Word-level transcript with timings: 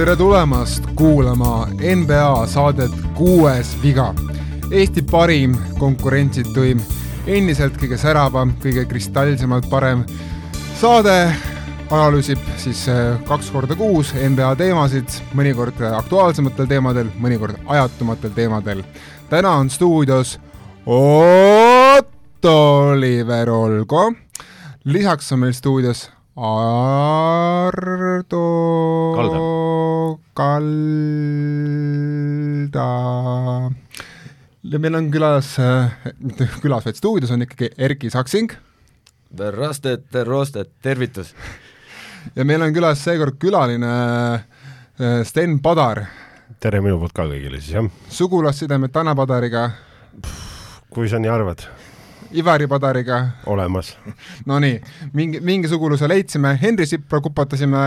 tere 0.00 0.16
tulemast 0.16 0.84
kuulama 0.94 1.68
NBA 1.96 2.46
saadet 2.46 2.90
Kuues 3.14 3.76
viga. 3.82 4.14
Eesti 4.70 5.02
parim, 5.02 5.56
konkurentsituim, 5.78 6.80
endiselt 7.26 7.76
kõige 7.76 7.98
säravam, 8.00 8.54
kõige 8.62 8.86
kristalsemalt 8.88 9.68
parem 9.68 10.06
saade 10.80 11.16
analüüsib 11.90 12.40
siis 12.56 12.86
äh, 12.88 13.18
kaks 13.28 13.50
korda 13.52 13.76
kuus 13.76 14.14
NBA 14.14 14.54
teemasid, 14.56 15.20
mõnikord 15.36 15.82
aktuaalsematel 15.90 16.70
teemadel, 16.70 17.12
mõnikord 17.20 17.60
ajatumatel 17.66 18.32
teemadel. 18.32 18.82
täna 19.28 19.50
on 19.60 19.70
stuudios 19.70 20.38
Otto 20.86 22.56
Oliver 22.94 23.50
Olgo, 23.50 24.12
lisaks 24.84 25.32
on 25.32 25.38
meil 25.44 25.52
stuudios 25.52 26.10
Ardo 26.40 27.76
Kalda. 29.16 29.38
Kalda. 30.40 32.88
ja 34.62 34.78
meil 34.78 34.94
on 34.96 35.10
külas, 35.12 35.56
mitte 36.18 36.48
külas, 36.62 36.84
vaid 36.86 36.96
stuudios 36.96 37.30
on 37.34 37.42
ikkagi 37.44 37.70
Erki 37.76 38.10
Saksing 38.10 38.52
Terrastet, 39.36 40.08
terrostet, 40.10 40.70
tervitus! 40.82 41.34
ja 42.36 42.44
meil 42.44 42.62
on 42.62 42.74
külas 42.74 43.04
seekord 43.04 43.36
külaline 43.40 43.92
äh, 44.34 45.22
Sten 45.28 45.60
Padar. 45.60 46.04
tere 46.60 46.80
minu 46.80 46.98
poolt 46.98 47.12
ka 47.16 47.24
kõigile 47.28 47.60
siis, 47.60 47.74
jah. 47.76 47.84
sugulassidemed 48.08 48.92
Tanel 48.92 49.16
Padariga, 49.16 49.70
kui 50.90 51.08
sa 51.08 51.18
nii 51.20 51.30
arvad, 51.30 51.68
Ivari 52.32 52.68
Padariga, 52.70 53.20
olemas. 53.50 53.94
no 54.46 54.58
nii, 54.62 54.76
mingi, 55.16 55.40
mingi 55.40 55.70
suguluse 55.70 56.08
leidsime, 56.08 56.54
Henri 56.62 56.86
Sipra 56.86 57.20
kupatasime 57.24 57.80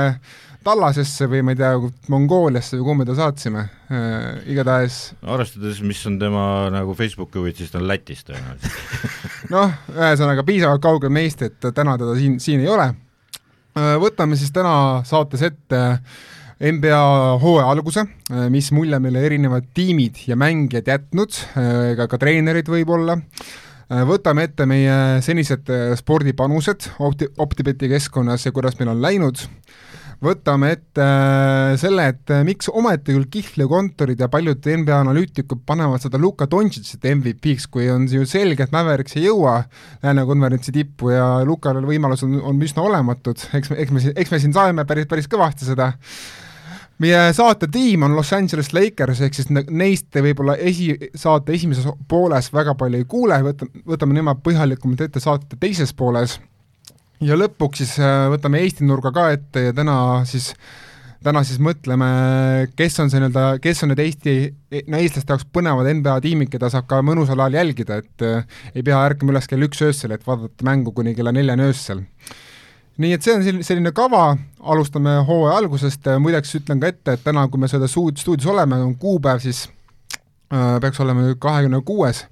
Tallasesse 0.64 1.28
või 1.28 1.42
ma 1.44 1.52
ei 1.52 1.60
tea, 1.60 1.72
Mongooliasse 2.12 2.78
või 2.78 2.86
kuhu 2.86 2.96
me 3.02 3.08
ta 3.08 3.16
saatsime. 3.18 3.66
Äh,, 3.92 4.44
igatahes 4.54 5.00
arvestades, 5.28 5.82
mis 5.84 6.00
on 6.08 6.16
tema 6.22 6.44
nagu 6.72 6.96
Facebooki 6.96 7.42
huvid, 7.42 7.60
siis 7.60 7.74
ta 7.74 7.82
on 7.82 7.88
Lätis 7.90 8.24
tõenäoliselt. 8.28 9.10
Noh, 9.54 9.74
ühesõnaga 9.92 10.46
piisavalt 10.48 10.84
kaugel 10.84 11.12
meist, 11.12 11.44
et 11.44 11.60
täna 11.76 11.98
teda 12.00 12.16
siin, 12.20 12.40
siin 12.44 12.64
ei 12.64 12.72
ole. 12.72 12.94
Võtame 13.74 14.38
siis 14.38 14.54
täna 14.54 15.02
saates 15.08 15.42
ette 15.48 15.80
NBA 16.64 17.00
hooaja 17.42 17.72
alguse, 17.74 18.06
mis 18.54 18.70
mulje 18.72 19.00
meile 19.02 19.24
erinevad 19.26 19.72
tiimid 19.76 20.22
ja 20.30 20.38
mängijad 20.40 20.88
jätnud, 20.88 21.40
ega 21.92 22.08
ka 22.08 22.20
treenerid 22.22 22.70
võib-olla, 22.70 23.18
võtame 23.90 24.48
ette 24.48 24.68
meie 24.70 25.22
senised 25.26 25.70
spordipanused 26.00 26.90
Opti-, 27.04 27.32
Optibeti 27.44 27.90
keskkonnas 27.92 28.48
ja 28.48 28.54
kuidas 28.56 28.78
meil 28.80 28.94
on 28.94 29.02
läinud, 29.04 29.42
võtame 30.24 30.70
ette 30.78 31.08
selle, 31.82 32.06
et 32.14 32.34
miks 32.48 32.70
ometi 32.72 33.16
küll 33.16 33.28
Kihlve 33.32 33.68
kontorid 33.72 34.22
ja 34.24 34.30
paljud 34.32 34.64
NBA 34.64 35.00
analüütikud 35.04 35.66
panevad 35.68 36.04
seda 36.04 36.22
Luka 36.22 36.48
Dontšitsit 36.50 37.04
MVP-ks, 37.12 37.68
kui 37.72 37.90
on 37.92 38.08
ju 38.10 38.24
selge, 38.30 38.64
et 38.64 38.76
Mavericks 38.76 39.18
ei 39.20 39.28
jõua 39.28 39.60
Lääne 40.04 40.26
konverentsi 40.30 40.74
tippu 40.76 41.12
ja 41.14 41.28
Lukal 41.48 41.82
võimalused 41.84 42.30
on, 42.30 42.40
on 42.54 42.64
üsna 42.64 42.86
olematud, 42.88 43.44
eks 43.60 43.74
me, 43.74 43.82
eks 43.84 43.94
me, 43.96 44.06
eks 44.16 44.34
me 44.34 44.42
siin 44.44 44.56
saeme 44.56 44.88
päris, 44.88 45.10
päris 45.12 45.30
kõvasti 45.32 45.68
seda 45.68 45.94
meie 47.02 47.20
saate 47.34 47.68
tiim 47.72 48.06
on 48.06 48.16
Los 48.16 48.32
Angeles 48.36 48.72
Lakers, 48.76 49.22
ehk 49.26 49.38
siis 49.38 49.50
neist 49.52 50.10
te 50.14 50.24
võib-olla 50.26 50.56
esi, 50.62 50.92
saate 51.18 51.56
esimeses 51.56 51.88
pooles 52.10 52.52
väga 52.54 52.76
palju 52.80 53.02
ei 53.02 53.10
kuule, 53.10 53.40
võta, 53.46 53.68
võtame 53.88 54.18
nemad 54.20 54.42
põhjalikumalt 54.46 55.06
ette 55.08 55.24
saate 55.24 55.60
teises 55.60 55.94
pooles. 55.98 56.40
Ja 57.24 57.38
lõpuks 57.40 57.84
siis 57.84 57.94
äh, 58.04 58.28
võtame 58.34 58.64
Eesti 58.64 58.86
nurga 58.86 59.14
ka 59.16 59.30
ette 59.34 59.70
ja 59.70 59.76
täna 59.76 59.96
siis, 60.28 60.52
täna 61.24 61.44
siis 61.48 61.62
mõtleme, 61.64 62.08
kes 62.76 63.00
on 63.00 63.12
see 63.12 63.22
nii-öelda, 63.24 63.46
kes 63.64 63.84
on 63.86 63.94
need 63.94 64.04
Eesti, 64.04 64.38
no 64.92 65.00
eestlaste 65.00 65.32
jaoks 65.32 65.48
põnevad 65.56 65.88
NBA 66.02 66.18
tiimid, 66.26 66.52
keda 66.52 66.70
saab 66.74 66.90
ka 66.92 67.00
mõnusal 67.06 67.40
ajal 67.40 67.62
jälgida, 67.62 68.02
et 68.04 68.28
äh, 68.28 68.64
ei 68.76 68.84
pea 68.86 69.02
ärkama 69.08 69.34
üles 69.34 69.48
kell 69.50 69.70
üks 69.70 69.82
öösel, 69.88 70.14
et 70.18 70.28
vaadata 70.28 70.68
mängu 70.68 70.92
kuni 70.96 71.16
kella 71.16 71.32
neljani 71.36 71.72
öösel 71.72 72.04
nii 73.02 73.16
et 73.16 73.26
see 73.26 73.34
on 73.34 73.62
selline 73.66 73.92
kava, 73.96 74.34
alustame 74.74 75.16
hooaja 75.28 75.58
algusest, 75.64 76.10
muideks 76.22 76.58
ütlen 76.60 76.82
ka 76.82 76.92
ette, 76.94 77.16
et 77.16 77.24
täna, 77.26 77.46
kui 77.50 77.62
me 77.62 77.70
seda 77.72 77.90
stuud-, 77.90 78.20
stuudios 78.22 78.50
oleme, 78.54 78.78
on 78.86 78.94
kuupäev 79.02 79.42
siis 79.44 79.66
äh,, 80.54 80.78
peaks 80.82 81.02
olema 81.02 81.32
kahekümne 81.42 81.82
kuues 81.86 82.24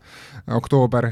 oktoober. 0.58 1.12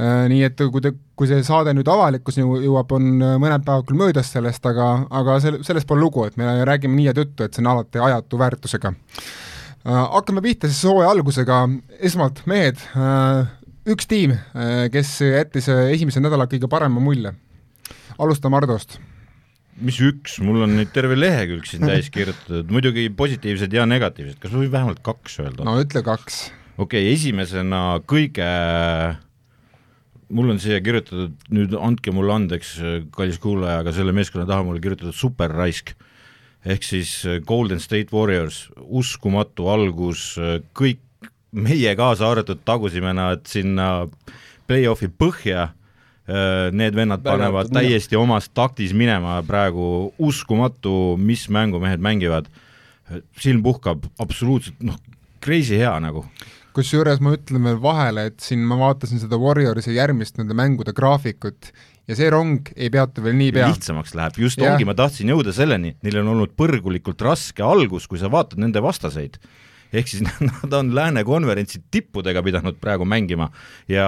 Äh,, 0.00 0.24
nii 0.32 0.42
et 0.48 0.62
kui 0.72 0.82
te, 0.82 0.92
kui 1.18 1.30
see 1.30 1.44
saade 1.46 1.74
nüüd 1.76 1.90
avalikkus 1.90 2.40
jõuab, 2.40 2.96
on 2.96 3.12
mõned 3.42 3.66
päevad 3.66 3.86
küll 3.86 4.00
möödas 4.00 4.32
sellest, 4.34 4.66
aga, 4.66 4.88
aga 5.20 5.38
sel-, 5.44 5.60
sellest 5.66 5.88
pole 5.90 6.02
lugu, 6.02 6.26
et 6.26 6.40
me 6.40 6.58
räägime 6.66 6.98
nii 6.98 7.10
head 7.12 7.22
juttu, 7.22 7.46
et 7.46 7.54
see 7.54 7.62
on 7.62 7.70
alati 7.74 8.02
ajatu 8.10 8.40
väärtusega. 8.42 8.94
Äh,. 9.86 10.02
Hakkame 10.16 10.42
pihta 10.42 10.70
siis 10.70 10.82
hooaja 10.88 11.12
algusega, 11.14 11.62
esmalt 12.10 12.42
mehed 12.50 12.82
äh,, 12.98 13.54
üks 13.94 14.10
tiim 14.10 14.34
äh,, 14.34 14.88
kes 14.90 15.14
jättis 15.28 15.70
esimese 15.70 16.24
nädala 16.24 16.50
kõige 16.50 16.66
parema 16.72 16.98
mulje 16.98 17.36
alustame 18.20 18.58
Hardost. 18.60 18.98
mis 19.80 19.96
üks, 20.04 20.36
mul 20.44 20.66
on 20.66 20.74
neid 20.76 20.90
terve 20.92 21.16
lehekülg 21.16 21.64
siin 21.68 21.86
täis 21.88 22.10
kirjutatud, 22.14 22.68
muidugi 22.72 23.06
positiivsed 23.16 23.72
ja 23.72 23.86
negatiivsed, 23.88 24.36
kas 24.42 24.52
ma 24.52 24.60
võin 24.64 24.74
vähemalt 24.74 25.02
kaks 25.06 25.40
öelda? 25.40 25.64
no 25.66 25.78
ütle 25.80 26.04
kaks. 26.06 26.42
okei 26.76 27.06
okay,, 27.06 27.14
esimesena 27.14 27.82
kõige, 28.10 28.50
mul 30.36 30.52
on 30.52 30.60
siia 30.62 30.82
kirjutatud, 30.84 31.34
nüüd 31.54 31.74
andke 31.80 32.12
mulle 32.14 32.36
andeks, 32.36 32.76
kallis 33.16 33.40
kuulaja, 33.42 33.80
aga 33.84 33.96
selle 33.96 34.14
meeskonna 34.16 34.48
taha 34.50 34.66
mul 34.68 34.82
kirjutatud 34.82 35.16
superraisk. 35.16 35.94
ehk 36.60 36.84
siis 36.84 37.14
Golden 37.48 37.80
State 37.80 38.12
Warriors, 38.12 38.66
uskumatu 38.76 39.70
algus, 39.72 40.34
kõik 40.76 41.00
meie 41.56 41.96
kaasa 41.96 42.28
arvatud 42.30 42.60
tagusime 42.68 43.14
nad 43.16 43.46
sinna 43.48 44.06
play-off'i 44.68 45.08
põhja 45.10 45.70
need 46.76 46.94
vennad 46.94 47.24
panevad 47.24 47.70
täiesti 47.74 48.18
omas 48.18 48.50
taktis 48.54 48.94
minema 48.96 49.40
praegu, 49.46 50.10
uskumatu, 50.22 51.16
mis 51.18 51.48
mängu 51.50 51.80
mehed 51.82 52.02
mängivad. 52.02 52.50
silm 53.40 53.62
puhkab, 53.62 54.04
absoluutselt 54.22 54.82
noh, 54.86 54.98
crazy 55.42 55.78
hea 55.80 55.92
nagu. 56.02 56.24
kusjuures 56.76 57.18
ma 57.18 57.32
ütlen 57.34 57.64
veel 57.66 57.80
vahele, 57.82 58.28
et 58.30 58.44
siin 58.44 58.60
ma 58.62 58.76
vaatasin 58.78 59.18
seda 59.18 59.38
Warriorsi 59.40 59.96
järgmist 59.96 60.36
nende 60.38 60.54
mängude 60.54 60.94
graafikut 60.94 61.72
ja 62.06 62.14
see 62.14 62.28
rong 62.30 62.70
ei 62.76 62.92
peatu 62.94 63.24
veel 63.24 63.34
niipea. 63.34 63.72
lihtsamaks 63.72 64.14
läheb, 64.14 64.38
just 64.38 64.62
ja. 64.62 64.70
ongi, 64.70 64.86
ma 64.86 64.94
tahtsin 64.94 65.32
jõuda 65.32 65.54
selleni, 65.56 65.96
neil 66.04 66.20
on 66.22 66.30
olnud 66.36 66.54
põrgulikult 66.58 67.26
raske 67.26 67.64
algus, 67.66 68.06
kui 68.06 68.22
sa 68.22 68.30
vaatad 68.30 68.62
nende 68.62 68.82
vastaseid 68.84 69.40
ehk 69.90 70.10
siis 70.10 70.22
nad 70.46 70.78
on 70.78 70.94
Lääne 70.94 71.24
konverentsi 71.26 71.82
tippudega 71.90 72.42
pidanud 72.46 72.78
praegu 72.82 73.06
mängima 73.08 73.50
ja 73.90 74.06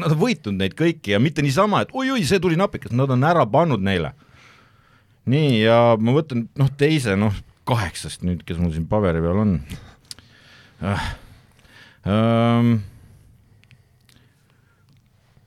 nad 0.00 0.12
on 0.12 0.20
võitnud 0.20 0.58
neid 0.60 0.76
kõiki 0.76 1.14
ja 1.14 1.20
mitte 1.22 1.44
niisama, 1.44 1.82
et 1.84 1.92
oi-oi, 1.96 2.24
see 2.28 2.40
tuli 2.42 2.58
napikas, 2.58 2.94
nad 2.96 3.10
on 3.12 3.24
ära 3.26 3.46
pannud 3.48 3.82
neile. 3.84 4.12
nii, 5.26 5.62
ja 5.64 5.96
ma 5.98 6.14
võtan 6.14 6.46
noh, 6.58 6.68
teise 6.78 7.16
noh, 7.18 7.34
kaheksast 7.66 8.22
nüüd, 8.26 8.44
kes 8.46 8.60
mul 8.62 8.70
siin 8.74 8.86
paberi 8.90 9.22
peal 9.24 9.40
on. 9.42 9.56
Äh.. 10.86 11.08
Ähm, 12.06 12.76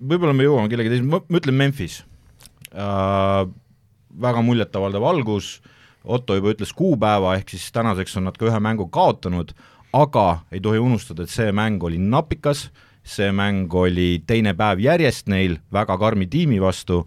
võib-olla 0.03 0.35
me 0.35 0.43
jõuame 0.43 0.71
kellegi 0.71 0.97
teise, 0.97 1.07
ma 1.07 1.21
ütlen 1.39 1.55
Memphis. 1.59 2.01
Äh,. 2.73 3.47
väga 4.19 4.41
muljetavaldav 4.43 5.05
algus, 5.05 5.59
Otto 6.03 6.33
juba 6.33 6.53
ütles 6.53 6.71
kuupäeva, 6.73 7.35
ehk 7.37 7.51
siis 7.51 7.67
tänaseks 7.75 8.15
on 8.17 8.25
nad 8.29 8.37
ka 8.39 8.47
ühe 8.47 8.59
mängu 8.63 8.85
kaotanud, 8.89 9.51
aga 9.93 10.41
ei 10.51 10.61
tohi 10.63 10.79
unustada, 10.81 11.23
et 11.23 11.31
see 11.31 11.51
mäng 11.55 11.83
oli 11.83 11.99
napikas. 12.01 12.67
äh,, 12.67 12.88
see 13.03 13.31
mäng 13.35 13.73
oli 13.73 14.21
teine 14.27 14.53
päev 14.57 14.81
järjest 14.83 15.29
neil 15.31 15.57
väga 15.73 15.97
karmi 15.97 16.27
tiimi 16.29 16.59
vastu 16.61 17.03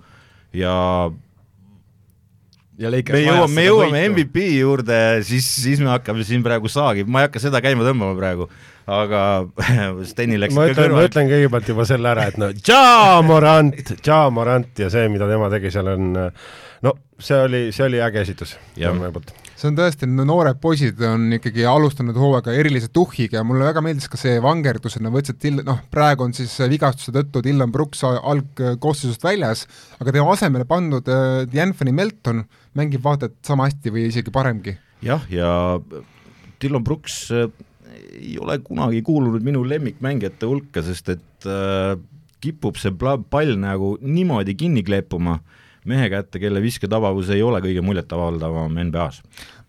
ja 0.56 1.10
ja 2.80 2.90
Lakers 2.90 3.18
me 3.18 3.22
jõuame, 3.24 3.54
me 3.54 3.64
jõuame. 3.66 4.02
MVP 4.10 4.44
juurde, 4.58 4.98
siis, 5.26 5.46
siis 5.62 5.82
me 5.82 5.92
hakkame 5.92 6.24
siin 6.26 6.44
praegu 6.44 6.70
saagi, 6.72 7.04
ma 7.04 7.22
ei 7.22 7.28
hakka 7.28 7.42
seda 7.42 7.60
käima 7.64 7.84
tõmbama 7.86 8.16
praegu, 8.18 8.48
aga 8.90 9.22
Steni 10.10 10.40
läks 10.40 10.56
ma 10.56 10.66
ütlen, 10.70 10.96
ma 10.96 11.04
ütlen 11.06 11.30
kõigepealt 11.30 11.70
juba 11.74 11.86
selle 11.88 12.12
ära, 12.14 12.26
et 12.32 12.40
no 12.40 12.50
Ja 12.66 13.20
Morant, 13.26 13.94
Ja 14.06 14.24
Morant 14.34 14.82
ja 14.82 14.90
see, 14.92 15.06
mida 15.12 15.28
tema 15.30 15.52
tegi 15.52 15.72
seal 15.74 15.92
on, 15.94 16.10
no 16.82 16.96
see 17.22 17.40
oli, 17.46 17.64
see 17.76 17.86
oli 17.86 18.02
äge 18.02 18.24
esitus 18.26 18.56
poolt 18.74 19.34
see 19.62 19.70
on 19.70 19.76
tõesti, 19.78 20.08
noored 20.10 20.58
poisid 20.62 21.00
on 21.06 21.28
ikkagi 21.36 21.64
alustanud 21.68 22.16
hooaega 22.18 22.54
erilise 22.58 22.88
tuhhiga 22.94 23.38
ja 23.38 23.44
mulle 23.46 23.68
väga 23.68 23.82
meeldis 23.84 24.10
ka 24.10 24.18
see 24.18 24.40
vangerdus, 24.42 24.96
et 24.98 25.04
nad 25.04 25.14
võtsid, 25.14 25.46
noh, 25.62 25.78
praegu 25.92 26.26
on 26.26 26.34
siis 26.36 26.54
vigastuse 26.72 27.14
tõttu 27.14 27.44
Dylan 27.46 27.70
Brooks 27.74 28.02
algkoosseisust 28.06 29.22
väljas, 29.22 29.66
aga 30.02 30.14
tema 30.14 30.34
asemele 30.34 30.66
pandud 30.68 31.06
äh, 31.06 31.44
D'Anthony 31.52 31.94
Melton 31.94 32.42
mängib 32.78 33.04
vaata 33.04 33.30
et 33.30 33.38
sama 33.46 33.68
hästi 33.68 33.94
või 33.94 34.08
isegi 34.10 34.34
paremgi. 34.34 34.74
jah, 35.06 35.22
ja 35.30 35.52
Dylan 36.62 36.82
Brooks 36.86 37.18
äh, 37.30 37.46
ei 38.18 38.36
ole 38.42 38.58
kunagi 38.66 39.02
kuulunud 39.06 39.46
minu 39.46 39.62
lemmikmängijate 39.68 40.48
hulka, 40.48 40.82
sest 40.82 41.14
et 41.14 41.46
äh, 41.46 41.94
kipub 42.42 42.80
see 42.82 42.94
pall 42.98 43.54
nagu 43.60 43.94
niimoodi 44.02 44.56
kinni 44.58 44.82
kleepuma 44.82 45.38
mehe 45.88 46.08
kätte, 46.12 46.38
kelle 46.42 46.62
visketabavus 46.62 47.32
ei 47.34 47.42
ole 47.42 47.62
kõige 47.64 47.82
muljetavaldavam 47.84 48.78
NBA-s 48.88 49.22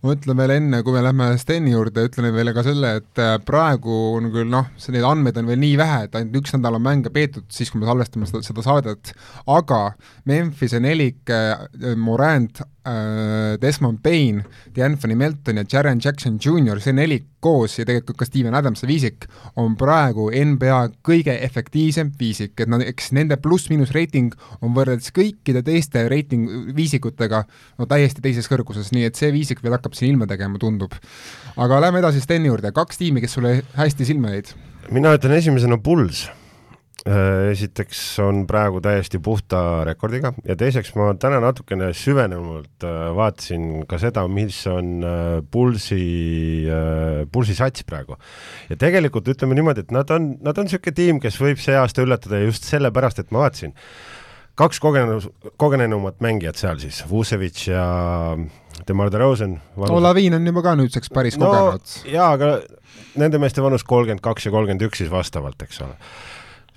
ma 0.04 0.14
ütlen 0.18 0.36
veel 0.36 0.52
enne, 0.58 0.82
kui 0.84 0.96
me 0.96 1.02
lähme 1.04 1.30
Steni 1.40 1.72
juurde, 1.72 2.04
ütlen 2.10 2.28
veel 2.36 2.52
ka 2.56 2.64
selle, 2.66 2.98
et 3.00 3.22
äh, 3.24 3.38
praegu 3.48 3.94
on 4.18 4.28
küll 4.34 4.50
noh, 4.52 4.68
neid 4.92 5.08
andmeid 5.08 5.40
on 5.40 5.48
veel 5.48 5.62
nii 5.62 5.78
vähe, 5.80 6.02
et 6.08 6.18
ainult 6.20 6.42
üks 6.42 6.56
nädal 6.58 6.78
on 6.78 6.84
mänge 6.84 7.12
peetud, 7.14 7.48
siis 7.54 7.72
kui 7.72 7.80
me 7.80 7.88
salvestame 7.88 8.28
seda, 8.28 8.44
seda 8.44 8.66
saadet, 8.66 9.14
aga 9.48 9.82
Memphise 10.30 10.82
nelik 10.84 11.32
äh, 11.32 11.96
Morant 12.00 12.64
Desmond 12.84 14.02
Payne, 14.04 14.44
D'Anthony 14.76 15.16
Melton 15.16 15.62
ja 15.62 15.64
Jaren 15.72 16.02
Jackson 16.04 16.36
Jr, 16.42 16.82
see 16.84 16.96
nelik 16.96 17.30
koos 17.44 17.78
ja 17.78 17.86
tegelikult 17.88 18.20
ka 18.20 18.28
Steven 18.28 18.56
Adamsi 18.56 18.88
viisik 18.90 19.28
on 19.60 19.78
praegu 19.80 20.30
NBA 20.32 20.82
kõige 21.06 21.36
efektiivsem 21.48 22.12
viisik, 22.20 22.58
et 22.60 22.72
nad, 22.72 22.84
eks 22.84 23.14
nende 23.16 23.38
pluss-miinus 23.40 23.96
reiting 23.96 24.36
on 24.62 24.76
võrreldes 24.76 25.16
kõikide 25.16 25.64
teiste 25.64 26.06
reiting 26.12 26.76
viisikutega 26.76 27.46
no 27.80 27.88
täiesti 27.90 28.24
teises 28.24 28.52
kõrguses, 28.52 28.92
nii 28.96 29.08
et 29.08 29.20
see 29.20 29.32
viisik 29.36 29.64
veel 29.64 29.78
hakkab 29.78 29.96
siin 29.96 30.14
ilma 30.14 30.28
tegema, 30.30 30.60
tundub. 30.60 30.96
aga 31.56 31.82
lähme 31.88 32.04
edasi 32.04 32.24
Steni 32.24 32.52
juurde, 32.52 32.76
kaks 32.76 33.00
tiimi, 33.00 33.24
kes 33.24 33.40
sulle 33.40 33.58
hästi 33.80 34.12
silma 34.12 34.36
jäid? 34.36 34.56
mina 34.92 35.16
ütlen 35.16 35.40
esimesena 35.40 35.80
Bulls 35.80 36.28
Äh, 36.28 36.43
esiteks 37.04 38.00
on 38.24 38.46
praegu 38.48 38.80
täiesti 38.84 39.20
puhta 39.20 39.84
rekordiga 39.84 40.32
ja 40.48 40.56
teiseks 40.56 40.94
ma 40.96 41.10
täna 41.20 41.42
natukene 41.44 41.90
süvenenumalt 41.98 42.86
äh, 42.88 43.10
vaatasin 43.18 43.84
ka 43.90 44.00
seda, 44.00 44.24
mis 44.32 44.62
on 44.72 45.04
äh, 45.04 45.42
Pulsi, 45.52 46.64
Pulsi 47.32 47.56
sats 47.60 47.84
praegu. 47.84 48.16
ja 48.70 48.78
tegelikult 48.80 49.28
ütleme 49.28 49.58
niimoodi, 49.60 49.84
et 49.84 49.92
nad 49.92 50.10
on, 50.16 50.38
nad 50.44 50.58
on 50.58 50.70
niisugune 50.70 50.96
tiim, 50.96 51.20
kes 51.24 51.40
võib 51.42 51.60
see 51.60 51.76
aasta 51.76 52.06
üllatada 52.06 52.40
just 52.46 52.70
sellepärast, 52.72 53.20
et 53.20 53.36
ma 53.36 53.44
vaatasin, 53.44 53.76
kaks 54.56 54.80
kogenud, 54.80 55.28
kogenenumat 55.60 56.24
mängijat 56.24 56.62
seal 56.62 56.80
siis, 56.80 57.02
Vucevic 57.10 57.66
ja 57.68 57.84
Demar 58.88 59.12
DeRozan. 59.12 59.58
no 59.76 60.00
Laviin 60.00 60.40
on 60.40 60.48
juba 60.48 60.64
ka 60.64 60.78
nüüdseks 60.80 61.12
päris 61.12 61.36
no, 61.36 61.52
kogenud. 61.52 61.98
jaa, 62.16 62.32
aga 62.38 62.56
nende 63.20 63.44
meeste 63.44 63.60
vanus 63.66 63.84
kolmkümmend 63.84 64.24
kaks 64.24 64.48
ja 64.48 64.56
kolmkümmend 64.56 64.88
üks 64.88 65.04
siis 65.04 65.12
vastavalt, 65.12 65.68
eks 65.68 65.84
ole 65.84 66.00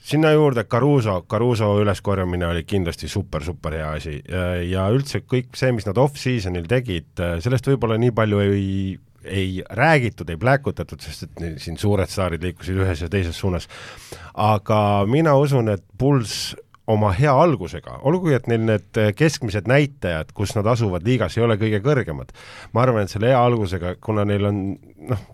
sinna 0.07 0.31
juurde 0.33 0.65
Caruso, 0.71 1.25
Caruso 1.31 1.73
üleskorjamine 1.83 2.47
oli 2.47 2.63
kindlasti 2.65 3.09
super-super 3.11 3.75
hea 3.75 3.89
asi 3.99 4.21
ja 4.71 4.87
üldse 4.95 5.25
kõik 5.27 5.57
see, 5.59 5.73
mis 5.75 5.89
nad 5.89 5.99
off-seasonil 5.99 6.69
tegid, 6.71 7.11
sellest 7.43 7.67
võib-olla 7.67 7.99
nii 7.99 8.15
palju 8.15 8.43
ei, 8.45 8.69
ei 9.27 9.63
räägitud, 9.81 10.31
ei 10.31 10.39
pläkutatud, 10.41 11.03
sest 11.03 11.27
et 11.27 11.43
siin 11.63 11.79
suured 11.81 12.11
staarid 12.11 12.45
liikusid 12.47 12.79
ühes 12.85 13.03
ja 13.03 13.11
teises 13.11 13.39
suunas. 13.39 13.67
aga 14.35 14.79
mina 15.11 15.35
usun, 15.41 15.73
et 15.75 15.83
Bulls 15.99 16.55
oma 16.87 17.11
hea 17.17 17.33
algusega, 17.33 18.01
olgugi 18.07 18.37
et 18.37 18.47
neil 18.51 18.63
need 18.69 19.01
keskmised 19.19 19.67
näitajad, 19.71 20.31
kus 20.37 20.55
nad 20.55 20.69
asuvad 20.71 21.07
liigas, 21.07 21.37
ei 21.39 21.45
ole 21.47 21.57
kõige 21.61 21.81
kõrgemad. 21.83 22.31
ma 22.73 22.83
arvan, 22.83 23.03
et 23.03 23.11
selle 23.11 23.33
hea 23.33 23.41
algusega, 23.43 23.97
kuna 24.01 24.25
neil 24.25 24.47
on 24.47 24.61
noh, 25.11 25.27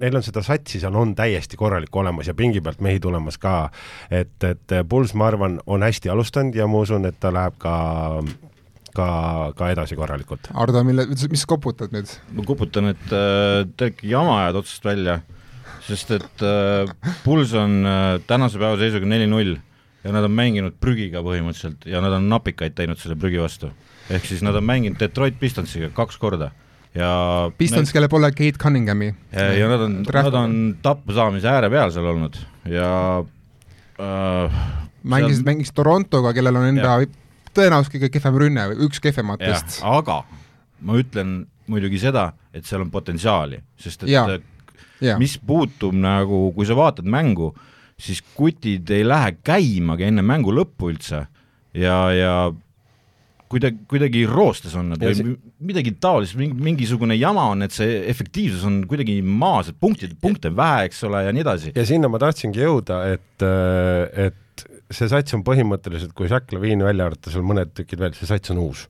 neil 0.00 0.16
on 0.16 0.24
seda 0.24 0.42
satsi 0.44 0.80
seal 0.80 0.96
on 0.96 1.14
täiesti 1.16 1.56
korralik 1.56 1.94
olemas 1.96 2.28
ja 2.30 2.34
pingi 2.34 2.60
pealt 2.64 2.80
mehi 2.84 3.00
tulemas 3.00 3.38
ka, 3.38 3.70
et, 4.10 4.36
et 4.44 4.76
Puls, 4.88 5.14
ma 5.14 5.28
arvan, 5.30 5.60
on 5.66 5.84
hästi 5.84 6.12
alustanud 6.12 6.56
ja 6.56 6.66
ma 6.70 6.84
usun, 6.84 7.08
et 7.08 7.20
ta 7.20 7.32
läheb 7.34 7.56
ka 7.62 7.76
ka, 8.96 9.08
ka 9.56 9.70
edasi 9.74 9.96
korralikult. 9.98 10.50
Ardo, 10.56 10.82
mille, 10.86 11.06
mis 11.12 11.42
sa 11.44 11.50
koputad 11.50 11.92
nüüd? 11.94 12.10
ma 12.36 12.44
koputan, 12.48 12.92
et 12.94 13.12
äh, 13.12 13.64
te 13.76 13.92
ikkagi 13.92 14.12
jama 14.14 14.38
ajad 14.44 14.60
otsast 14.62 14.88
välja, 14.88 15.18
sest 15.86 16.14
et 16.16 16.44
äh, 16.46 17.12
Puls 17.24 17.52
on 17.58 17.82
äh, 17.84 18.16
tänase 18.28 18.60
päeva 18.62 18.78
seisuga 18.80 19.08
neli-null 19.10 19.58
ja 20.06 20.14
nad 20.14 20.26
on 20.26 20.34
mänginud 20.36 20.78
prügiga 20.80 21.22
põhimõtteliselt 21.26 21.88
ja 21.90 22.00
nad 22.04 22.14
on 22.14 22.28
napikaid 22.30 22.76
teinud 22.78 23.00
selle 23.02 23.18
prügi 23.18 23.42
vastu. 23.42 23.72
ehk 24.10 24.28
siis 24.28 24.44
nad 24.46 24.54
on 24.54 24.64
mänginud 24.64 25.00
Detroit 25.00 25.38
Pistonsiga 25.40 25.90
kaks 25.94 26.20
korda 26.22 26.52
ja 26.96 27.10
Pistons, 27.58 27.92
kellel 27.92 28.08
pole 28.12 28.30
Kate 28.32 28.58
Cunninghami. 28.62 29.12
ja 29.32 29.68
nad 29.68 29.84
on, 29.88 30.00
nad 30.02 30.34
on 30.34 30.56
tappusaamise 30.82 31.50
ääre 31.50 31.70
peal 31.72 31.92
seal 31.94 32.08
olnud 32.12 32.38
ja 32.70 32.90
äh, 34.00 34.60
mängisid 35.02 35.42
seal..., 35.42 35.50
mängisid 35.50 35.76
Torontoga, 35.76 36.32
kellel 36.36 36.62
on 36.62 36.70
enda 36.70 36.98
tõenäoliselt 37.56 37.96
kõige 37.96 38.12
kehvem 38.16 38.40
rünne, 38.42 38.66
üks 38.86 39.00
kehvematest. 39.02 39.80
aga 39.86 40.22
ma 40.86 40.98
ütlen 41.00 41.38
muidugi 41.70 42.00
seda, 42.00 42.30
et 42.54 42.66
seal 42.68 42.84
on 42.84 42.92
potentsiaali, 42.92 43.58
sest 43.80 44.04
et 44.06 44.12
ja. 44.12 44.26
Ja. 45.02 45.16
mis 45.20 45.36
puutub 45.38 45.96
nagu, 45.96 46.50
kui 46.56 46.68
sa 46.68 46.76
vaatad 46.78 47.08
mängu, 47.10 47.50
siis 47.96 48.20
kutid 48.36 48.90
ei 48.92 49.04
lähe 49.06 49.36
käimagi 49.46 50.10
enne 50.10 50.24
mängu 50.26 50.52
lõppu 50.54 50.90
üldse 50.92 51.22
ja, 51.76 51.96
ja 52.12 52.34
kuidagi, 53.50 53.84
kuidagi 53.88 54.24
roostes 54.28 54.74
on 54.78 54.92
nad 54.92 55.02
või 55.02 55.16
see... 55.16 55.36
midagi 55.70 55.94
taolist, 56.02 56.36
mingi, 56.38 56.56
mingisugune 56.68 57.16
jama 57.16 57.48
on, 57.54 57.64
et 57.66 57.74
see 57.74 58.00
efektiivsus 58.10 58.66
on 58.68 58.82
kuidagi 58.90 59.18
maas, 59.22 59.70
et 59.70 59.78
punktid, 59.80 60.16
punkte 60.22 60.52
vähe, 60.56 60.88
eks 60.90 61.04
ole, 61.08 61.22
ja 61.26 61.34
nii 61.34 61.46
edasi. 61.46 61.72
ja 61.76 61.86
sinna 61.88 62.10
ma 62.12 62.20
tahtsingi 62.22 62.64
jõuda, 62.64 63.00
et, 63.14 63.46
et 64.26 64.66
see 64.92 65.08
sats 65.10 65.36
on 65.36 65.46
põhimõtteliselt, 65.46 66.12
kui 66.16 66.28
Jack 66.30 66.52
Levine 66.54 66.86
välja 66.86 67.08
arvata, 67.08 67.32
seal 67.32 67.46
mõned 67.46 67.72
tükid 67.76 68.02
veel, 68.02 68.16
see 68.18 68.28
sats 68.28 68.54
on 68.54 68.62
uus 68.66 68.86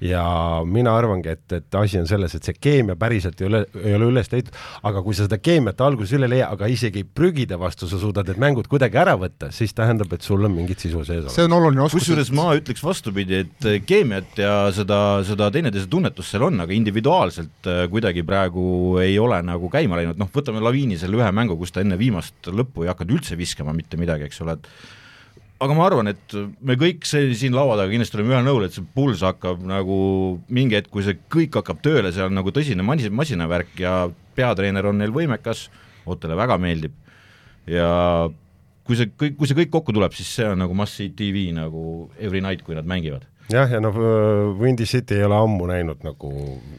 ja 0.00 0.24
mina 0.64 0.94
arvangi, 0.96 1.28
et, 1.34 1.44
et 1.52 1.76
asi 1.76 1.98
on 2.00 2.06
selles, 2.08 2.34
et 2.36 2.46
see 2.46 2.56
keemia 2.56 2.96
päriselt 3.00 3.40
ei 3.42 3.48
ole, 3.50 3.62
ei 3.82 3.94
ole 3.96 4.10
üles 4.12 4.30
leitud, 4.32 4.56
aga 4.88 5.02
kui 5.04 5.16
sa 5.16 5.26
seda 5.26 5.38
keemiat 5.42 5.80
alguses 5.84 6.14
üle 6.16 6.28
ei 6.28 6.34
leia, 6.36 6.50
aga 6.54 6.68
isegi 6.72 7.02
prügide 7.04 7.58
vastu 7.60 7.88
sa 7.90 8.00
suudad 8.00 8.30
need 8.30 8.40
mängud 8.40 8.70
kuidagi 8.70 9.00
ära 9.00 9.16
võtta, 9.20 9.50
siis 9.54 9.74
tähendab, 9.76 10.12
et 10.16 10.24
sul 10.26 10.44
on 10.46 10.54
mingit 10.54 10.80
sisu 10.80 11.04
sees. 11.08 11.28
see 11.34 11.46
on 11.48 11.56
oluline 11.56 11.84
oskus. 11.84 12.04
kusjuures 12.04 12.32
ma 12.36 12.50
ütleks 12.58 12.84
vastupidi, 12.84 13.42
et 13.44 13.68
keemiat 13.86 14.40
ja 14.40 14.54
seda, 14.74 15.00
seda 15.26 15.50
teineteise 15.52 15.90
tunnetust 15.90 16.32
seal 16.32 16.46
on, 16.48 16.62
aga 16.64 16.76
individuaalselt 16.76 17.68
äh, 17.68 17.82
kuidagi 17.92 18.24
praegu 18.26 18.64
ei 19.02 19.18
ole 19.20 19.42
nagu 19.44 19.68
käima 19.72 20.00
läinud, 20.00 20.20
noh, 20.20 20.32
võtame 20.32 20.64
Laviini 20.64 20.96
selle 21.00 21.20
ühe 21.20 21.28
mängu, 21.34 21.58
kus 21.60 21.74
ta 21.76 21.84
enne 21.84 22.00
viimast 22.00 22.48
lõppu 22.48 22.86
ei 22.86 22.92
hakanud 22.92 23.18
üldse 23.18 23.36
viskama 23.38 23.76
mitte 23.76 24.00
midagi, 24.00 24.28
eks 24.30 24.40
ole, 24.44 24.56
et 24.56 24.98
aga 25.60 25.76
ma 25.76 25.86
arvan, 25.86 26.10
et 26.10 26.34
me 26.64 26.76
kõik 26.80 27.04
see 27.08 27.30
siin 27.36 27.56
laua 27.56 27.76
taga 27.78 27.92
kindlasti 27.92 28.16
oleme 28.18 28.34
ühel 28.34 28.46
nõul, 28.46 28.66
et 28.66 28.76
see 28.76 28.84
pulss 28.96 29.24
hakkab 29.26 29.60
nagu 29.68 29.98
mingi 30.48 30.78
hetk, 30.78 30.90
kui 30.92 31.04
see 31.04 31.18
kõik 31.32 31.60
hakkab 31.60 31.82
tööle, 31.84 32.12
see 32.16 32.24
on 32.24 32.36
nagu 32.38 32.52
tõsine 32.54 32.84
masin, 32.86 33.12
masinavärk 33.16 33.74
ja 33.82 33.94
peatreener 34.38 34.88
on 34.90 35.00
neil 35.00 35.14
võimekas, 35.14 35.68
Ottele 36.10 36.34
väga 36.34 36.56
meeldib. 36.58 36.94
Ja 37.68 37.90
kui 38.88 38.96
see 38.98 39.10
kõik, 39.12 39.36
kui 39.38 39.46
see 39.46 39.58
kõik 39.58 39.70
kokku 39.74 39.92
tuleb, 39.94 40.14
siis 40.16 40.30
see 40.32 40.48
on 40.48 40.58
nagu 40.64 40.74
must-see 40.74 41.12
tv 41.14 41.50
nagu 41.54 42.08
every 42.16 42.40
night, 42.42 42.64
kui 42.66 42.74
nad 42.74 42.88
mängivad. 42.88 43.28
Jah, 43.50 43.68
ja 43.70 43.80
noh, 43.82 43.96
Windy 44.58 44.86
City 44.86 45.18
ei 45.18 45.26
ole 45.26 45.36
ammu 45.36 45.66
näinud 45.68 46.04
nagu 46.06 46.30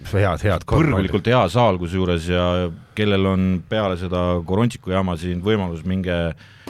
head, 0.10 0.42
head 0.42 0.66
kõrglikult 0.68 1.28
hea 1.28 1.42
saal 1.52 1.78
kusjuures 1.80 2.28
ja 2.32 2.46
kellel 2.96 3.28
on 3.28 3.48
peale 3.70 3.98
seda 4.00 4.42
Korontšiku 4.48 4.94
jama 4.94 5.18
siin 5.20 5.44
võimalus, 5.44 5.84
minge 5.88 6.18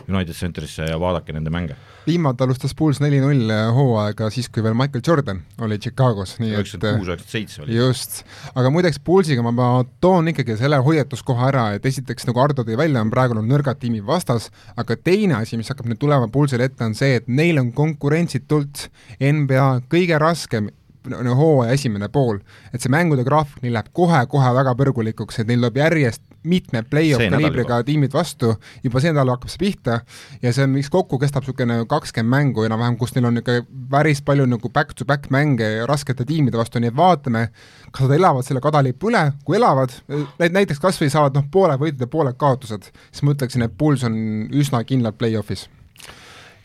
United 0.08 0.36
Centerisse 0.36 0.88
ja 0.90 1.00
vaadake 1.00 1.34
nende 1.36 1.54
mänge. 1.54 1.76
Viimati 2.08 2.44
alustas 2.44 2.74
Bulls 2.78 2.98
neli-null 3.04 3.52
hooaega 3.76 4.30
siis, 4.34 4.50
kui 4.50 4.64
veel 4.66 4.74
Michael 4.78 5.04
Jordan 5.08 5.42
oli 5.62 5.78
Chicagos, 5.82 6.38
nii 6.42 6.54
et 6.56 6.60
üheksakümmend 6.60 7.02
kuus, 7.02 7.12
üheksakümmend 7.12 7.36
seitse 7.36 7.62
oli. 7.62 7.78
just, 7.78 8.22
aga 8.56 8.74
muideks 8.74 8.98
Bullsiga 9.06 9.46
ma, 9.46 9.54
ma 9.54 9.70
toon 10.02 10.32
ikkagi 10.34 10.58
selle 10.60 10.82
hoiatuskoha 10.82 11.48
ära, 11.52 11.68
et 11.78 11.86
esiteks, 11.86 12.26
nagu 12.30 12.42
Ardo 12.42 12.66
tõi 12.66 12.80
välja, 12.80 13.06
on 13.06 13.14
praegu 13.14 13.38
nõrgad 13.38 13.82
tiimi 13.82 14.02
vastas, 14.06 14.50
aga 14.76 14.98
teine 14.98 15.38
asi, 15.42 15.60
mis 15.62 15.70
hakkab 15.70 15.90
nüüd 15.92 16.02
tulema 16.02 16.30
Bullsile 16.32 16.70
ette, 16.70 16.84
on 16.86 16.98
see, 16.98 17.22
et 17.22 17.30
neil 17.30 17.62
on 17.62 17.70
konkurentsitult 17.76 18.88
NBA 19.22 19.70
kõige 19.92 20.18
raskem 20.22 20.72
hooaja 21.10 21.74
esimene 21.74 22.10
pool, 22.14 22.42
et 22.74 22.82
see 22.82 22.92
mängude 22.94 23.26
graafik 23.26 23.62
neil 23.64 23.74
läheb 23.78 23.90
kohe-kohe 23.94 24.52
väga 24.58 24.76
põrgulikuks, 24.78 25.42
et 25.42 25.50
neil 25.50 25.62
tuleb 25.64 25.82
järjest 25.82 26.22
mitmed 26.48 26.88
play-off 26.90 27.22
kaliibriga 27.30 27.82
tiimid 27.86 28.14
vastu, 28.16 28.56
juba 28.84 29.02
see 29.04 29.14
nädal 29.14 29.34
hakkab 29.36 29.52
see 29.54 29.62
pihta 29.62 30.00
ja 30.42 30.54
see 30.54 30.66
on, 30.66 30.74
mis 30.74 30.90
kokku 30.94 31.20
kestab 31.22 31.46
niisugune 31.46 31.82
kakskümmend 31.90 32.32
mängu 32.32 32.66
enam-vähem, 32.66 32.98
kus 32.98 33.14
neil 33.16 33.30
on 33.30 33.38
niisugune 33.38 33.66
päris 33.92 34.24
palju 34.26 34.48
nagu 34.50 34.72
back-to-back 34.74 35.30
mänge 35.34 35.70
raskete 35.90 36.26
tiimide 36.28 36.60
vastu, 36.60 36.82
nii 36.82 36.92
et 36.92 36.98
vaatame, 36.98 37.48
kas 37.92 38.08
nad 38.08 38.16
elavad 38.18 38.48
selle 38.48 38.64
kadalipu 38.64 39.12
üle, 39.12 39.24
kui 39.46 39.60
elavad, 39.60 39.94
näiteks 40.42 40.82
kas 40.82 41.00
või 41.02 41.12
saavad 41.14 41.38
noh, 41.38 41.48
pooled 41.54 41.82
võidud 41.82 42.02
ja 42.02 42.10
pooled 42.12 42.40
kaotused, 42.42 42.90
siis 43.12 43.26
ma 43.26 43.36
ütleksin, 43.36 43.68
et 43.68 43.78
Bulls 43.78 44.06
on 44.08 44.18
üsna 44.50 44.84
kindlalt 44.88 45.20
play-off'is. 45.22 45.68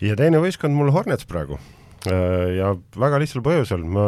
ja 0.00 0.16
teine 0.16 0.40
võistkond 0.40 0.76
mul 0.76 0.92
Hornets 0.94 1.28
praegu. 1.28 1.60
Äh, 2.06 2.56
ja 2.60 2.74
väga 2.96 3.18
lihtsal 3.18 3.42
põhjusel, 3.42 3.82
ma 3.82 4.06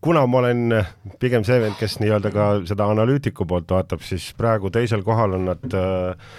kuna 0.00 0.24
ma 0.26 0.42
olen 0.42 0.78
pigem 1.20 1.44
see 1.46 1.60
vend, 1.62 1.76
kes 1.80 1.98
nii-öelda 2.02 2.32
ka 2.34 2.48
seda 2.68 2.88
analüütiku 2.92 3.46
poolt 3.48 3.70
vaatab, 3.70 4.04
siis 4.06 4.32
praegu 4.38 4.70
teisel 4.74 5.04
kohal 5.06 5.38
on 5.38 5.46
nad 5.50 5.76
äh, 5.78 6.32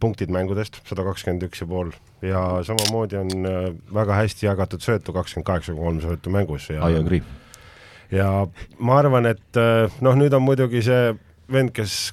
punktid 0.00 0.32
mängudest, 0.32 0.80
sada 0.88 1.04
kakskümmend 1.04 1.44
üks 1.48 1.60
ja 1.62 1.68
pool 1.68 1.92
ja 2.24 2.42
samamoodi 2.66 3.20
on 3.20 3.48
äh, 3.48 3.60
väga 3.94 4.20
hästi 4.22 4.48
jagatud 4.48 4.84
söötu, 4.84 5.14
kakskümmend 5.16 5.48
kaheksa 5.48 5.74
koma 5.74 5.90
kolm 5.90 6.02
söötu 6.04 6.32
mängus 6.34 6.70
ja 6.72 6.88
I 6.88 7.00
agree. 7.00 7.22
ja 8.10 8.46
ma 8.78 9.00
arvan, 9.00 9.28
et 9.30 9.60
äh, 9.60 10.00
noh, 10.00 10.16
nüüd 10.18 10.36
on 10.36 10.46
muidugi 10.46 10.84
see 10.86 11.14
vend, 11.50 11.74
kes 11.76 12.12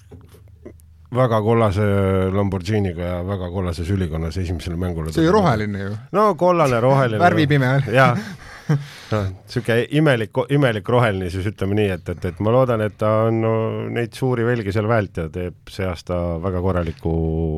väga 1.13 1.39
kollase 1.41 1.85
Lamborghiniga 2.33 3.03
ja 3.03 3.19
väga 3.27 3.49
kollases 3.51 3.89
ülikonnas 3.89 4.37
esimesele 4.37 4.75
mängule. 4.75 5.13
see 5.13 5.23
oli 5.23 5.31
roheline 5.31 5.79
ju. 5.79 5.95
no 6.11 6.33
kollane, 6.35 6.81
roheline 6.81 7.23
värvipime. 7.23 7.71
jah, 7.93 8.17
noh, 8.69 9.29
niisugune 9.29 9.85
imelik, 9.99 10.41
imelik 10.53 10.89
roheline 10.93 11.29
siis 11.33 11.47
ütleme 11.51 11.77
nii, 11.79 11.91
et, 11.97 12.11
et, 12.13 12.27
et 12.31 12.41
ma 12.43 12.53
loodan, 12.55 12.83
et 12.85 12.97
ta 12.99 13.13
on 13.27 13.39
no, 13.43 13.53
neid 13.93 14.17
suuri 14.17 14.47
velgi 14.47 14.73
seal 14.75 14.89
väärt 14.89 15.21
ja 15.23 15.27
teeb 15.33 15.71
see 15.71 15.87
aasta 15.87 16.19
väga 16.43 16.63
korraliku 16.65 17.13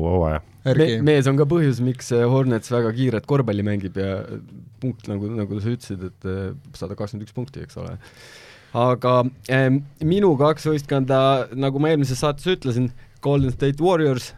hooaja 0.06 0.44
Me,. 0.60 0.86
mees 1.00 1.24
on 1.30 1.38
ka 1.38 1.46
põhjus, 1.48 1.78
miks 1.80 2.10
Hornets 2.12 2.68
väga 2.68 2.90
kiiret 2.92 3.24
korvpalli 3.28 3.64
mängib 3.64 3.96
ja 3.96 4.18
punkt, 4.82 5.06
nagu, 5.08 5.30
nagu 5.32 5.60
sa 5.62 5.72
ütlesid, 5.72 6.02
et 6.10 6.76
sada 6.76 6.98
kakskümmend 6.98 7.24
üks 7.24 7.36
punkti, 7.36 7.64
eks 7.64 7.80
ole 7.80 7.96
aga 8.76 9.14
ähm, 9.50 9.80
minu 10.04 10.34
kaks 10.38 10.68
võistkonda, 10.70 11.20
nagu 11.58 11.80
ma 11.82 11.90
eelmises 11.90 12.20
saates 12.22 12.46
ütlesin, 12.50 12.90
Golden 13.24 13.52
State 13.52 13.82
Warriors 13.82 14.30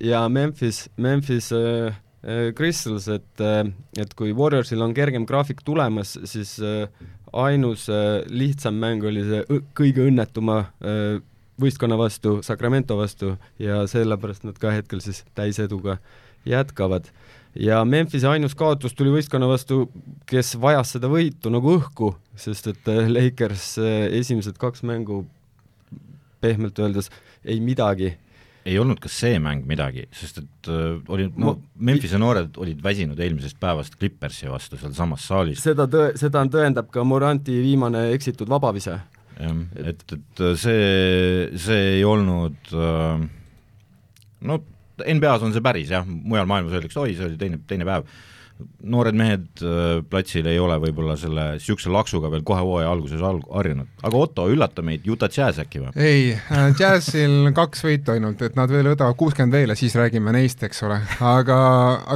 ja 0.00 0.26
Memphis, 0.28 0.88
Memphis 0.96 1.50
äh, 1.52 1.96
Crystals, 2.20 3.06
et 3.08 3.40
äh,, 3.40 3.64
et 3.96 4.10
kui 4.14 4.34
Warriorsil 4.36 4.82
on 4.84 4.92
kergem 4.92 5.24
graafik 5.24 5.62
tulemas, 5.64 6.18
siis 6.28 6.58
äh, 6.60 6.84
ainus 7.32 7.88
äh, 7.88 8.20
lihtsam 8.28 8.76
mäng 8.80 9.04
oli 9.06 9.22
see 9.24 9.60
kõige 9.76 10.04
õnnetuma 10.08 10.58
äh, 10.84 11.20
võistkonna 11.60 11.98
vastu, 12.00 12.38
Sacramento 12.44 12.96
vastu 12.98 13.34
ja 13.60 13.82
sellepärast 13.90 14.46
nad 14.48 14.58
ka 14.60 14.72
hetkel 14.74 15.02
siis 15.04 15.24
täiseduga 15.36 15.98
jätkavad. 16.48 17.10
ja 17.54 17.84
Memphise 17.84 18.28
ainus 18.28 18.54
kaotus 18.54 18.94
tuli 18.94 19.10
võistkonna 19.10 19.48
vastu, 19.50 19.90
kes 20.26 20.54
vajas 20.60 20.94
seda 20.94 21.08
võitu 21.10 21.50
nagu 21.50 21.76
õhku, 21.76 22.14
sest 22.36 22.70
et 22.72 22.88
äh, 22.88 23.08
Lakers 23.08 23.76
äh, 23.78 24.08
esimesed 24.20 24.58
kaks 24.58 24.82
mängu 24.82 25.24
pehmelt 26.40 26.78
öeldes 26.78 27.10
ei 27.44 27.60
midagi 27.60 28.14
ei 28.68 28.76
olnud 28.80 29.00
ka 29.00 29.08
see 29.12 29.38
mäng 29.42 29.64
midagi, 29.68 30.04
sest 30.14 30.42
et 30.42 30.70
äh, 30.70 30.98
olid, 31.08 31.36
no 31.40 31.56
Memphise 31.80 32.18
noored 32.20 32.58
olid 32.60 32.82
väsinud 32.84 33.20
eelmisest 33.20 33.56
päevast 33.60 33.96
Clippersi 34.00 34.50
vastu 34.50 34.78
sealsamas 34.80 35.24
saalis. 35.30 35.62
seda 35.64 35.86
tõe, 35.90 36.12
seda 36.20 36.44
tõendab 36.52 36.90
ka 36.92 37.04
Moranti 37.06 37.56
viimane 37.64 38.10
eksitud 38.16 38.50
vabavise. 38.52 38.98
jah, 39.40 39.62
et, 39.80 40.04
et 40.04 40.44
äh, 40.44 40.56
see, 40.60 40.90
see 41.60 41.86
ei 41.96 42.04
olnud 42.04 42.74
äh, 42.76 43.24
no 44.50 44.60
NBA-s 45.00 45.46
on 45.46 45.56
see 45.56 45.64
päris 45.64 45.92
jah, 45.94 46.04
mujal 46.04 46.48
maailmas 46.50 46.76
öeldakse, 46.76 47.00
oi, 47.00 47.16
see 47.16 47.30
oli 47.30 47.40
teine, 47.40 47.62
teine 47.68 47.88
päev 47.88 48.04
noored 48.80 49.16
mehed 49.16 49.62
äh, 49.64 50.00
platsil 50.10 50.46
ei 50.50 50.60
ole 50.62 50.78
võib-olla 50.82 51.16
selle 51.20 51.46
niisuguse 51.56 51.92
laksuga 51.92 52.30
veel 52.32 52.44
kohe 52.46 52.62
hooaja 52.64 52.90
alguses 52.92 53.24
al-, 53.24 53.42
harjunud. 53.50 53.90
aga 54.02 54.20
Otto, 54.20 54.46
üllata 54.52 54.84
meid, 54.86 55.06
Utah 55.08 55.32
Jazz 55.32 55.62
äkki 55.62 55.84
või? 55.84 55.92
ei 55.96 56.30
äh,, 56.36 56.70
Jazzil 56.78 57.50
kaks 57.60 57.84
võitu 57.86 58.14
ainult, 58.16 58.42
et 58.46 58.58
nad 58.58 58.72
veel 58.72 58.92
võtavad 58.92 59.18
kuuskümmend 59.20 59.56
veel 59.58 59.74
ja 59.74 59.78
siis 59.78 59.96
räägime 59.98 60.34
neist, 60.36 60.62
eks 60.66 60.84
ole, 60.88 61.00
aga, 61.32 61.60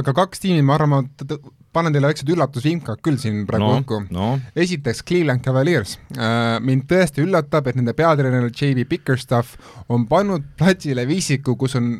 aga 0.01 0.15
kaks 0.23 0.43
tiimi, 0.45 0.65
ma 0.65 0.79
arvan, 0.79 0.95
ma 0.95 1.37
panen 1.75 1.95
teile 1.95 2.09
väiksed 2.09 2.29
üllatusvimkad 2.31 3.01
küll 3.03 3.19
siin 3.21 3.43
praegu 3.49 3.99
no, 4.05 4.11
no.. 4.15 4.29
esiteks 4.55 5.03
Cleveland 5.07 5.43
Cavaliers 5.45 5.97
äh,, 6.15 6.57
mind 6.63 6.87
tõesti 6.91 7.23
üllatab, 7.25 7.67
et 7.69 7.79
nende 7.79 7.95
peatreener 7.97 8.47
JB 8.51 8.87
Bickerstaff 8.91 9.59
on 9.91 10.07
pannud 10.09 10.45
platsile 10.59 11.07
viisiku, 11.09 11.57
kus 11.59 11.75
on 11.79 11.91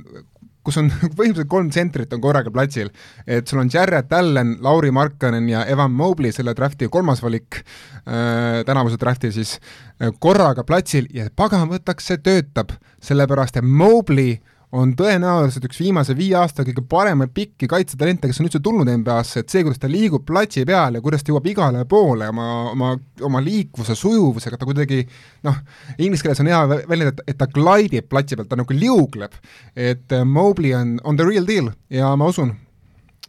kus 0.65 0.79
on 0.81 0.89
põhimõtteliselt 1.17 1.51
kolm 1.51 1.69
tsentrit 1.73 2.13
on 2.15 2.23
korraga 2.23 2.53
platsil. 2.53 2.89
et 3.27 3.47
sul 3.47 3.61
on 3.61 3.69
Jarrett 3.73 4.13
Allan, 4.13 4.57
Lauri 4.65 4.91
Markkanen 4.91 5.49
ja 5.49 5.65
Evan 5.69 5.93
Mobley, 5.93 6.33
selle 6.35 6.55
drafti 6.57 6.89
kolmas 6.91 7.23
valik 7.23 7.61
äh,, 7.61 8.63
tänavuse 8.65 8.99
drafti 9.01 9.31
siis 9.35 9.59
äh,, 10.01 10.11
korraga 10.19 10.65
platsil 10.67 11.07
ja 11.13 11.29
pagan 11.35 11.69
võtaks, 11.71 12.11
see 12.11 12.21
töötab, 12.23 12.75
sellepärast 13.03 13.61
et 13.61 13.65
Mobley 13.65 14.35
äh, 14.39 14.54
on 14.75 14.91
tõenäoliselt 14.97 15.65
üks 15.69 15.79
viimase 15.79 16.15
viie 16.17 16.35
aasta 16.39 16.65
kõige 16.67 16.83
paremaid 16.89 17.31
pikki 17.35 17.67
kaitsetalente, 17.71 18.27
kes 18.29 18.41
on 18.41 18.49
üldse 18.49 18.61
tulnud 18.63 18.89
NBA-sse, 18.91 19.43
et 19.43 19.53
see, 19.53 19.63
kuidas 19.65 19.79
ta 19.81 19.89
liigub 19.91 20.25
platsi 20.27 20.65
peal 20.67 20.97
ja 20.97 21.03
kuidas 21.03 21.23
ta 21.23 21.31
jõuab 21.31 21.47
igale 21.49 21.85
poole 21.89 22.27
oma, 22.31 22.47
oma, 22.71 22.91
oma 23.27 23.41
liikvuse, 23.43 23.95
sujuvusega, 23.99 24.59
ta 24.59 24.67
kuidagi 24.67 25.03
noh, 25.47 25.61
inglise 25.97 26.25
keeles 26.25 26.43
on 26.43 26.51
hea 26.51 26.61
väljend, 26.91 27.13
et, 27.13 27.23
et 27.33 27.39
ta 27.39 27.47
glaidib 27.51 28.09
platsi 28.11 28.37
pealt, 28.37 28.51
ta 28.51 28.59
nagu 28.59 28.75
liugleb. 28.75 29.39
et 29.75 30.11
äh, 30.11 30.25
Mobley 30.25 30.75
on, 30.75 30.97
on 31.03 31.17
the 31.19 31.27
real 31.27 31.47
deal 31.47 31.71
ja 31.89 32.11
ma 32.19 32.29
usun. 32.31 32.55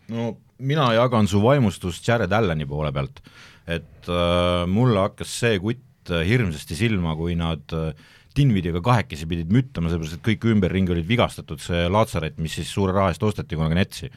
no 0.09 0.37
mina 0.59 0.91
jagan 0.97 1.29
su 1.29 1.43
vaimustust 1.43 2.07
Jared 2.07 2.33
Allani 2.33 2.67
poole 2.67 2.93
pealt, 2.93 3.23
et 3.67 4.11
äh, 4.11 4.67
mulle 4.67 5.05
hakkas 5.07 5.39
see 5.45 5.61
kutt 5.63 5.83
hirmsasti 6.27 6.79
silma, 6.79 7.17
kui 7.19 7.35
nad 7.39 7.75
äh, 7.75 7.93
Dinvidiga 8.37 8.83
kahekesi 8.85 9.29
pidid 9.29 9.53
müttama, 9.53 9.91
sellepärast 9.91 10.19
et 10.19 10.25
kõik 10.27 10.49
ümberringi 10.53 10.93
olid 10.93 11.07
vigastatud, 11.09 11.61
see 11.63 11.87
Laatsaret, 11.93 12.37
mis 12.43 12.59
siis 12.59 12.69
suure 12.73 12.93
raha 12.97 13.13
eest 13.13 13.25
osteti 13.25 13.57
kunagi 13.57 13.79
Netsi. 13.79 14.11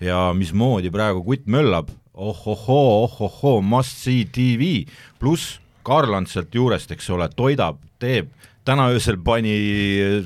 ja 0.00 0.30
mismoodi 0.32 0.88
praegu 0.90 1.20
kutt 1.24 1.44
möllab, 1.44 1.90
ohohoo, 2.14 3.04
ohohoo, 3.04 3.60
must 3.60 4.00
see 4.00 4.24
tv, 4.24 4.86
pluss 5.20 5.58
Karland 5.84 6.28
sealt 6.28 6.54
juurest, 6.54 6.92
eks 6.92 7.10
ole, 7.12 7.28
toidab, 7.36 7.76
teeb, 8.00 8.30
täna 8.64 8.88
öösel 8.94 9.18
pani 9.24 9.52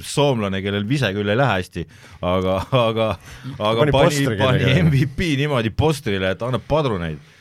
soomlane, 0.03 0.61
kellel 0.62 0.87
vise 0.87 1.11
küll 1.14 1.31
ei 1.31 1.38
lähe 1.38 1.59
hästi, 1.59 1.87
aga, 2.23 2.61
aga, 2.71 3.11
aga 3.59 3.87
pani, 3.91 3.95
pani, 3.99 4.38
pani 4.38 4.75
MVP 4.87 5.35
niimoodi 5.43 5.75
postrile, 5.75 6.35
et 6.35 6.43
annab 6.47 6.67
padruneid 6.71 7.34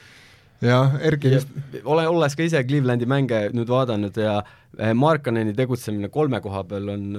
jah, 0.63 0.97
Erki 1.09 1.31
vist 1.33 1.79
ole, 1.83 2.05
olles 2.09 2.35
ka 2.37 2.45
ise 2.45 2.61
Clevelandi 2.67 3.07
mänge 3.09 3.47
nüüd 3.55 3.71
vaadanud 3.71 4.17
ja 4.19 4.37
eh, 4.77 4.93
Markaneni 4.97 5.55
tegutsemine 5.57 6.11
kolme 6.13 6.41
koha 6.43 6.63
peal 6.69 6.93
on 6.93 7.09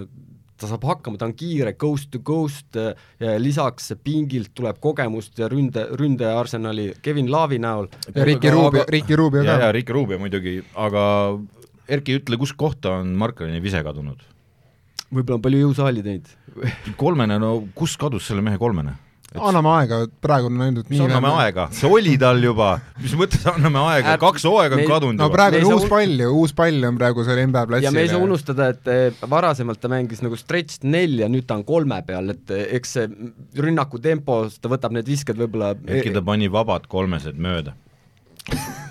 ta 0.60 0.68
saab 0.70 0.84
hakkama, 0.86 1.18
ta 1.18 1.26
on 1.26 1.34
kiire, 1.36 1.72
coast 1.78 2.12
to 2.14 2.20
coast, 2.26 2.76
eh, 2.78 3.34
lisaks 3.42 3.90
pingilt 4.04 4.52
tuleb 4.56 4.78
kogemust 4.82 5.38
ja 5.42 5.48
ründe, 5.50 5.86
ründearsenali 5.98 6.92
Kevin 7.02 7.30
Laavi 7.32 7.58
näol. 7.62 7.90
ja 8.14 8.26
Ricky 8.26 8.52
Rubio, 8.54 8.84
Ricky 8.88 9.18
Rubio 9.18 9.42
ka. 9.42 9.50
ja, 9.50 9.66
ja 9.66 9.72
Ricky 9.74 9.96
Rubio 9.96 10.20
muidugi, 10.22 10.60
aga 10.74 11.04
Erki, 11.84 12.14
ütle, 12.16 12.38
kus 12.40 12.54
kohta 12.56 13.00
on 13.02 13.12
Markaneni 13.20 13.60
vise 13.62 13.82
kadunud? 13.84 14.22
võib-olla 15.14 15.36
on 15.36 15.42
palju 15.44 15.58
jõusaali 15.66 16.02
teinud 16.02 16.30
kolmene, 17.00 17.38
no 17.42 17.56
kus 17.76 17.98
kadus 18.00 18.30
selle 18.30 18.42
mehe 18.44 18.58
kolmene? 18.58 18.96
Anname 19.34 19.70
aega, 19.78 19.98
praegu 20.22 20.50
on 20.50 20.60
ainult 20.66 20.90
nii 20.92 21.00
anname 21.04 21.26
vähem. 21.26 21.40
aega, 21.44 21.66
see 21.74 21.90
oli 21.90 22.14
tal 22.20 22.42
juba, 22.42 22.68
mis 23.02 23.14
mõttes 23.18 23.42
anname 23.50 23.82
aega, 23.90 24.14
kaks 24.22 24.46
hooaega 24.48 24.78
on 24.78 24.84
kadunud 24.90 25.18
no, 25.18 25.26
juba. 25.26 25.30
no 25.30 25.34
praegu 25.34 25.60
on 25.62 25.78
uus 25.78 25.88
pall 25.90 26.24
ju, 26.24 26.30
uus 26.42 26.54
pall 26.56 26.88
on 26.90 27.00
praegu 27.00 27.26
seal 27.26 27.42
NBA 27.48 27.64
platsil. 27.70 27.88
ja 27.88 27.94
me 27.94 28.04
ei 28.04 28.12
saa 28.12 28.22
unustada, 28.22 28.70
et 28.74 28.92
eh, 28.94 29.24
varasemalt 29.30 29.82
ta 29.82 29.90
mängis 29.92 30.22
nagu 30.24 30.38
stretched 30.38 30.86
neli 30.86 31.24
ja 31.24 31.30
nüüd 31.32 31.48
ta 31.48 31.58
on 31.58 31.66
kolme 31.66 32.00
peal, 32.06 32.30
et 32.36 32.54
eh, 32.54 32.66
eks 32.78 32.96
see 32.98 33.10
rünnaku 33.58 34.02
tempos, 34.04 34.60
ta 34.62 34.72
võtab 34.72 34.94
need 34.94 35.10
visked 35.10 35.38
võib-olla 35.40 35.74
äkki 35.74 36.14
ta 36.14 36.24
pani 36.24 36.50
vabad 36.52 36.86
kolmesed 36.90 37.40
mööda 37.40 37.74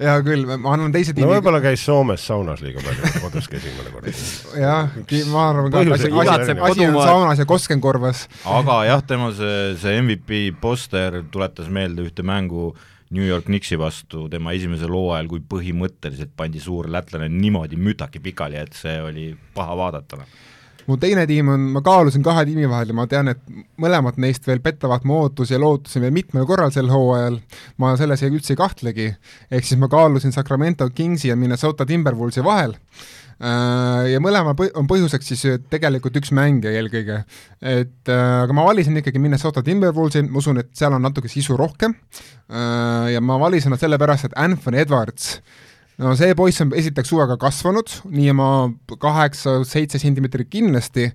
hea 0.00 0.14
küll, 0.26 0.46
ma 0.52 0.76
annan 0.76 0.94
teise 0.94 1.14
tiimi 1.16 1.28
no 1.28 1.34
võib-olla 1.36 1.62
käis 1.64 1.84
Soomes 1.86 2.24
saunas 2.28 2.62
liiga 2.64 2.82
palju, 2.84 3.12
kodus 3.24 3.50
käis 3.52 3.66
mõne 3.78 3.92
korra. 3.94 4.14
jah, 4.62 4.94
ma 5.32 5.48
arvan 5.50 5.74
ka, 5.74 5.84
asi, 5.96 6.12
asi, 6.12 6.56
asi 6.70 6.86
on 6.88 7.00
saunas 7.00 7.42
ja 7.42 7.48
Koskenkorvas. 7.48 8.24
aga 8.58 8.78
jah, 8.88 9.04
tema 9.06 9.32
see, 9.36 9.74
see 9.82 10.00
MVP 10.02 10.40
poster 10.62 11.22
tuletas 11.32 11.70
meelde 11.72 12.06
ühte 12.06 12.26
mängu 12.26 12.72
New 13.12 13.26
York 13.26 13.44
Knicksi 13.44 13.76
vastu 13.76 14.24
tema 14.32 14.54
esimesel 14.56 14.92
hooajal, 14.92 15.28
kui 15.28 15.42
põhimõtteliselt 15.44 16.32
pandi 16.36 16.62
suur 16.64 16.88
lätlane 16.88 17.28
niimoodi 17.28 17.76
mütaki 17.76 18.22
pikali, 18.24 18.56
et 18.56 18.72
see 18.76 18.96
oli 19.04 19.26
paha 19.56 19.76
vaadata 19.76 20.22
mu 20.88 20.98
teine 21.00 21.24
tiim 21.30 21.50
on, 21.52 21.68
ma 21.76 21.82
kaalusin 21.84 22.24
kahe 22.26 22.44
tiimi 22.48 22.68
vahel 22.70 22.92
ja 22.92 22.96
ma 22.96 23.06
tean, 23.10 23.30
et 23.32 23.40
mõlemad 23.80 24.18
neist 24.22 24.46
veel 24.48 24.62
petavad 24.64 25.06
mu 25.08 25.20
ootusi 25.22 25.56
ja 25.56 25.62
lootusi 25.62 26.02
veel 26.02 26.14
mitmel 26.14 26.46
korral 26.48 26.72
sel 26.74 26.90
hooajal, 26.92 27.40
ma 27.82 27.94
selles 28.00 28.24
üldse 28.28 28.54
ei 28.54 28.60
kahtlegi, 28.60 29.08
ehk 29.50 29.66
siis 29.68 29.80
ma 29.80 29.90
kaalusin 29.92 30.34
Sacramento 30.34 30.88
Kingsi 30.94 31.30
ja 31.32 31.38
Minnesota 31.38 31.86
Timberwolvesi 31.88 32.44
vahel. 32.44 32.76
Äh, 33.42 34.12
ja 34.12 34.20
mõlema 34.22 34.52
põ-, 34.54 34.70
on 34.78 34.86
põhjuseks 34.86 35.32
siis 35.32 35.42
tegelikult 35.72 36.14
üks 36.20 36.30
mängija 36.36 36.76
eelkõige. 36.78 37.22
et 37.58 38.12
äh, 38.12 38.28
aga 38.44 38.54
ma 38.54 38.66
valisin 38.68 39.00
ikkagi 39.00 39.18
Minnesota 39.18 39.64
Timberwolvesi, 39.66 40.22
ma 40.28 40.38
usun, 40.38 40.62
et 40.62 40.70
seal 40.78 40.94
on 40.94 41.02
natuke 41.02 41.30
sisu 41.32 41.56
rohkem. 41.58 41.96
Äh, 42.52 43.12
ja 43.16 43.24
ma 43.24 43.40
valisin 43.42 43.74
nad 43.74 43.82
sellepärast, 43.82 44.30
et 44.30 44.38
Anthony 44.38 44.84
Edwards 44.84 45.40
no 46.02 46.14
see 46.18 46.34
poiss 46.38 46.62
on 46.64 46.72
esiteks 46.76 47.12
suvega 47.12 47.36
kasvanud, 47.40 47.92
nii 48.10 48.32
oma 48.32 48.48
kaheksa-seitse 49.02 50.00
sentimeetrit 50.02 50.50
kindlasti, 50.52 51.08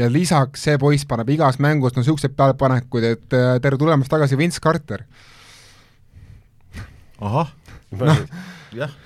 ja 0.00 0.08
lisaks 0.12 0.64
see 0.66 0.78
poiss 0.80 1.08
paneb 1.08 1.30
igas 1.36 1.60
mängus 1.62 1.96
no 1.96 2.04
niisuguseid 2.04 2.36
pealepanekuid, 2.38 3.08
et 3.16 3.36
äh, 3.36 3.52
tere 3.62 3.78
tulemast 3.80 4.12
tagasi, 4.12 4.38
Vince 4.40 4.62
Carter. 4.62 5.04
ahah, 7.20 7.52
noh, 8.00 8.26
jah 8.72 8.96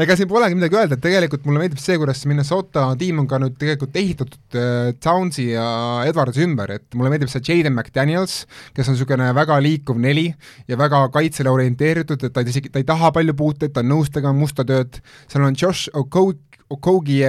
ega 0.00 0.16
siin 0.18 0.30
polegi 0.30 0.58
midagi 0.58 0.78
öelda, 0.78 0.98
et 0.98 1.04
tegelikult 1.04 1.44
mulle 1.48 1.62
meeldib 1.62 1.80
see, 1.82 1.98
kuidas 2.00 2.24
Minnesota 2.30 2.86
tiim 3.00 3.22
on 3.22 3.28
ka 3.30 3.40
nüüd 3.42 3.56
tegelikult 3.60 3.98
ehitatud 4.00 4.58
äh, 4.60 4.92
Townsi 5.02 5.50
ja 5.52 5.66
Edwardsi 6.08 6.44
ümber, 6.46 6.74
et 6.78 6.98
mulle 6.98 7.12
meeldib 7.12 7.32
see 7.32 7.42
Jaden 7.44 7.74
McDaniels, 7.74 8.42
kes 8.76 8.90
on 8.90 8.98
niisugune 8.98 9.30
väga 9.36 9.58
liikuv 9.64 10.00
neli 10.00 10.28
ja 10.70 10.78
väga 10.80 11.04
kaitsele 11.14 11.52
orienteeritud, 11.52 12.24
et 12.26 12.34
ta 12.34 12.46
isegi, 12.46 12.72
ta 12.72 12.82
ei 12.82 12.88
taha 12.88 13.12
palju 13.14 13.36
puuteid, 13.38 13.74
ta 13.74 13.84
on 13.84 13.92
nõus 13.96 14.12
tegema 14.14 14.36
musta 14.36 14.66
tööd, 14.66 15.00
seal 15.28 15.46
on 15.46 15.56
Josh 15.58 15.92
Okogie, 15.94 16.40
Okogi, 16.72 17.20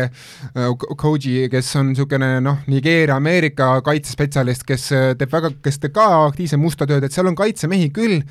Okogi, 0.90 1.34
kes 1.52 1.74
on 1.76 1.90
niisugune 1.92 2.38
noh, 2.44 2.62
Nigeeria-Ameerika 2.72 3.74
kaitsespetsialist, 3.86 4.64
kes 4.68 4.88
äh, 4.96 5.08
teeb 5.20 5.34
väga, 5.34 5.52
kes 5.66 5.82
teeb 5.84 5.94
ka 5.98 6.08
aktiivselt 6.30 6.62
musta 6.62 6.88
tööd, 6.90 7.04
et 7.04 7.14
seal 7.14 7.28
on 7.28 7.36
kaitsemehi 7.38 7.92
küll, 7.96 8.22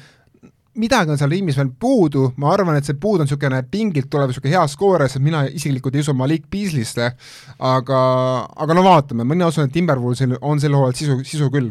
midagi 0.80 1.12
on 1.12 1.18
seal 1.18 1.32
tiimis 1.32 1.58
veel 1.58 1.70
puudu, 1.80 2.24
ma 2.40 2.50
arvan, 2.54 2.78
et 2.78 2.88
see 2.88 2.96
puud 3.00 3.22
on 3.22 3.28
niisugune 3.28 3.60
pingilt 3.70 4.08
tulev 4.10 4.30
niisugune 4.30 4.54
hea 4.54 4.64
skoorer, 4.70 5.10
sest 5.10 5.22
mina 5.24 5.44
isiklikult 5.46 5.94
ei 5.94 6.02
usu 6.02 6.14
Malik 6.18 6.48
Beasley'sse, 6.50 7.10
aga, 7.70 8.00
aga 8.64 8.76
no 8.76 8.84
vaatame, 8.86 9.26
mina 9.28 9.50
usun, 9.50 9.68
et 9.68 9.74
Timberwolvesil 9.74 10.36
on 10.40 10.62
sel 10.62 10.74
hooajal 10.76 10.98
sisu, 10.98 11.18
sisu 11.28 11.50
küll. 11.54 11.70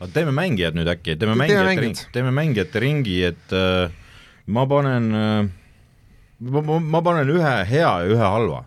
aga 0.00 0.10
teeme 0.16 0.34
mängijad 0.34 0.78
nüüd 0.78 0.90
äkki, 0.90 1.16
teeme 1.20 1.36
mängijate 1.38 1.76
ringi, 1.76 2.08
teeme 2.16 2.34
mängijate 2.34 2.82
ringi, 2.82 3.16
et 3.30 3.54
äh, 3.54 3.94
ma 4.50 4.66
panen 4.70 5.08
äh,, 5.14 5.54
ma, 6.50 6.66
ma, 6.66 6.82
ma 6.96 7.04
panen 7.06 7.30
ühe 7.36 7.54
hea 7.70 7.86
ja 7.86 8.10
ühe 8.10 8.26
halva 8.34 8.64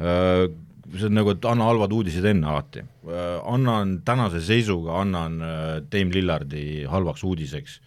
äh,. 0.00 0.50
see 0.94 1.08
on 1.10 1.16
nagu, 1.18 1.32
et 1.34 1.46
anna 1.50 1.66
halvad 1.66 1.94
uudised 1.94 2.26
enne 2.26 2.50
alati 2.50 2.82
äh,. 2.82 3.38
annan 3.54 4.00
tänase 4.06 4.42
seisuga, 4.42 4.98
annan 5.04 5.38
äh, 5.38 5.82
Dame 5.92 6.16
Lillardi 6.16 6.88
halvaks 6.90 7.22
uudiseks 7.22 7.82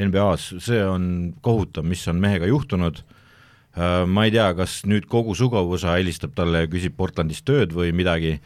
NBA-s, 0.00 0.58
see 0.64 0.80
on 0.84 1.34
kohutav, 1.44 1.84
mis 1.88 2.04
on 2.08 2.20
mehega 2.22 2.48
juhtunud 2.48 3.02
äh,. 3.02 4.04
ma 4.08 4.26
ei 4.26 4.34
tea, 4.34 4.50
kas 4.56 4.82
nüüd 4.88 5.08
kogu 5.10 5.36
sugavõsa 5.38 5.96
helistab 5.98 6.34
talle 6.36 6.64
ja 6.64 6.70
küsib 6.72 6.96
Portlandis 6.96 7.42
tööd 7.44 7.74
või 7.76 7.92
midagi 7.96 8.38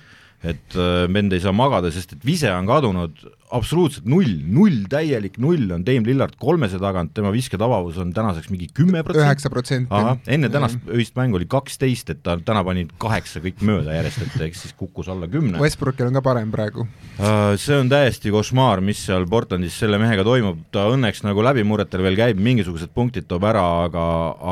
et 0.47 0.77
äh, 0.79 1.07
vend 1.13 1.35
ei 1.35 1.43
saa 1.43 1.55
magada, 1.57 1.91
sest 1.95 2.17
et 2.17 2.27
vise 2.27 2.51
on 2.53 2.69
kadunud 2.69 3.25
absoluutselt 3.55 4.07
null, 4.11 4.31
null, 4.51 4.85
täielik 4.91 5.37
null 5.43 5.71
on 5.75 5.85
Dame 5.87 6.07
Lillard 6.09 6.35
kolmese 6.41 6.81
tagant, 6.83 7.13
tema 7.15 7.31
visketabavus 7.35 7.99
on 8.03 8.13
tänaseks 8.15 8.51
mingi 8.51 8.69
kümme 8.75 9.03
protsenti. 9.07 9.27
üheksa 9.27 9.53
protsenti. 9.53 10.03
enne 10.35 10.51
tänast 10.53 10.91
öist 10.91 11.15
mängu 11.19 11.39
oli 11.39 11.47
kaksteist, 11.51 12.11
et 12.15 12.23
ta 12.27 12.37
täna 12.43 12.65
pani 12.67 12.87
kaheksa 13.03 13.43
kõik 13.45 13.63
mööda 13.67 13.95
järjest, 13.99 14.25
et 14.27 14.47
ehk 14.49 14.59
siis 14.59 14.75
kukkus 14.79 15.11
alla 15.13 15.29
kümne. 15.31 15.61
Westbrookil 15.63 16.09
on 16.09 16.19
ka 16.19 16.25
parem 16.27 16.51
praegu. 16.55 16.89
Äh, 17.21 17.55
see 17.61 17.79
on 17.79 17.91
täiesti 17.93 18.35
košmaar, 18.35 18.83
mis 18.85 19.05
seal 19.07 19.29
Portlandis 19.31 19.79
selle 19.79 20.01
mehega 20.03 20.27
toimub, 20.27 20.67
ta 20.75 20.89
õnneks 20.93 21.23
nagu 21.27 21.45
läbimurretel 21.47 22.03
veel 22.07 22.19
käib, 22.19 22.43
mingisugused 22.43 22.93
punktid 22.95 23.31
toob 23.31 23.47
ära, 23.47 23.65
aga, 23.87 24.07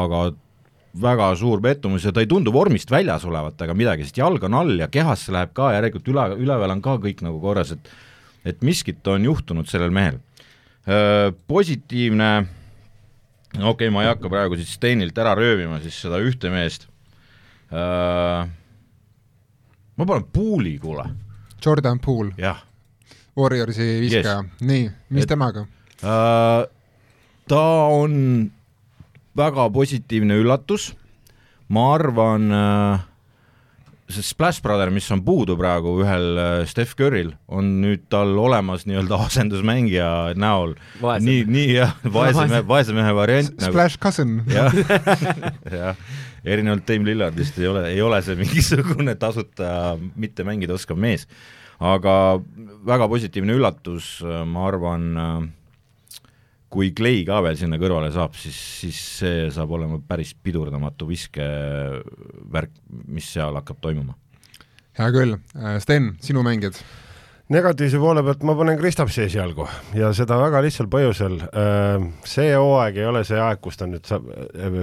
aga 0.05 0.25
väga 1.03 1.37
suur 1.39 1.61
pettumus 1.63 2.05
ja 2.07 2.13
ta 2.15 2.23
ei 2.23 2.29
tundu 2.31 2.53
vormist 2.55 2.91
väljas 2.91 3.25
olevat 3.27 3.61
aga 3.65 3.75
midagi, 3.75 4.07
sest 4.07 4.19
jalg 4.21 4.43
on 4.47 4.55
all 4.55 4.79
ja 4.79 4.89
kehasse 4.93 5.33
läheb 5.35 5.55
ka 5.57 5.73
järelikult 5.75 6.11
üle, 6.13 6.27
üleval 6.39 6.71
on 6.77 6.83
ka 6.85 6.99
kõik 7.03 7.25
nagu 7.27 7.41
korras, 7.43 7.75
et 7.75 7.91
et 8.45 8.61
miskit 8.61 9.07
on 9.09 9.25
juhtunud 9.25 9.65
sellel 9.71 9.89
mehel. 9.95 10.19
Positiivne, 11.49 12.29
okei 13.57 13.71
okay,, 13.71 13.89
ma 13.89 14.03
ei 14.05 14.11
hakka 14.11 14.29
praegu 14.29 14.59
siis 14.61 14.75
Stenilt 14.77 15.17
ära 15.17 15.33
röövima 15.39 15.81
siis 15.81 15.97
seda 16.05 16.21
ühte 16.21 16.53
meest. 16.53 16.85
ma 17.71 18.45
panen 19.97 20.29
Pooli, 20.33 20.77
kuule, 20.79 21.09
Jordan 21.65 21.99
Poole, 22.05 22.37
jah 22.37 22.61
Warriorsi 23.35 24.01
viskaja 24.01 24.43
yes., 24.43 24.61
nii, 24.61 24.91
mis 25.11 25.25
Et- 25.25 25.29
temaga? 25.29 25.67
Äh, 26.05 26.67
ta 27.49 27.65
on 27.91 28.53
väga 29.37 29.67
positiivne 29.75 30.37
üllatus, 30.43 30.93
ma 31.69 31.89
arvan, 31.97 32.51
see 34.09 34.23
Splash 34.23 34.61
Brother, 34.63 34.91
mis 34.93 35.07
on 35.15 35.23
puudu 35.25 35.57
praegu 35.57 35.95
ühel 36.03 36.39
äh, 36.39 36.67
Steph 36.69 36.93
Curry'l, 36.99 37.33
on 37.49 37.71
nüüd 37.81 38.05
tal 38.13 38.35
olemas 38.41 38.85
nii-öelda 38.89 39.19
asendusmängija 39.29 40.11
näol. 40.41 40.77
Nii, 41.01 41.45
nii 41.49 41.73
jah, 41.73 41.97
vaese 42.19 42.47
mehe, 42.51 42.63
vaese 42.69 42.97
mehe 42.97 43.17
variant 43.17 43.57
nagu 43.57 43.73
Splash 43.73 44.01
cousin. 44.03 44.37
jah, 44.53 44.75
jah, 45.81 46.01
erinevalt 46.45 46.87
Dame 46.89 47.09
Lillardist 47.09 47.59
ei 47.63 47.71
ole, 47.71 47.87
ei 47.95 48.03
ole 48.05 48.21
see 48.27 48.37
mingisugune 48.39 49.17
tasuta 49.21 49.97
mitte 50.21 50.47
mängida 50.47 50.77
oskav 50.77 51.01
mees. 51.01 51.27
aga 51.81 52.39
väga 52.87 53.09
positiivne 53.11 53.57
üllatus, 53.57 54.19
ma 54.23 54.69
arvan, 54.69 55.09
kui 56.75 56.91
Clay 56.97 57.23
ka 57.27 57.39
veel 57.45 57.57
sinna 57.59 57.79
kõrvale 57.79 58.11
saab, 58.15 58.35
siis, 58.39 58.59
siis 58.81 58.99
see 59.21 59.47
saab 59.55 59.71
olema 59.77 60.01
päris 60.03 60.35
pidurdamatu 60.35 61.07
viskevärk, 61.07 62.75
mis 63.15 63.31
seal 63.37 63.55
hakkab 63.61 63.79
toimuma. 63.85 64.17
hea 64.99 65.11
küll, 65.15 65.39
Sten, 65.83 66.15
sinu 66.23 66.43
mängijad? 66.47 66.79
Negatiivse 67.53 67.99
poole 68.01 68.23
pealt 68.25 68.43
ma 68.47 68.55
panen 68.57 68.79
Kristapsi 68.79 69.25
esialgu 69.27 69.67
ja 69.95 70.09
seda 70.17 70.39
väga 70.41 70.63
lihtsal 70.65 70.89
põhjusel. 70.93 71.37
see 72.25 72.55
hooaeg 72.55 72.97
ei 73.03 73.07
ole 73.09 73.25
see 73.29 73.41
aeg, 73.41 73.61
kus 73.65 73.77
ta 73.77 73.89
nüüd 73.89 74.07
saab, 74.09 74.31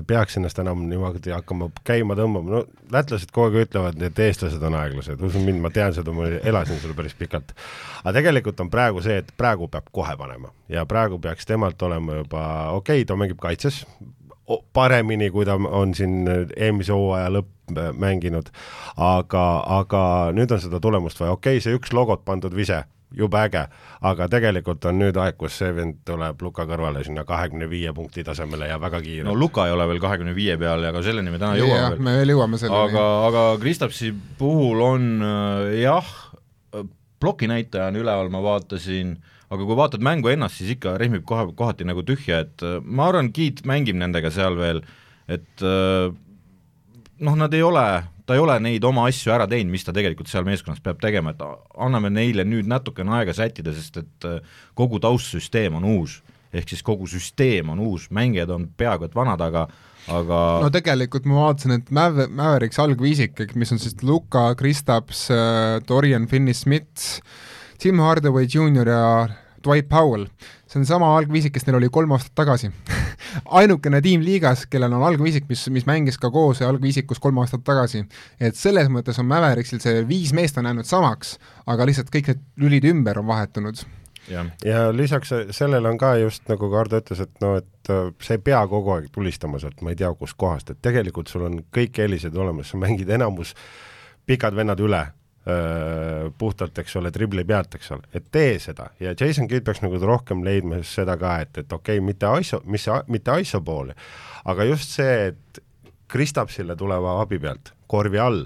peaks 0.07 0.37
ennast 0.37 0.61
enam 0.61 0.83
niimoodi 0.89 1.33
hakkama 1.33 1.71
käima 1.87 2.17
tõmbama, 2.19 2.59
no 2.59 2.91
lätlased 2.93 3.33
kogu 3.33 3.57
aeg 3.57 3.69
ütlevad, 3.69 3.97
et 4.05 4.21
eestlased 4.27 4.61
on 4.61 4.77
aeglased, 4.77 5.21
usu 5.25 5.41
mind, 5.41 5.61
ma 5.63 5.73
tean 5.73 5.95
seda, 5.97 6.13
ma 6.13 6.29
elasin 6.37 6.81
seal 6.83 6.93
päris 6.97 7.17
pikalt. 7.17 7.55
aga 8.03 8.15
tegelikult 8.19 8.61
on 8.61 8.69
praegu 8.69 9.01
see, 9.01 9.17
et 9.23 9.33
praegu 9.37 9.67
peab 9.71 9.89
kohe 9.91 10.13
panema 10.17 10.53
ja 10.69 10.85
praegu 10.85 11.19
peaks 11.19 11.49
temalt 11.49 11.81
olema 11.81 12.21
juba, 12.21 12.43
okei 12.77 13.01
okay,, 13.01 13.09
ta 13.09 13.17
mängib 13.17 13.41
kaitses 13.41 13.85
paremini, 14.73 15.31
kui 15.31 15.45
ta 15.45 15.55
on 15.55 15.95
siin 15.95 16.25
eelmise 16.57 16.93
hooaja 16.93 17.29
lõpp 17.33 17.49
äh, 17.49 17.60
mänginud, 17.77 18.49
aga, 18.97 19.45
aga 19.81 20.03
nüüd 20.35 20.51
on 20.51 20.63
seda 20.63 20.81
tulemust 20.83 21.21
vaja, 21.21 21.37
okei 21.37 21.59
okay,, 21.59 21.63
see 21.63 21.77
üks 21.77 21.93
logot 21.95 22.25
pandud 22.27 22.55
vise, 22.55 22.83
jube 23.15 23.39
äge, 23.41 23.65
aga 24.07 24.27
tegelikult 24.31 24.85
on 24.87 24.99
nüüd 25.01 25.17
aeg, 25.19 25.35
kus 25.39 25.57
see 25.59 25.71
vend 25.75 25.99
tuleb 26.07 26.41
Luka 26.45 26.65
kõrvale 26.69 27.03
sinna 27.03 27.25
kahekümne 27.27 27.67
viie 27.71 27.91
punkti 27.95 28.23
tasemele 28.27 28.69
ja 28.71 28.79
väga 28.81 29.01
kiire 29.03 29.27
no 29.27 29.35
Luka 29.35 29.67
ei 29.67 29.75
ole 29.75 29.87
veel 29.89 29.99
kahekümne 30.03 30.35
viie 30.37 30.55
peal 30.61 30.85
ja 30.85 30.93
ka 30.95 31.03
selleni 31.03 31.33
me 31.33 31.41
täna 31.41 31.57
jõuame 31.59 31.81
jah, 31.81 31.89
veel. 31.91 32.05
me 32.07 32.15
veel 32.21 32.33
jõuame 32.35 32.61
selleni 32.61 32.87
aga, 32.87 33.05
aga 33.27 33.45
Kristapsi 33.63 34.13
puhul 34.39 34.83
on 34.85 35.09
äh, 35.27 35.81
jah, 35.81 36.13
plokinäitaja 37.21 37.91
on 37.91 37.99
üleval, 38.01 38.31
ma 38.33 38.41
vaatasin, 38.43 39.15
aga 39.51 39.67
kui 39.67 39.77
vaatad 39.77 40.03
mängu 40.05 40.31
ennast, 40.31 40.59
siis 40.59 40.75
ikka 40.75 40.95
rehmib 41.01 41.25
kohe, 41.27 41.49
kohati 41.57 41.87
nagu 41.87 42.03
tühja, 42.07 42.43
et 42.45 42.65
äh, 42.65 42.79
ma 42.81 43.09
arvan, 43.11 43.31
Kiit 43.35 43.65
mängib 43.69 43.99
nendega 43.99 44.31
seal 44.33 44.57
veel, 44.59 44.83
et 45.31 45.65
äh, 45.65 46.09
noh, 47.25 47.37
nad 47.37 47.53
ei 47.53 47.63
ole, 47.65 47.85
ta 48.25 48.35
ei 48.35 48.41
ole 48.41 48.57
neid 48.63 48.85
oma 48.87 49.05
asju 49.09 49.33
ära 49.33 49.47
teinud, 49.49 49.71
mis 49.73 49.85
ta 49.85 49.93
tegelikult 49.95 50.29
seal 50.31 50.45
meeskonnas 50.47 50.81
peab 50.83 50.99
tegema, 51.03 51.33
et 51.33 51.41
anname 51.77 52.11
neile 52.13 52.45
nüüd 52.47 52.69
natukene 52.69 53.13
aega 53.19 53.35
sättida, 53.37 53.73
sest 53.75 54.01
et 54.01 54.27
äh, 54.27 54.59
kogu 54.77 55.01
taustsüsteem 55.03 55.79
on 55.79 55.87
uus. 55.97 56.21
ehk 56.51 56.67
siis 56.67 56.81
kogu 56.83 57.05
süsteem 57.07 57.69
on 57.71 57.79
uus, 57.79 58.09
mängijad 58.11 58.49
on 58.51 58.65
peaaegu 58.75 59.05
et 59.07 59.13
vanad, 59.15 59.39
aga 59.39 59.69
aga 60.11 60.39
no 60.59 60.71
tegelikult 60.73 61.23
ma 61.29 61.45
vaatasin, 61.45 61.77
et 61.77 61.91
Maver-, 61.95 62.27
Mavericks 62.27 62.79
algviisik, 62.83 63.39
mis 63.55 63.71
on 63.71 63.79
siis 63.79 63.95
Luka, 64.03 64.49
Kristaps, 64.59 65.29
Dorian 65.87 66.27
Finney-Smith, 66.27 67.21
Tim 67.79 68.03
Hardaway 68.03 68.49
Jr 68.51 68.91
ja 68.91 69.05
Dwight 69.63 69.87
Powell, 69.87 70.27
see 70.71 70.79
on 70.79 70.87
sama 70.87 71.09
algviisik, 71.17 71.53
kes 71.55 71.65
neil 71.67 71.77
oli 71.81 71.89
kolm 71.91 72.13
aastat 72.15 72.33
tagasi 72.37 72.71
ainukene 73.59 74.01
tiim 74.03 74.23
liigas, 74.25 74.65
kellel 74.71 74.93
on 74.95 75.05
algviisik, 75.09 75.47
mis, 75.51 75.65
mis 75.73 75.87
mängis 75.89 76.19
ka 76.21 76.31
koos 76.31 76.61
algviisikus 76.65 77.19
kolm 77.19 77.41
aastat 77.43 77.65
tagasi. 77.67 78.05
et 78.39 78.55
selles 78.55 78.91
mõttes 78.91 79.19
on 79.19 79.27
Mavericksil 79.29 79.81
see 79.83 80.05
viis 80.07 80.33
meest 80.37 80.57
on 80.57 80.69
jäänud 80.69 80.87
samaks, 80.87 81.37
aga 81.67 81.87
lihtsalt 81.89 82.13
kõik 82.13 82.31
need 82.31 82.45
lülid 82.63 82.87
ümber 82.93 83.19
on 83.19 83.27
vahetunud. 83.27 83.83
jah 84.31 84.51
ja 84.65 84.89
lisaks 84.95 85.33
sellele 85.51 85.89
on 85.89 85.97
ka 85.99 86.15
just 86.21 86.47
nagu 86.49 86.71
Kardo 86.71 87.01
ütles, 87.03 87.23
et 87.23 87.43
no 87.43 87.55
et 87.59 87.91
äh, 87.93 88.11
sa 88.21 88.37
ei 88.37 88.43
pea 88.43 88.65
kogu 88.67 88.95
aeg 88.95 89.09
tulistama 89.11 89.59
sealt, 89.59 89.81
ma 89.81 89.91
ei 89.91 89.99
tea 89.99 90.13
kustkohast, 90.13 90.71
et 90.71 90.81
tegelikult 90.81 91.27
sul 91.27 91.47
on 91.49 91.63
kõik 91.75 91.99
eelised 91.99 92.35
olemas, 92.35 92.71
sa 92.71 92.79
mängid 92.79 93.09
enamus 93.09 93.55
pikad 94.25 94.55
vennad 94.55 94.79
üle 94.79 95.09
puhtalt, 96.37 96.77
eks 96.77 96.95
ole, 96.99 97.09
dribli 97.09 97.41
pealt, 97.49 97.73
eks 97.73 97.87
ole, 97.95 98.05
et 98.13 98.27
tee 98.29 98.59
seda 98.61 98.91
ja 99.01 99.15
Jason 99.17 99.47
Kidd 99.49 99.65
peaks 99.65 99.81
nagu 99.81 99.97
rohkem 99.97 100.43
leidma 100.45 100.83
seda 100.85 101.15
ka, 101.17 101.39
et, 101.41 101.63
et 101.63 101.73
okei 101.73 101.97
okay,, 101.97 102.05
mitte 102.05 102.29
ISO, 102.43 102.59
mis, 102.69 102.85
mitte 103.09 103.39
ISO 103.41 103.61
poole, 103.65 103.95
aga 104.45 104.67
just 104.69 104.93
see, 104.93 105.31
et 105.31 105.61
Kristapsile 106.11 106.75
tuleva 106.77 107.17
abi 107.23 107.39
pealt 107.41 107.71
korvi 107.89 108.19
all 108.21 108.43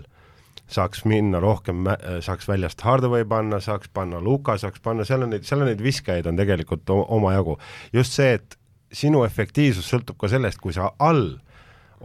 saaks 0.71 1.03
minna 1.05 1.39
rohkem, 1.41 1.85
saaks 2.25 2.47
väljast 2.49 2.81
Hardaway 2.81 3.25
panna, 3.29 3.59
saaks 3.61 3.89
panna 3.93 4.21
Luka, 4.21 4.57
saaks 4.57 4.81
panna, 4.81 5.05
seal 5.05 5.25
on 5.25 5.33
neid, 5.35 5.45
seal 5.45 5.61
on 5.61 5.69
neid 5.69 5.81
viskajaid 5.83 6.27
on 6.29 6.39
tegelikult 6.39 6.89
omajagu. 6.89 7.57
just 7.93 8.17
see, 8.17 8.39
et 8.39 8.57
sinu 8.91 9.23
efektiivsus 9.25 9.87
sõltub 9.91 10.17
ka 10.21 10.29
sellest, 10.31 10.61
kui 10.61 10.73
sa 10.73 10.91
all 10.99 11.35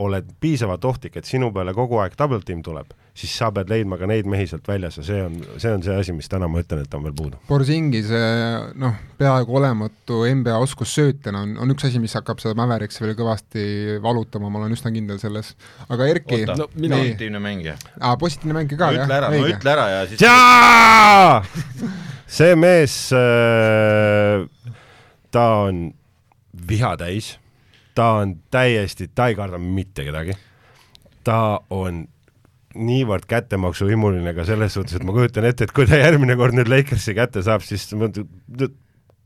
oled 0.00 0.28
piisavalt 0.40 0.84
ohtlik, 0.84 1.16
et 1.16 1.28
sinu 1.28 1.50
peale 1.52 1.74
kogu 1.76 1.98
aeg 2.00 2.16
double 2.18 2.42
team 2.46 2.62
tuleb, 2.62 2.92
siis 3.14 3.32
sa 3.36 3.50
pead 3.54 3.70
leidma 3.72 3.98
ka 4.00 4.06
neid 4.08 4.28
mehi 4.30 4.46
sealt 4.48 4.66
väljas 4.68 4.98
ja 5.00 5.04
see 5.06 5.20
on, 5.24 5.38
see 5.60 5.72
on 5.74 5.82
see 5.84 5.96
asi, 6.02 6.14
mis 6.16 6.28
täna 6.30 6.48
ma 6.50 6.62
ütlen, 6.62 6.84
et 6.84 6.94
on 6.96 7.04
veel 7.06 7.14
puudu. 7.16 7.40
Borzingise 7.48 8.20
noh, 8.80 8.94
peaaegu 9.20 9.56
olematu 9.60 10.22
NBA 10.30 10.56
oskus 10.62 10.94
söötjana 10.98 11.42
on, 11.46 11.56
on 11.64 11.74
üks 11.74 11.88
asi, 11.88 12.02
mis 12.02 12.14
hakkab 12.18 12.42
seda 12.42 12.54
Mavericksi 12.58 13.04
veel 13.04 13.16
kõvasti 13.18 13.64
valutama, 14.02 14.50
ma 14.52 14.62
olen 14.62 14.76
üsna 14.76 14.92
kindel 14.94 15.18
selles. 15.22 15.54
aga 15.88 16.08
Erki, 16.10 16.42
oota 16.44 16.58
no 16.62 16.68
mina- 16.74 17.00
positiivne 17.00 17.42
mängija. 17.42 17.76
aa, 18.00 18.16
positiivne 18.20 18.58
mäng 18.60 18.76
ka, 18.76 18.92
ütle 18.94 19.18
ära, 19.18 19.32
no 19.34 19.50
ütle 19.50 19.74
ära 19.74 19.88
ja 19.94 20.06
siis 20.10 20.24
see 22.30 22.54
mees 22.54 22.94
äh,, 23.16 24.46
ta 25.34 25.46
on 25.66 25.88
viha 26.70 26.94
täis, 27.00 27.34
ta 27.94 28.12
on 28.22 28.36
täiesti, 28.54 29.10
ta 29.14 29.28
ei 29.30 29.36
karda 29.38 29.58
mitte 29.58 30.04
kedagi. 30.06 30.36
ta 31.24 31.60
on 31.70 32.06
niivõrd 32.78 33.26
kättemaksuhimuline 33.30 34.34
ka 34.36 34.44
selles 34.48 34.76
suhtes, 34.76 34.98
et 34.98 35.06
ma 35.06 35.14
kujutan 35.16 35.46
ette, 35.48 35.66
et 35.66 35.74
kui 35.74 35.88
ta 35.90 35.98
järgmine 35.98 36.36
kord 36.38 36.54
nüüd 36.54 36.70
Lakersi 36.70 37.16
kätte 37.18 37.42
saab, 37.46 37.64
siis 37.66 37.88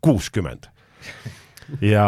kuuskümmend. 0.04 0.70
Ja 1.80 2.04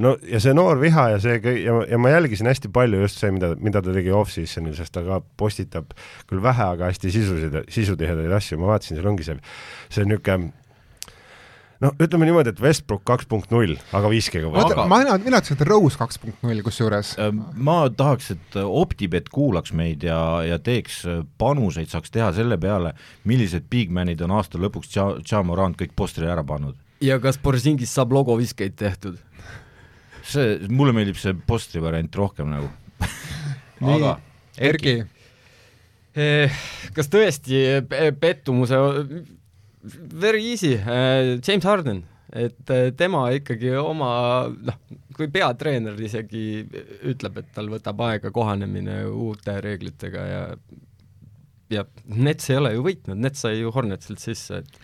no 0.00 0.14
ja 0.24 0.38
see 0.40 0.54
noor 0.56 0.78
viha 0.80 1.10
ja 1.12 1.18
see 1.20 1.36
ja, 1.36 1.74
ja 1.84 1.98
ma 2.00 2.14
jälgisin 2.14 2.48
hästi 2.48 2.70
palju 2.72 3.02
just 3.02 3.20
see, 3.20 3.28
mida, 3.34 3.52
mida 3.60 3.82
ta 3.84 3.92
tegi 3.92 4.12
off-seasonil, 4.16 4.72
sest 4.76 4.94
ta 4.96 5.02
ka 5.04 5.20
postitab 5.36 5.92
küll 6.28 6.40
vähe, 6.44 6.70
aga 6.76 6.88
hästi 6.88 7.12
sisusid, 7.12 7.58
sisutihedaid 7.72 8.32
asju, 8.38 8.56
ma 8.60 8.72
vaatasin, 8.72 8.96
seal 8.96 9.10
ongi 9.12 9.28
see, 9.28 9.36
see 9.92 10.08
niisugune 10.08 10.52
no 11.84 11.92
ütleme 12.02 12.28
niimoodi, 12.28 12.54
et 12.54 12.62
Westbrook 12.62 13.04
kaks 13.08 13.28
punkt 13.30 13.52
null, 13.54 13.76
aga 13.96 14.12
viskega 14.12 14.48
või? 14.50 14.62
oota, 14.62 14.86
ma, 14.86 15.00
mina, 15.02 15.18
mina 15.22 15.42
ütlesin, 15.42 15.58
et 15.58 15.66
Rose 15.68 16.00
kaks 16.00 16.20
punkt 16.22 16.46
null 16.46 16.62
kusjuures. 16.66 17.14
Äh, 17.22 17.34
ma 17.54 17.78
tahaks, 17.90 18.32
et 18.36 18.58
Optibet 18.62 19.30
kuulaks 19.34 19.74
meid 19.76 20.06
ja, 20.06 20.20
ja 20.46 20.58
teeks 20.62 21.02
äh, 21.08 21.22
panuseid, 21.40 21.90
saaks 21.92 22.14
teha 22.14 22.32
selle 22.36 22.58
peale, 22.60 22.94
millised 23.28 23.68
bigmanid 23.72 24.24
on 24.26 24.36
aasta 24.38 24.60
lõpuks 24.62 24.96
Ja 24.96 25.42
Morant 25.44 25.76
kõik 25.78 25.92
postri 25.96 26.26
ära 26.28 26.42
pannud 26.46 26.76
ja 27.04 27.18
kas 27.20 27.38
Borsingis 27.42 27.92
saab 27.92 28.14
logoviskeid 28.16 28.76
tehtud? 28.78 29.18
see, 30.26 30.56
mulle 30.72 30.94
meeldib 30.96 31.18
see 31.20 31.36
postri 31.46 31.82
variant 31.82 32.16
rohkem 32.18 32.48
nagu 32.50 32.70
aga 33.96 34.16
Erki? 34.56 35.02
Eh, 36.16 36.60
kas 36.96 37.10
tõesti 37.12 37.58
pettumuse, 38.16 38.78
very 39.94 40.44
easy, 40.52 40.74
eh, 40.74 41.36
James 41.46 41.64
Harden, 41.64 42.02
et 42.32 42.72
eh, 42.74 42.90
tema 42.96 43.26
ikkagi 43.36 43.72
oma, 43.80 44.10
noh, 44.48 44.80
kui 45.16 45.30
peatreener 45.32 45.96
isegi 46.02 46.64
ütleb, 47.08 47.40
et 47.42 47.54
tal 47.56 47.70
võtab 47.72 48.02
aega 48.08 48.32
kohanemine 48.34 49.04
uute 49.10 49.60
reeglitega 49.64 50.26
ja 50.26 50.42
ja 51.72 51.82
Nets 52.14 52.50
ei 52.50 52.60
ole 52.60 52.74
ju 52.76 52.84
võitnud, 52.86 53.18
Nets 53.18 53.42
sai 53.42 53.58
ju 53.58 53.72
Hornetsilt 53.74 54.22
sisse, 54.22 54.60
et 54.62 54.76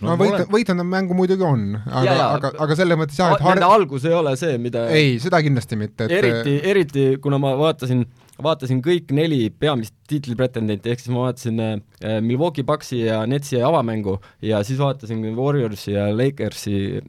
no, 0.00 0.10
no 0.10 0.16
võit 0.20 0.34
olen..., 0.34 0.48
võitnud 0.52 0.88
mängu 0.88 1.16
muidugi 1.16 1.46
on, 1.46 1.70
aga, 1.86 2.16
aga, 2.26 2.52
aga 2.66 2.78
selles 2.78 3.00
mõttes 3.00 3.20
jah, 3.20 3.34
et 3.34 3.44
har... 3.44 3.56
nende 3.56 3.70
algus 3.78 4.06
ei 4.08 4.16
ole 4.16 4.34
see, 4.40 4.58
mida 4.62 4.86
ei, 4.94 5.16
seda 5.22 5.40
kindlasti 5.44 5.78
mitte, 5.80 6.08
et 6.08 6.16
eriti, 6.18 6.58
eriti 6.72 7.06
kuna 7.24 7.40
ma 7.42 7.54
vaatasin, 7.58 8.04
vaatasin 8.42 8.82
kõik 8.84 9.12
neli 9.16 9.48
peamist 9.50 9.94
tiitlipretendenti, 10.10 10.92
ehk 10.92 11.02
siis 11.02 11.14
ma 11.14 11.26
vaatasin 11.28 11.62
äh, 11.64 12.18
Milwaukee 12.24 12.66
Bucksi 12.66 13.02
ja 13.04 13.24
Netsi 13.26 13.62
avamängu 13.62 14.18
ja 14.42 14.62
siis 14.66 14.78
vaatasin 14.82 15.24
Warriorsi 15.36 15.94
ja 15.96 16.08
Lakersi 16.14 17.00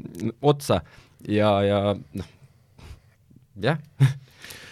otsa 0.41 0.81
ja, 1.27 1.51
ja 1.65 1.79
noh, 1.95 2.33
jah. 3.61 3.79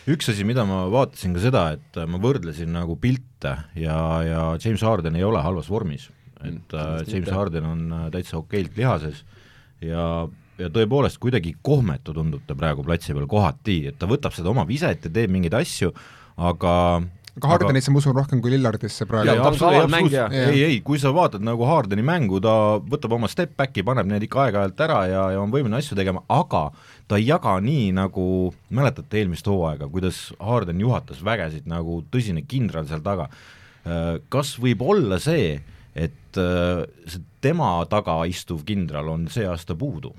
Üks 0.08 0.30
asi, 0.32 0.46
mida 0.48 0.64
ma 0.64 0.86
vaatasin 0.88 1.34
ka 1.36 1.42
seda, 1.44 1.64
et 1.76 1.98
ma 2.08 2.20
võrdlesin 2.24 2.72
nagu 2.72 2.96
pilte 3.02 3.58
ja, 3.76 3.98
ja 4.24 4.44
James 4.56 4.86
Harden 4.88 5.18
ei 5.20 5.26
ole 5.28 5.42
halvas 5.44 5.68
vormis. 5.68 6.08
Et 6.48 6.76
äh, 6.78 7.02
James 7.10 7.32
Harden 7.34 7.66
on 7.68 7.82
äh, 7.92 8.06
täitsa 8.14 8.38
okeilt 8.40 8.78
lihases 8.78 9.24
ja, 9.84 10.28
ja 10.62 10.70
tõepoolest 10.74 11.20
kuidagi 11.20 11.56
kohmetu 11.66 12.16
tundub 12.16 12.46
ta 12.48 12.56
praegu 12.58 12.86
platsi 12.88 13.16
peal 13.18 13.28
kohati, 13.30 13.82
et 13.92 13.98
ta 14.00 14.08
võtab 14.10 14.36
seda 14.36 14.54
oma 14.54 14.64
viset 14.70 15.10
ja 15.10 15.12
teeb 15.12 15.34
mingeid 15.34 15.58
asju, 15.58 15.92
aga 16.38 16.74
aga 17.38 17.52
Hardenisse 17.52 17.92
ma 17.94 18.02
usun 18.02 18.16
rohkem 18.18 18.42
kui 18.42 18.52
Lillardisse 18.54 19.06
praegu. 19.10 19.30
ei, 20.50 20.64
ei, 20.66 20.80
kui 20.86 20.98
sa 21.02 21.12
vaatad 21.14 21.44
nagu 21.46 21.68
Hardeni 21.70 22.06
mängu, 22.06 22.40
ta 22.44 22.78
võtab 22.82 23.14
oma 23.18 23.30
step 23.30 23.54
back'i, 23.60 23.86
paneb 23.86 24.10
need 24.10 24.26
ikka 24.26 24.48
aeg-ajalt 24.48 24.84
ära 24.88 25.00
ja, 25.10 25.24
ja 25.36 25.44
on 25.44 25.54
võimeline 25.54 25.78
asju 25.78 25.98
tegema, 25.98 26.24
aga 26.34 26.68
ta 27.08 27.20
ei 27.20 27.28
jaga 27.30 27.58
nii, 27.64 27.92
nagu 27.98 28.28
mäletate 28.74 29.22
eelmist 29.22 29.48
hooaega, 29.50 29.90
kuidas 29.94 30.28
Harden 30.42 30.82
juhatas 30.82 31.22
vägesid 31.26 31.70
nagu 31.70 32.02
tõsine 32.14 32.44
kindral 32.50 32.90
seal 32.90 33.06
taga. 33.06 33.30
Äh, 33.88 34.18
kas 34.34 34.56
võib 34.62 34.82
olla 34.84 35.22
see, 35.22 35.60
et 35.98 36.42
äh, 36.42 36.86
see 37.06 37.24
tema 37.46 37.78
taga 37.90 38.20
istuv 38.30 38.66
kindral 38.68 39.14
on 39.14 39.30
see 39.32 39.46
aasta 39.48 39.78
puudu. 39.78 40.16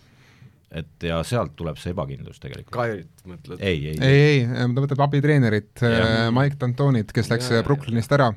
Et 0.70 1.08
ja 1.08 1.22
sealt 1.24 1.54
tuleb 1.56 1.78
see 1.80 1.94
ebakindlus 1.94 2.42
tegelikult. 2.42 2.74
Kairit 2.76 3.24
mõtled? 3.28 3.62
ei, 3.62 3.94
ei, 3.94 3.96
ei, 4.00 4.20
ei, 4.26 4.68
ta 4.74 4.84
võtab 4.84 5.06
abitreenerit, 5.08 5.72
äh, 5.86 6.28
Mike 6.34 6.60
D'Antonit, 6.60 7.14
kes 7.16 7.32
läks 7.32 7.50
ja, 7.54 7.64
Brooklynist 7.66 8.12
ära 8.16 8.32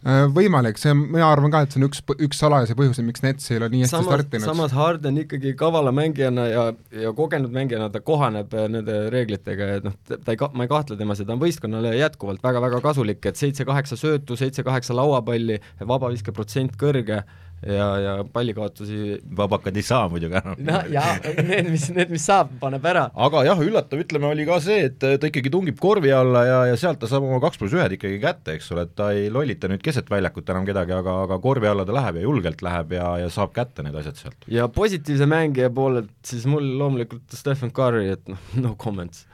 Äh, 0.00 0.22
võimalik, 0.32 0.78
see 0.80 0.94
on, 0.94 1.02
mina 1.12 1.26
arvan 1.28 1.52
ka, 1.52 1.60
et 1.66 1.74
see 1.74 1.80
on 1.82 1.84
üks, 1.90 1.98
üks 2.24 2.38
salajasi 2.40 2.72
põhjuseid, 2.78 3.04
miks 3.04 3.20
Nets 3.20 3.50
ei 3.50 3.58
ole 3.58 3.66
nii 3.68 3.82
hästi 3.84 3.92
samas, 3.98 4.06
startinud. 4.08 4.46
samas 4.48 4.72
Harden 4.72 5.18
ikkagi 5.20 5.52
kavala 5.60 5.92
mängijana 5.92 6.46
ja, 6.48 6.62
ja 7.02 7.12
kogenud 7.16 7.52
mängijana 7.52 7.90
ta 7.92 8.00
kohaneb 8.00 8.56
äh, 8.56 8.64
nende 8.72 8.94
reeglitega 9.12 9.68
ja 9.68 9.82
noh, 9.84 9.98
ta 10.08 10.16
ei 10.32 10.40
ka-, 10.40 10.48
ma 10.56 10.64
ei 10.64 10.72
kahtle 10.72 10.96
temas 10.96 11.20
ja 11.20 11.28
ta 11.28 11.36
on 11.36 11.42
võistkonnale 11.42 11.92
jätkuvalt 11.98 12.40
väga-väga 12.46 12.80
kasulik, 12.86 13.20
et 13.28 13.42
seitse-kaheksa 13.42 14.00
söötu, 14.00 14.40
seitse-kaheksa 14.40 14.96
lauapalli, 14.96 15.60
vabaviskeprotsent 15.84 16.80
kõrge 16.80 17.20
ja, 17.66 17.86
ja 18.00 18.12
pallikaotusi 18.32 19.18
vabakad 19.36 19.76
ei 19.76 19.84
saa 19.84 20.08
muidugi 20.08 20.38
enam. 20.40 20.56
no 20.64 20.80
jaa, 20.92 21.16
need, 21.36 21.68
mis, 21.68 21.86
need, 21.94 22.12
mis 22.12 22.24
saab, 22.24 22.52
paneb 22.62 22.84
ära. 22.88 23.06
aga 23.26 23.42
jah, 23.48 23.60
üllatav, 23.64 24.00
ütleme, 24.04 24.30
oli 24.30 24.46
ka 24.48 24.60
see, 24.64 24.86
et 24.88 24.98
ta 25.00 25.28
ikkagi 25.28 25.52
tungib 25.52 25.80
korvi 25.80 26.12
alla 26.14 26.44
ja, 26.48 26.60
ja 26.70 26.78
sealt 26.80 27.02
ta 27.02 27.10
saab 27.10 27.26
oma 27.28 27.40
kaks 27.44 27.60
pluss 27.60 27.76
ühed 27.76 27.96
ikkagi 27.98 28.20
kätte, 28.22 28.56
eks 28.56 28.70
ole, 28.74 28.86
et 28.88 28.94
ta 28.96 29.10
ei 29.16 29.28
lollita 29.32 29.70
nüüd 29.70 29.84
keset 29.84 30.08
väljakut 30.12 30.48
enam 30.54 30.68
kedagi, 30.68 30.96
aga, 30.96 31.18
aga 31.26 31.40
korvi 31.42 31.68
alla 31.70 31.86
ta 31.88 31.96
läheb 31.96 32.20
ja 32.20 32.26
julgelt 32.28 32.64
läheb 32.64 32.96
ja, 32.96 33.10
ja 33.24 33.32
saab 33.32 33.52
kätte 33.56 33.84
need 33.86 33.98
asjad 34.00 34.22
sealt. 34.22 34.48
ja 34.50 34.68
positiivse 34.72 35.28
mängija 35.30 35.72
poolelt 35.74 36.12
siis 36.26 36.48
mul 36.48 36.64
loomulikult 36.80 37.36
Stephen 37.36 37.74
Curry, 37.76 38.08
et 38.16 38.24
noh, 38.30 38.48
no 38.64 38.76
comments 38.80 39.26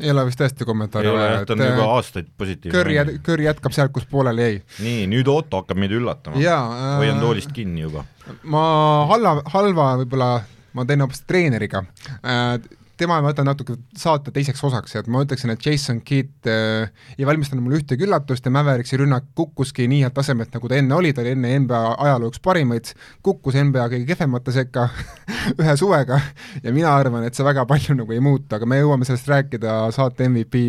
ei 0.00 0.10
ole 0.12 0.24
vist 0.28 0.40
tõesti 0.40 0.66
kommentaari 0.68 1.12
vaja, 1.14 1.40
et 1.42 1.52
on 1.54 1.62
juba 1.64 1.84
äh, 1.84 1.94
aastaid 1.96 2.30
positiivne. 2.40 2.94
Jät-, 2.94 3.12
Kõrr 3.26 3.44
jätkab 3.44 3.76
sealt, 3.76 3.92
kus 3.94 4.06
pooleli 4.10 4.46
jäi. 4.46 4.58
nii, 4.86 5.06
nüüd 5.12 5.30
Otto 5.32 5.62
hakkab 5.62 5.80
meid 5.80 5.94
üllatama. 5.96 6.40
hoian 6.40 7.16
äh, 7.16 7.22
toolist 7.22 7.54
kinni 7.56 7.84
juba. 7.86 8.04
ma 8.42 8.64
halva, 9.10 9.40
halva 9.54 9.88
võib-olla, 10.02 10.30
ma 10.76 10.86
teen 10.88 11.04
hoopis 11.04 11.24
treeneriga 11.28 11.84
äh, 12.20 12.56
tema 13.00 13.18
ma 13.20 13.30
võtan 13.30 13.48
natuke 13.48 13.76
saate 13.98 14.32
teiseks 14.34 14.60
osaks, 14.66 14.94
et 15.00 15.08
ma 15.10 15.22
ütleksin, 15.24 15.52
et 15.54 15.64
Jason 15.64 16.00
Kidd 16.06 16.48
äh, 16.50 16.90
ei 17.16 17.26
valmistanud 17.28 17.64
mulle 17.64 17.80
ühtegi 17.80 18.06
üllatust 18.06 18.46
ja 18.46 18.52
Mäveriksi 18.54 18.98
rünnak 19.00 19.30
kukkuski 19.38 19.88
nii 19.90 20.04
head 20.04 20.16
tasemelt, 20.16 20.52
nagu 20.54 20.70
ta 20.70 20.78
enne 20.78 20.96
oli, 20.96 21.12
ta 21.16 21.24
oli 21.24 21.34
enne 21.36 21.54
NBA 21.64 21.80
ajaloo 22.06 22.30
üks 22.32 22.42
parimaid, 22.44 22.92
kukkus 23.26 23.58
NBA 23.60 23.88
kõige 23.94 24.08
kehvemate 24.12 24.54
sekka 24.54 24.88
ühe 25.60 25.76
suvega 25.80 26.20
ja 26.62 26.74
mina 26.76 26.92
arvan, 26.94 27.24
et 27.26 27.38
see 27.38 27.46
väga 27.46 27.66
palju 27.70 27.96
nagu 27.98 28.16
ei 28.16 28.22
muutu, 28.24 28.48
aga 28.56 28.68
me 28.68 28.80
jõuame 28.82 29.08
sellest 29.08 29.30
rääkida 29.30 29.80
saate 29.96 30.28
MVP 30.28 30.64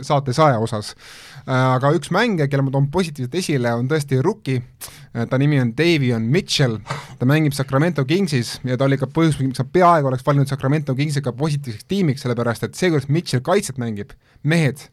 saate 0.00 0.36
saja 0.36 0.62
osas 0.62 0.94
äh,. 0.94 1.70
Aga 1.72 1.90
üks 1.96 2.10
mängija, 2.14 2.46
kelle 2.50 2.62
ma 2.66 2.72
toon 2.74 2.90
positiivselt 2.92 3.34
esile, 3.40 3.72
on 3.74 3.88
tõesti 3.90 4.20
rookie 4.22 4.60
äh,, 4.60 5.01
ta 5.12 5.38
nimi 5.38 5.60
on 5.60 5.72
Davion 5.76 6.24
Mitchell, 6.32 6.78
ta 7.18 7.28
mängib 7.28 7.52
Sacramento 7.56 8.04
Kingsis 8.08 8.54
ja 8.64 8.78
ta 8.80 8.86
oli 8.88 8.98
ka 9.00 9.08
põhjus, 9.12 9.38
miks 9.42 9.60
ma 9.60 9.68
peaaegu 9.76 10.08
oleks 10.08 10.26
valinud 10.26 10.48
Sacramento 10.48 10.94
Kingsiga 10.96 11.34
positiivseks 11.36 11.88
tiimiks, 11.88 12.24
sellepärast 12.24 12.64
et 12.68 12.78
see, 12.78 12.90
kuidas 12.92 13.10
Mitchell 13.12 13.44
kaitset 13.44 13.80
mängib, 13.82 14.14
mehed, 14.42 14.86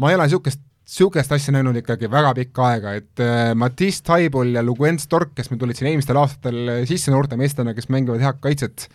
ma 0.00 0.12
ei 0.12 0.18
ole 0.18 0.28
niisugust 0.28 0.62
niisugust 0.82 1.32
asja 1.32 1.54
näinud 1.54 1.76
ikkagi 1.78 2.10
väga 2.10 2.32
pikka 2.36 2.68
aega, 2.72 2.94
et 2.98 3.22
äh, 3.22 3.52
Matisse 3.56 4.02
Taibul 4.08 4.56
ja 4.56 4.64
Luguen 4.64 4.98
Stork, 5.00 5.36
kes 5.36 5.52
meil 5.52 5.60
tulid 5.60 5.78
siin 5.78 5.92
eelmistel 5.92 6.18
aastatel 6.20 6.72
sisse 6.88 7.12
noorte 7.14 7.38
meestena, 7.40 7.76
kes 7.76 7.88
mängivad 7.92 8.24
head 8.24 8.40
kaitset, 8.42 8.88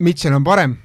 Mitchell 0.00 0.36
on 0.36 0.44
parem, 0.46 0.78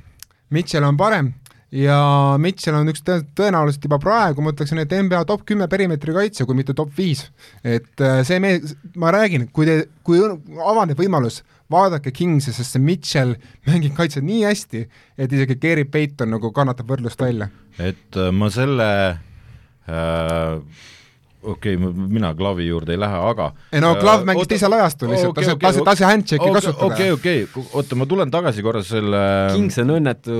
Mitchell 0.52 0.88
on 0.88 0.98
parem 1.00 1.36
ja 1.76 1.98
Mitchell 2.42 2.78
on 2.78 2.90
üks 2.92 3.04
tõ-, 3.06 3.24
tõenäoliselt 3.38 3.86
juba 3.88 4.00
praegu, 4.02 4.44
ma 4.44 4.54
ütleksin, 4.54 4.80
et 4.82 4.94
NBA 4.96 5.24
top 5.30 5.44
kümme 5.50 5.68
perimeetri 5.72 6.16
kaitse, 6.16 6.48
kui 6.48 6.58
mitte 6.58 6.76
top 6.78 6.94
viis. 6.98 7.26
et 7.64 8.04
äh, 8.04 8.22
see 8.28 8.40
mees, 8.44 8.76
ma 9.00 9.12
räägin, 9.16 9.50
kui 9.56 9.68
te, 9.68 9.78
kui 10.06 10.22
avaneb 10.24 11.00
võimalus, 11.00 11.42
vaadake 11.72 12.14
Kingsi, 12.16 12.54
sest 12.56 12.76
see 12.76 12.84
Mitchell 12.84 13.36
mängib 13.70 13.96
kaitset 13.98 14.26
nii 14.26 14.44
hästi, 14.46 14.86
et 15.18 15.34
isegi 15.34 15.60
Gary 15.62 15.86
Payton 15.90 16.36
nagu 16.38 16.52
kannatab 16.56 16.92
võrdlust 16.94 17.22
välja. 17.22 17.50
et 17.80 18.20
äh, 18.20 18.32
ma 18.32 18.52
selle 18.54 18.90
äh, 19.90 20.84
okei 21.54 21.76
okay,, 21.78 21.92
mina 22.16 22.32
Klavi 22.38 22.68
juurde 22.68 22.96
ei 22.96 23.00
lähe, 23.02 23.20
aga 23.30 23.50
ei 23.72 23.82
no 23.84 23.94
Klav 24.00 24.24
äh, 24.24 24.28
mängis 24.32 24.50
teisel 24.52 24.76
ajastul 24.78 25.12
lihtsalt 25.14 25.34
okay,, 25.34 25.56
ta 25.62 25.72
saab, 25.76 25.88
ta 25.88 25.96
sai 26.00 26.10
handshake'i 26.12 26.50
okay, 26.50 26.56
kasutada. 26.60 26.88
okei 26.88 27.12
okay,, 27.14 27.44
okei 27.46 27.64
okay., 27.64 27.72
oota, 27.80 28.00
ma 28.00 28.08
tulen 28.10 28.34
tagasi 28.34 28.66
korra 28.66 28.84
selle 28.86 29.22
Kings 29.54 29.80
on 29.84 29.96
õnnetu 29.98 30.40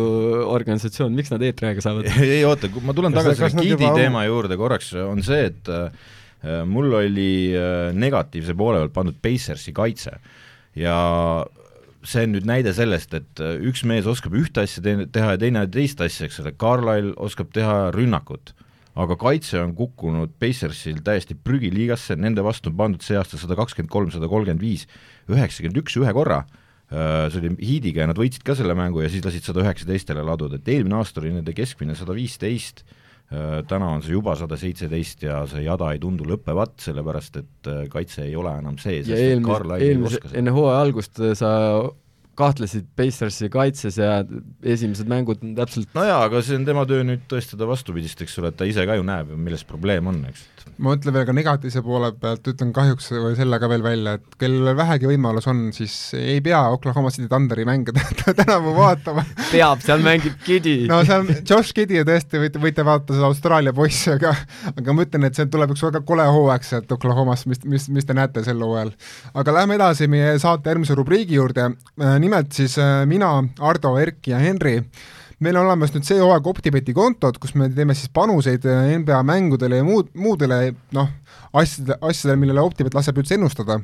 organisatsioon, 0.56 1.16
miks 1.18 1.34
nad 1.34 1.46
eetriaega 1.46 1.86
saavad 1.86 2.10
ei 2.26 2.44
oota, 2.48 2.72
ma 2.86 2.98
tulen 2.98 3.16
tagasi 3.16 3.44
selle 3.44 3.68
Gidi 3.70 3.92
teema 3.98 4.26
juurde 4.28 4.60
korraks, 4.60 4.94
on 5.06 5.24
see, 5.26 5.52
et 5.52 5.72
äh, 5.72 6.10
mul 6.70 6.94
oli 7.02 7.30
äh, 7.58 7.92
negatiivse 7.96 8.58
poole 8.58 8.84
pealt 8.84 8.98
pandud 8.98 9.22
Pacersi 9.24 9.76
kaitse 9.76 10.18
ja 10.80 10.98
see 12.06 12.26
on 12.28 12.36
nüüd 12.36 12.46
näide 12.48 12.74
sellest, 12.76 13.16
et 13.18 13.42
äh, 13.44 13.56
üks 13.66 13.84
mees 13.88 14.08
oskab 14.10 14.36
ühte 14.38 14.66
asja 14.66 14.84
teha 14.84 15.34
ja 15.36 15.42
teine 15.42 15.66
teist 15.72 16.02
asja, 16.04 16.28
eks 16.28 16.42
ole, 16.44 16.54
Carlisle 16.60 17.16
oskab 17.22 17.52
teha 17.56 17.90
rünnakut 17.96 18.54
aga 18.96 19.18
kaitse 19.20 19.60
on 19.62 19.74
kukkunud 19.76 20.36
Pacersil 20.40 21.02
täiesti 21.06 21.36
prügiliigasse, 21.36 22.18
nende 22.20 22.44
vastu 22.46 22.72
on 22.72 22.78
pandud 22.80 23.04
see 23.04 23.18
aasta 23.20 23.40
sada 23.40 23.58
kakskümmend 23.60 23.92
kolm, 23.92 24.12
sada 24.14 24.30
kolmkümmend 24.32 24.64
viis, 24.64 24.86
üheksakümmend 25.32 25.82
üks 25.84 25.98
ühe 26.00 26.14
korra, 26.16 26.44
äh, 26.92 27.26
see 27.34 27.42
oli 27.44 27.56
Heatiga 27.60 28.06
ja 28.06 28.12
nad 28.12 28.22
võitsid 28.22 28.46
ka 28.48 28.56
selle 28.58 28.78
mängu 28.78 29.04
ja 29.04 29.12
siis 29.12 29.26
lasid 29.26 29.48
sada 29.48 29.66
üheksateistele 29.66 30.24
laduda, 30.26 30.62
et 30.62 30.72
eelmine 30.72 31.00
aasta 31.02 31.24
oli 31.24 31.34
nende 31.36 31.56
keskmine 31.58 31.98
sada 31.98 32.16
viisteist, 32.16 32.86
täna 33.26 33.88
on 33.90 34.04
see 34.06 34.14
juba 34.14 34.36
sada 34.38 34.54
seitseteist 34.60 35.24
ja 35.26 35.40
see 35.50 35.64
jada 35.66 35.90
ei 35.96 36.00
tundu 36.00 36.28
lõppevat, 36.30 36.76
sellepärast 36.84 37.40
et 37.42 37.70
kaitse 37.90 38.22
ei 38.28 38.36
ole 38.38 38.52
enam 38.62 38.78
see, 38.78 39.00
sest 39.02 39.18
eelmise, 39.18 39.80
eelmise, 39.82 40.20
enne 40.38 40.54
hooaja 40.54 40.84
algust 40.86 41.22
sa 41.40 41.50
kahtlesid 42.38 42.88
Pacersi 42.98 43.50
kaitses 43.52 44.00
ja 44.02 44.20
esimesed 44.64 45.10
mängud 45.12 45.44
on 45.46 45.56
täpselt 45.58 45.92
no 45.98 46.06
jaa, 46.08 46.22
aga 46.28 46.42
see 46.46 46.60
on 46.60 46.68
tema 46.68 46.86
töö 46.90 47.06
nüüd 47.08 47.26
tõestada 47.32 47.68
vastupidist, 47.70 48.22
eks 48.26 48.40
ole, 48.42 48.52
et 48.52 48.60
ta 48.60 48.68
ise 48.70 48.86
ka 48.88 48.98
ju 49.00 49.06
näeb, 49.08 49.32
milles 49.36 49.66
probleem 49.68 50.12
on, 50.12 50.22
eks. 50.30 50.46
Ma 50.78 50.96
ütlen 50.98 51.14
veel 51.16 51.26
ka 51.28 51.34
negatiivse 51.36 51.82
poole 51.86 52.10
pealt, 52.20 52.48
ütlen 52.52 52.72
kahjuks 52.76 53.08
või 53.14 53.36
selle 53.38 53.60
ka 53.62 53.70
veel 53.72 53.84
välja, 53.86 54.16
et 54.18 54.38
kellel 54.42 54.76
vähegi 54.78 55.08
võimalus 55.10 55.48
on, 55.52 55.62
siis 55.76 55.94
ei 56.18 56.42
pea 56.44 56.60
Oklahoma 56.74 57.12
City 57.16 57.30
Thunderi 57.32 57.66
mänge 57.68 57.94
tänavu 58.42 58.76
vaatama. 58.76 59.24
Peab, 59.52 59.84
seal 59.86 60.04
mängib 60.06 60.38
Gidi 60.46 60.76
no 60.92 61.02
seal 61.08 61.28
Josh 61.42 61.76
Gidi 61.76 62.00
ja 62.02 62.06
tõesti 62.08 62.42
võite, 62.42 62.62
võite 62.62 62.86
vaadata 62.88 63.16
seda 63.16 63.30
Austraalia 63.30 63.76
poissi, 63.76 64.12
aga 64.16 64.36
aga 64.74 64.96
ma 64.96 65.08
ütlen, 65.08 65.28
et 65.30 65.40
see 65.40 65.50
tuleb 65.52 65.76
üks 65.76 65.86
väga 65.88 66.04
kole 66.08 66.28
hooaeg 66.38 66.68
sealt 66.68 66.92
Oklahomast, 66.96 67.50
mis, 67.52 67.64
mis, 67.70 67.90
mis 67.94 68.08
te 68.08 68.18
näete 68.18 68.44
sel 68.46 68.62
hooajal. 68.64 68.94
aga 69.34 69.60
lähme 69.60 69.80
edasi 69.80 70.10
meie 70.12 70.36
saate 70.42 70.74
järgmise 70.74 70.98
rubriigi 70.98 71.40
juurde. 71.40 71.72
Äh,, 72.02 72.18
nimelt 72.20 72.56
siis 72.56 72.78
äh, 72.82 73.04
mina, 73.10 73.32
Ardo, 73.60 73.96
Erki 74.02 74.36
ja 74.36 74.42
Henri 74.44 74.82
meil 75.44 75.58
on 75.60 75.68
olemas 75.68 75.94
nüüd 75.96 76.08
see 76.08 76.20
hooaeg 76.22 76.48
Optibeti 76.48 76.94
kontod, 76.96 77.40
kus 77.42 77.56
me 77.60 77.68
teeme 77.74 77.96
siis 77.98 78.12
panuseid 78.14 78.66
äh, 78.70 78.94
NBA 79.02 79.22
mängudele 79.28 79.82
ja 79.82 79.88
muud, 79.88 80.12
muudele 80.16 80.60
noh, 80.96 81.10
asjadele, 81.54 82.00
asjadele, 82.02 82.40
millele 82.44 82.64
Optibet 82.64 82.96
laseb 82.96 83.20
üldse 83.20 83.38
ennustada 83.40 83.80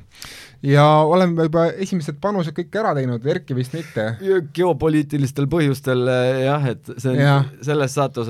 ja 0.66 0.86
oleme 1.08 1.48
juba 1.48 1.66
esimesed 1.72 2.20
panused 2.22 2.56
kõik 2.56 2.76
ära 2.82 2.94
teinud, 2.98 3.26
Erki 3.34 3.56
vist 3.58 3.74
mitte. 3.76 4.08
geopoliitilistel 4.54 5.50
põhjustel 5.52 6.06
eh, 6.12 6.44
jah, 6.46 6.68
et 6.76 6.94
see 6.98 7.14
on 7.14 7.20
ja. 7.20 7.38
selles 7.66 7.98
saate 7.98 8.26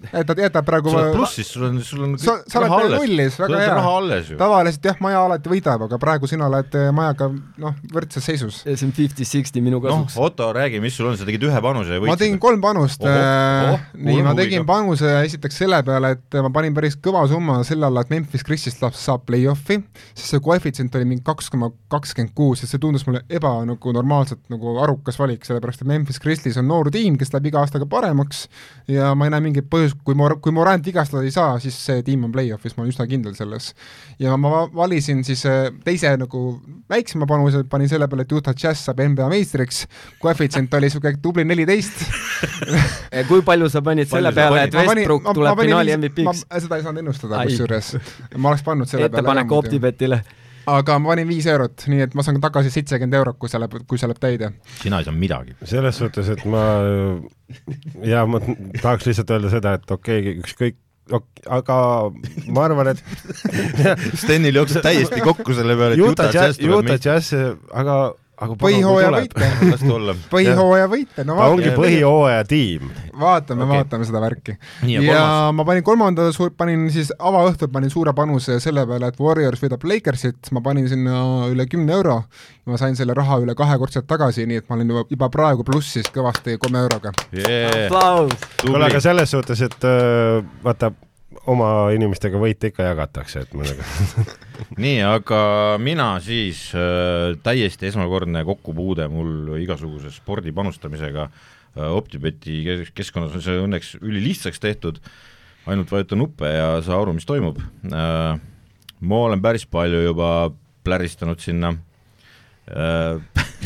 osas 0.00 0.18
jätad, 0.20 0.38
jätab 0.38 0.66
praegu 0.66 0.90
sa 0.90 0.98
oled 1.00 1.14
plussis, 1.14 1.48
sul 1.52 1.64
on, 1.68 1.78
sul 1.84 2.04
on 2.04 2.14
sa, 2.20 2.36
sa 2.48 2.60
oled 2.60 2.72
veel 2.72 2.94
nullis, 2.96 3.36
väga 3.40 3.60
hea. 3.60 4.36
tavaliselt 4.40 4.88
jah, 4.90 4.98
Maja 5.04 5.22
alati 5.26 5.52
võidab, 5.52 5.84
aga 5.86 5.98
praegu 6.00 6.28
sina 6.30 6.46
oled 6.48 6.76
eh, 6.78 6.88
Majaga 6.94 7.28
noh, 7.60 7.76
võrdses 7.92 8.24
seisus. 8.24 8.62
see 8.64 8.86
on 8.86 8.94
fifty-sixty 8.96 9.62
minu 9.64 9.80
kasuks. 9.84 10.16
noh, 10.16 10.26
Otto, 10.28 10.50
räägi, 10.56 10.80
mis 10.82 10.96
sul 10.96 11.10
on, 11.10 11.18
sa 11.20 11.28
tegid 11.28 11.44
ühe 11.48 11.62
panuse 11.64 11.94
ja 11.94 12.00
võitsid. 12.00 12.12
ma 12.12 12.20
tegin 12.20 12.40
kolm 12.42 12.62
panust, 12.64 13.04
eh, 13.04 13.86
nii, 14.08 14.22
ma 14.26 14.34
tegin 14.38 14.66
panuse 14.68 15.12
esiteks 15.26 15.60
selle 15.64 15.82
peale, 15.86 16.14
et 16.16 16.40
ma 16.46 16.52
panin 16.54 16.76
päris 16.76 16.96
kõva 17.00 17.26
summa 17.30 17.60
selle 17.68 17.88
alla, 17.88 18.04
et 18.04 18.12
Memphis 18.12 18.46
Chrisist 18.46 18.80
saab 18.80 19.26
play-off'i, 19.28 19.80
sest 20.14 20.34
see 20.34 20.44
koefitsient 20.44 20.94
oli 20.98 21.08
mingi 21.12 21.24
kaks 21.26 21.50
koma 21.52 21.70
kakskümmend 21.92 22.34
kuus, 22.36 22.64
et 22.64 22.72
see 22.72 22.80
tundus 22.82 23.06
mulle 23.08 23.22
eba 23.32 23.52
nagu 23.68 23.94
normaalselt 23.94 24.42
nagu 24.52 24.76
arukas 24.82 25.18
valik, 25.20 25.44
sellepärast 25.46 25.84
et 25.84 25.90
Memphis 25.90 26.20
Grizzlies 26.22 26.58
on 26.60 26.68
noor 26.70 26.90
tiim, 26.94 27.18
kes 27.20 27.32
läheb 27.34 27.50
iga 27.50 27.62
aastaga 27.64 27.88
paremaks 27.90 28.46
ja 28.90 29.12
ma 29.18 29.26
ei 29.26 29.34
näe 29.34 29.44
mingit 29.44 29.68
põhjust, 29.70 29.89
kui 30.04 30.16
Mor-, 30.18 30.38
kui 30.42 30.52
Morant 30.54 30.84
vigastada 30.86 31.22
ei 31.26 31.32
saa, 31.34 31.58
siis 31.62 31.76
see 31.86 32.04
tiim 32.06 32.24
on 32.26 32.32
play-off'is, 32.34 32.76
ma 32.76 32.84
olen 32.84 32.92
üsna 32.92 33.06
kindel 33.10 33.36
selles. 33.38 33.70
ja 34.20 34.36
ma 34.40 34.64
valisin 34.74 35.22
siis 35.26 35.44
äh, 35.48 35.70
teise 35.84 36.12
nagu 36.20 36.42
väiksema 36.90 37.28
panuse, 37.30 37.62
panin 37.70 37.90
selle 37.90 38.08
peale, 38.10 38.26
et 38.26 38.34
Utah 38.36 38.56
Jazz 38.56 38.84
saab 38.88 39.02
NBA 39.04 39.28
meistriks, 39.32 39.84
koefitsient 40.22 40.74
oli 40.74 40.90
niisugune 40.90 41.22
tubli 41.22 41.44
neliteist. 41.44 42.04
Kui 43.30 43.44
palju 43.46 43.70
sa 43.72 43.82
panid 43.84 44.10
selle 44.10 44.32
peale, 44.36 44.66
et 44.66 44.76
Westbrook 44.76 45.32
tuleb 45.34 45.64
finaali 45.64 45.96
MVP-ks? 45.98 46.44
seda 46.60 46.80
ei 46.80 46.84
saanud 46.84 47.04
ennustada 47.04 47.44
kusjuures, 47.46 47.94
ma 48.36 48.52
oleks 48.52 48.66
pannud 48.66 48.90
selle 48.90 49.08
peale 49.08 49.20
ettepanek 49.20 49.58
Optibetile 49.60 50.22
aga 50.76 50.98
ma 51.02 51.12
panin 51.12 51.28
viis 51.28 51.48
eurot, 51.50 51.86
nii 51.90 52.04
et 52.06 52.14
ma 52.18 52.24
saan 52.26 52.40
tagasi 52.42 52.72
seitsekümmend 52.74 53.18
eurot, 53.20 53.38
kui 53.40 53.50
see 53.52 53.60
läheb, 53.60 53.80
kui 53.90 54.00
see 54.00 54.10
läheb 54.10 54.20
täide. 54.22 54.52
sina 54.82 55.00
ei 55.00 55.08
saa 55.08 55.16
midagi. 55.16 55.56
selles 55.64 55.98
suhtes, 56.02 56.30
et 56.36 56.44
ma 56.50 56.62
ja 58.06 58.26
ma 58.26 58.42
tahaks 58.80 59.10
lihtsalt 59.10 59.34
öelda 59.36 59.52
seda, 59.52 59.74
et 59.80 59.98
okei 59.98 60.22
okay,, 60.22 60.38
ükskõik 60.44 60.80
ok, 61.10 61.44
aga 61.58 61.76
ma 62.54 62.66
arvan, 62.68 62.92
et 62.92 63.02
Stenil 64.22 64.60
jooksis 64.60 64.82
täiesti 64.84 65.22
kokku 65.24 65.56
selle 65.56 65.76
peale, 65.78 65.96
et 65.96 66.04
Utah 66.04 66.32
Jazz, 66.34 66.60
Utah 66.62 67.00
Jazz, 67.00 67.32
aga 67.72 67.96
aga 68.40 68.56
põhihooaja 68.60 69.10
võite 69.14 69.48
põhihooaja 70.32 70.86
võite, 70.90 71.24
no 71.28 71.36
vaatame. 71.36 71.56
ongi 71.56 71.72
põhihooaja 71.76 72.44
tiim. 72.48 72.86
vaatame 73.20 73.66
okay., 73.66 73.80
vaatame 73.80 74.08
seda 74.08 74.22
värki. 74.24 74.56
ja, 74.88 75.02
ja 75.04 75.24
ma 75.56 75.66
panin 75.68 75.84
kolmanda, 75.86 76.30
panin 76.56 76.86
siis 76.94 77.12
avaõhtul 77.18 77.70
panin 77.72 77.92
suure 77.92 78.14
panuse 78.16 78.56
selle 78.64 78.86
peale, 78.88 79.12
et 79.12 79.20
Warriors 79.20 79.60
võidab 79.64 79.84
Lakersit, 79.90 80.52
ma 80.56 80.64
panin 80.64 80.88
sinna 80.90 81.20
üle 81.52 81.68
kümne 81.70 81.94
euro, 81.98 82.22
ma 82.70 82.80
sain 82.80 82.96
selle 82.98 83.16
raha 83.16 83.40
üle 83.44 83.56
kahekordselt 83.58 84.08
tagasi, 84.10 84.48
nii 84.48 84.62
et 84.62 84.70
ma 84.70 84.78
olen 84.78 84.94
juba, 84.94 85.04
juba 85.12 85.30
praegu 85.32 85.66
plussis 85.66 86.08
kõvasti 86.14 86.56
kolme 86.62 86.84
euroga. 86.86 87.12
Yeah.. 87.36 87.92
kuule, 88.64 88.84
aga 88.88 89.04
selles 89.04 89.36
suhtes, 89.36 89.68
et 89.68 89.88
äh, 89.88 90.40
vaata, 90.64 90.94
oma 91.50 91.70
inimestega 91.94 92.40
võite 92.40 92.70
ikka 92.70 92.86
jagatakse, 92.86 93.44
et 93.44 93.54
mõnega 93.56 93.86
nii, 94.84 95.00
aga 95.06 95.40
mina 95.82 96.12
siis 96.24 96.68
äh, 96.76 97.36
täiesti 97.44 97.90
esmakordne 97.90 98.44
kokkupuude 98.48 99.08
mul 99.12 99.56
igasuguse 99.60 100.12
spordi 100.14 100.54
panustamisega 100.56 101.26
äh, 101.26 101.90
Optibeti 101.90 102.62
keskkonnas 102.94 103.36
on 103.38 103.44
see 103.44 103.58
õnneks 103.64 103.94
ülilihtsaks 104.00 104.62
tehtud, 104.62 105.02
ainult 105.70 105.92
vajuta 105.92 106.18
nuppe 106.18 106.50
ja 106.54 106.72
saa 106.86 107.00
aru, 107.02 107.16
mis 107.16 107.28
toimub 107.28 107.60
äh,. 107.90 108.40
ma 109.00 109.22
olen 109.26 109.42
päris 109.42 109.66
palju 109.66 110.04
juba 110.04 110.32
pläristanud 110.84 111.40
sinna 111.42 111.74
äh, 112.70 113.20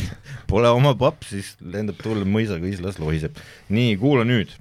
Pole 0.45 0.69
oma 0.69 0.91
papp, 0.93 1.23
siis 1.25 1.55
lendab 1.57 1.97
tuul 2.03 2.21
mõisaga, 2.29 2.67
islas 2.69 2.99
lohiseb. 3.01 3.33
nii, 3.73 3.95
kuula 3.97 4.21
nüüd 4.27 4.51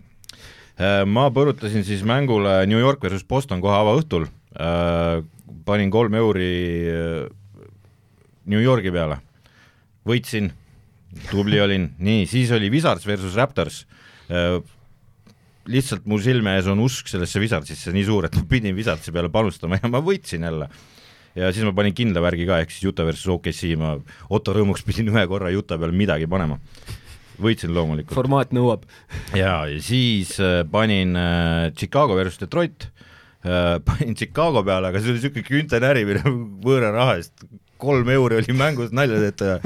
ma 1.07 1.29
põrutasin 1.31 1.85
siis 1.87 2.03
mängule 2.07 2.65
New 2.67 2.81
York 2.81 3.03
versus 3.05 3.25
Boston 3.29 3.61
kohe 3.63 3.77
avaõhtul, 3.79 4.27
äh, 4.59 5.23
panin 5.65 5.93
kolm 5.95 6.17
euri 6.19 6.51
äh, 6.91 7.29
New 8.51 8.63
Yorgi 8.63 8.91
peale, 8.93 9.21
võitsin, 10.09 10.51
tubli 11.31 11.61
olin, 11.63 11.93
nii, 12.03 12.27
siis 12.29 12.51
oli 12.53 12.73
Wizards 12.73 13.07
versus 13.07 13.37
Raptors, 13.39 13.85
lihtsalt 15.71 16.05
mu 16.11 16.19
silme 16.21 16.57
ees 16.59 16.67
on 16.69 16.83
usk 16.85 17.09
sellesse 17.09 17.41
Wizardsisse 17.41 17.93
nii 17.95 18.05
suur, 18.05 18.27
et 18.27 18.35
ma 18.37 18.43
pidin 18.49 18.75
Wizardsi 18.77 19.15
peale 19.15 19.31
panustama 19.33 19.79
ja 19.79 19.89
ma 19.89 20.03
võitsin 20.05 20.45
jälle. 20.45 20.69
Ja 21.35 21.49
siis 21.55 21.65
ma 21.67 21.73
panin 21.75 21.95
kindla 21.97 22.21
värgi 22.23 22.45
ka, 22.47 22.61
ehk 22.63 22.75
siis 22.75 22.91
Utah 22.91 23.07
versus 23.09 23.31
OKC, 23.33 23.73
ma 23.81 23.95
Otto 24.29 24.53
rõõmuks 24.55 24.85
pidin 24.87 25.09
ühe 25.15 25.25
korra 25.31 25.55
Utah 25.55 25.81
peale 25.81 25.97
midagi 25.97 26.29
panema 26.31 26.59
võitsin 27.43 27.75
loomulikult. 27.75 28.15
formaat 28.17 28.55
nõuab. 28.55 28.87
jaa, 29.43 29.67
ja 29.71 29.83
siis 29.83 30.37
äh, 30.43 30.63
panin 30.71 31.17
äh, 31.19 31.73
Chicago 31.77 32.17
versus 32.19 32.41
Detroit. 32.43 32.89
Äh,, 33.45 33.79
panin 33.89 34.17
Chicago 34.19 34.65
peale, 34.67 34.91
aga 34.91 35.03
see 35.03 35.13
oli 35.13 35.21
niisugune 35.21 35.47
künte 35.49 35.81
närimine 35.83 36.25
võõra 36.65 36.93
raha 36.95 37.19
eest, 37.21 37.47
kolm 37.85 38.09
euri 38.09 38.39
oli 38.39 38.55
mängus 38.57 38.95
naljateta 38.95 39.59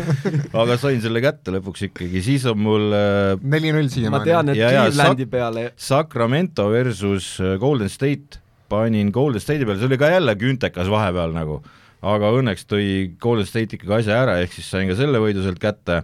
aga 0.56 0.78
sain 0.80 0.98
selle 1.04 1.20
kätte 1.22 1.52
lõpuks 1.54 1.84
ikkagi, 1.90 2.22
siis 2.24 2.46
on 2.50 2.58
mul 2.64 2.88
äh, 2.96 3.34
neli-null 3.44 3.90
siiamaani. 3.92 4.16
ma 4.16 4.26
tean, 4.26 4.52
et 4.52 4.58
Clevelandi 4.58 5.28
peale 5.30 5.66
Sacramento 5.76 6.66
versus 6.72 7.36
Golden 7.60 7.92
State, 7.92 8.40
panin 8.72 9.12
Golden 9.14 9.44
State'i 9.44 9.68
peale, 9.68 9.78
see 9.82 9.90
oli 9.90 10.00
ka 10.00 10.10
jälle 10.10 10.34
küntekas 10.40 10.90
vahepeal 10.90 11.36
nagu, 11.36 11.60
aga 12.02 12.32
õnneks 12.40 12.66
tõi 12.70 12.88
Golden 13.20 13.46
State 13.46 13.78
ikkagi 13.78 14.00
asja 14.00 14.22
ära, 14.24 14.38
ehk 14.42 14.56
siis 14.56 14.72
sain 14.72 14.90
ka 14.90 14.98
selle 14.98 15.22
võidu 15.22 15.44
sealt 15.44 15.62
kätte 15.62 16.02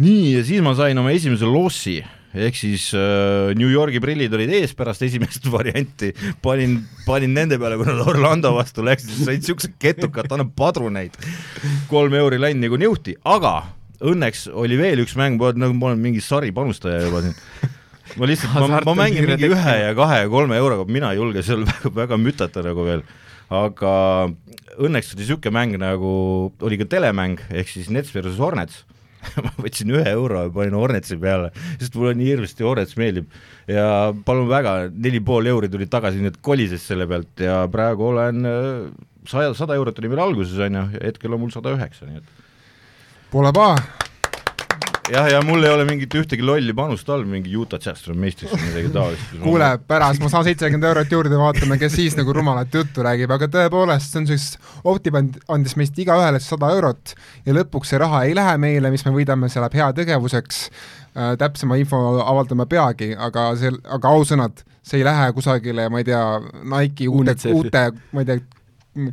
nii, 0.00 0.36
ja 0.38 0.42
siis 0.46 0.62
ma 0.64 0.72
sain 0.78 0.98
oma 0.98 1.12
esimese 1.12 1.48
lossi, 1.48 1.98
ehk 2.32 2.56
siis 2.56 2.88
äh, 2.96 3.52
New 3.58 3.68
Yorgi 3.68 4.00
prillid 4.00 4.32
olid 4.32 4.52
ees 4.56 4.72
pärast 4.76 5.04
esimest 5.04 5.48
varianti, 5.52 6.12
panin, 6.44 6.78
panin 7.06 7.34
nende 7.36 7.58
peale, 7.60 7.76
kui 7.80 7.88
nad 7.88 8.00
Orlando 8.08 8.54
vastu 8.56 8.84
läksid, 8.86 9.12
said 9.26 9.44
siukse 9.46 9.74
ketukat, 9.82 10.30
annan 10.32 10.52
padruneid, 10.56 11.16
kolm 11.92 12.16
euri 12.18 12.40
läinud 12.40 12.64
nagu 12.68 12.80
niuhti, 12.80 13.18
aga 13.28 13.58
õnneks 14.02 14.48
oli 14.58 14.78
veel 14.80 15.04
üks 15.04 15.14
mäng, 15.18 15.38
nagu 15.38 15.76
ma 15.76 15.92
olen 15.92 16.00
mingi 16.02 16.22
saripanustaja 16.24 17.04
juba 17.04 17.22
siin. 17.26 17.36
Ma 18.18 18.26
lihtsalt, 18.28 18.56
ma, 18.58 18.80
ma 18.84 18.94
mängin 18.98 19.24
mingi 19.24 19.48
ühe 19.48 19.74
ja 19.78 19.92
kahe 19.96 20.24
ja 20.24 20.28
kolme 20.28 20.56
euroga, 20.58 20.84
mina 20.90 21.12
ei 21.14 21.20
julge 21.20 21.44
seal 21.46 21.62
väga, 21.68 21.92
väga 22.00 22.18
mütata 22.20 22.64
nagu 22.64 22.84
veel, 22.88 23.04
aga 23.52 23.92
õnneks 24.80 25.12
oli 25.12 25.22
niisugune 25.22 25.54
mäng 25.54 25.78
nagu, 25.80 26.14
oli 26.64 26.80
ka 26.80 26.88
telemäng, 26.96 27.40
ehk 27.52 27.70
siis 27.70 27.92
Nets 27.92 28.12
versus 28.16 28.40
Hornets 28.42 28.82
ma 29.44 29.52
võtsin 29.60 29.94
ühe 29.94 30.04
euro 30.12 30.46
ja 30.46 30.52
panin 30.54 30.76
Hornetsi 30.78 31.18
peale, 31.22 31.52
sest 31.80 31.96
mulle 31.98 32.14
nii 32.18 32.32
hirmsasti 32.32 32.66
Hornets 32.66 32.98
meeldib. 33.00 33.30
ja 33.70 33.86
palun 34.26 34.50
väga, 34.50 34.76
neli 34.92 35.22
pool 35.24 35.48
euri 35.52 35.70
tuli 35.72 35.88
tagasi, 35.90 36.22
nii 36.22 36.34
et 36.34 36.40
kolises 36.44 36.84
selle 36.86 37.08
pealt 37.10 37.44
ja 37.46 37.62
praegu 37.72 38.10
olen 38.12 38.46
äh, 38.48 38.70
saja, 39.28 39.54
sada 39.58 39.78
eurot 39.78 39.98
oli 40.02 40.12
meil 40.12 40.24
alguses, 40.26 40.58
on 40.58 40.80
ju, 40.80 40.86
hetkel 41.02 41.34
on 41.34 41.44
mul 41.44 41.54
sada 41.54 41.74
üheksa, 41.76 42.08
nii 42.08 42.22
et 42.22 42.40
Pole 43.32 43.48
paha. 43.56 44.01
Jah, 45.10 45.28
ja 45.30 45.40
mul 45.42 45.64
ei 45.64 45.72
ole 45.72 45.84
mingit 45.88 46.14
ühtegi 46.18 46.44
lolli 46.46 46.74
panust 46.76 47.08
all, 47.10 47.24
mingi 47.28 47.54
Utah 47.58 47.80
Jazz 47.82 48.04
tuleb 48.04 48.20
meistriks 48.22 48.52
või 48.54 48.68
midagi 48.68 48.92
taolist. 48.94 49.34
kuule, 49.42 49.70
pärast 49.88 50.22
ma 50.22 50.30
saan 50.32 50.46
seitsekümmend 50.46 50.88
eurot 50.90 51.14
juurde, 51.16 51.38
vaatame, 51.40 51.78
kes 51.80 51.96
siis 51.98 52.16
nagu 52.18 52.34
rumalat 52.36 52.74
juttu 52.74 53.04
räägib, 53.06 53.32
aga 53.34 53.48
tõepoolest, 53.56 54.12
see 54.12 54.22
on 54.22 54.30
siis, 54.30 54.48
Optiband 54.92 55.38
andis 55.52 55.76
meist 55.80 55.98
igaühele 55.98 56.40
sada 56.42 56.70
eurot 56.76 57.14
ja 57.46 57.56
lõpuks 57.56 57.92
see 57.92 58.02
raha 58.02 58.24
ei 58.28 58.36
lähe 58.38 58.56
meile, 58.62 58.92
mis 58.94 59.04
me 59.06 59.14
võidame, 59.16 59.50
see 59.52 59.62
läheb 59.62 59.78
heategevuseks 59.80 60.64
äh,, 60.68 61.34
täpsema 61.40 61.78
info 61.80 62.00
avaldame 62.22 62.68
peagi, 62.70 63.12
aga 63.18 63.50
see, 63.58 63.74
aga 63.98 64.16
ausõnad, 64.16 64.64
see 64.86 65.02
ei 65.02 65.06
lähe 65.08 65.30
kusagile, 65.36 65.88
ma 65.92 66.02
ei 66.02 66.10
tea, 66.10 66.24
Nike'i 66.62 67.10
uute, 67.10 67.38
uute, 67.54 67.88
ma 68.12 68.24
ei 68.24 68.30
tea, 68.32 68.42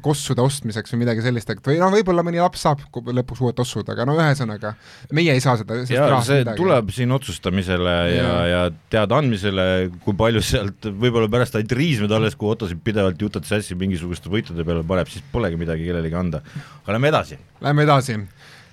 kossude 0.03 0.43
ostmiseks 0.43 0.91
või 0.91 1.05
midagi 1.05 1.23
sellist, 1.23 1.49
et 1.53 1.61
või 1.63 1.77
noh, 1.79 1.91
võib-olla 1.93 2.23
mõni 2.25 2.41
laps 2.41 2.65
saab 2.65 2.81
lõpuks 2.91 3.43
uued 3.45 3.55
tossud, 3.55 3.87
aga 3.87 4.03
no 4.07 4.17
ühesõnaga, 4.17 4.73
meie 5.15 5.31
ei 5.35 5.43
saa 5.43 5.55
seda. 5.61 5.77
ja 5.87 6.07
see 6.25 6.41
midagi. 6.41 6.59
tuleb 6.59 6.91
siin 6.95 7.15
otsustamisele 7.15 7.95
ja, 8.11 8.17
ja, 8.17 8.33
ja 8.49 8.61
teadaandmisele, 8.91 9.67
kui 10.03 10.17
palju 10.19 10.43
sealt 10.43 10.89
võib-olla 10.89 11.31
pärast 11.31 11.55
ainult 11.55 11.77
riismed 11.79 12.11
alles, 12.15 12.35
kui 12.39 12.51
Otto 12.51 12.67
siin 12.67 12.81
pidevalt 12.83 13.23
Utah 13.23 13.45
Jazzi 13.45 13.77
mingisuguste 13.79 14.31
võitude 14.31 14.67
peale 14.67 14.83
paneb, 14.87 15.07
siis 15.11 15.23
polegi 15.31 15.59
midagi 15.59 15.87
kellelegi 15.87 16.19
anda. 16.19 16.43
aga 16.83 16.97
lähme 16.97 17.13
edasi. 17.13 17.39
Lähme 17.63 17.87
edasi 17.87 18.19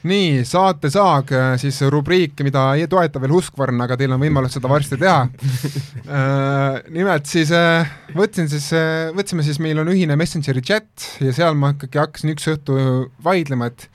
nii, 0.07 0.45
saate 0.47 0.90
saag, 0.92 1.31
äh, 1.35 1.55
siis 1.61 1.79
rubriik, 1.92 2.38
mida 2.47 2.69
ei 2.79 2.87
toeta 2.90 3.21
veel 3.23 3.35
Husqvarna, 3.35 3.87
aga 3.87 3.99
teil 3.99 4.14
on 4.14 4.23
võimalus 4.23 4.57
seda 4.57 4.71
varsti 4.73 5.01
teha. 5.01 5.27
Äh, 6.07 6.77
nimelt 6.95 7.27
siis 7.27 7.51
äh, 7.51 7.88
võtsin 8.14 8.47
siis, 8.47 8.69
võtsime 9.16 9.42
siis, 9.42 9.57
meil 9.59 9.81
on 9.83 9.88
ühine 9.90 10.14
Messengeri 10.19 10.61
chat 10.62 11.07
ja 11.19 11.33
seal 11.35 11.57
ma 11.59 11.73
ikkagi 11.75 11.99
hakkasin 11.99 12.31
üks 12.31 12.47
õhtu 12.53 12.77
vaidlema, 13.27 13.66
et 13.73 13.88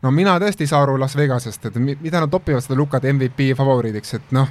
no 0.00 0.14
mina 0.16 0.38
tõesti 0.40 0.64
ei 0.64 0.70
saa 0.70 0.80
aru 0.86 0.94
Las 1.00 1.12
Vegasest, 1.18 1.68
et 1.68 1.76
mida 1.76 2.22
nad 2.22 2.32
topivad 2.32 2.64
seda 2.64 2.78
Lukat 2.78 3.04
MVP 3.10 3.50
favoriidiks, 3.58 4.16
et 4.16 4.32
noh, 4.32 4.48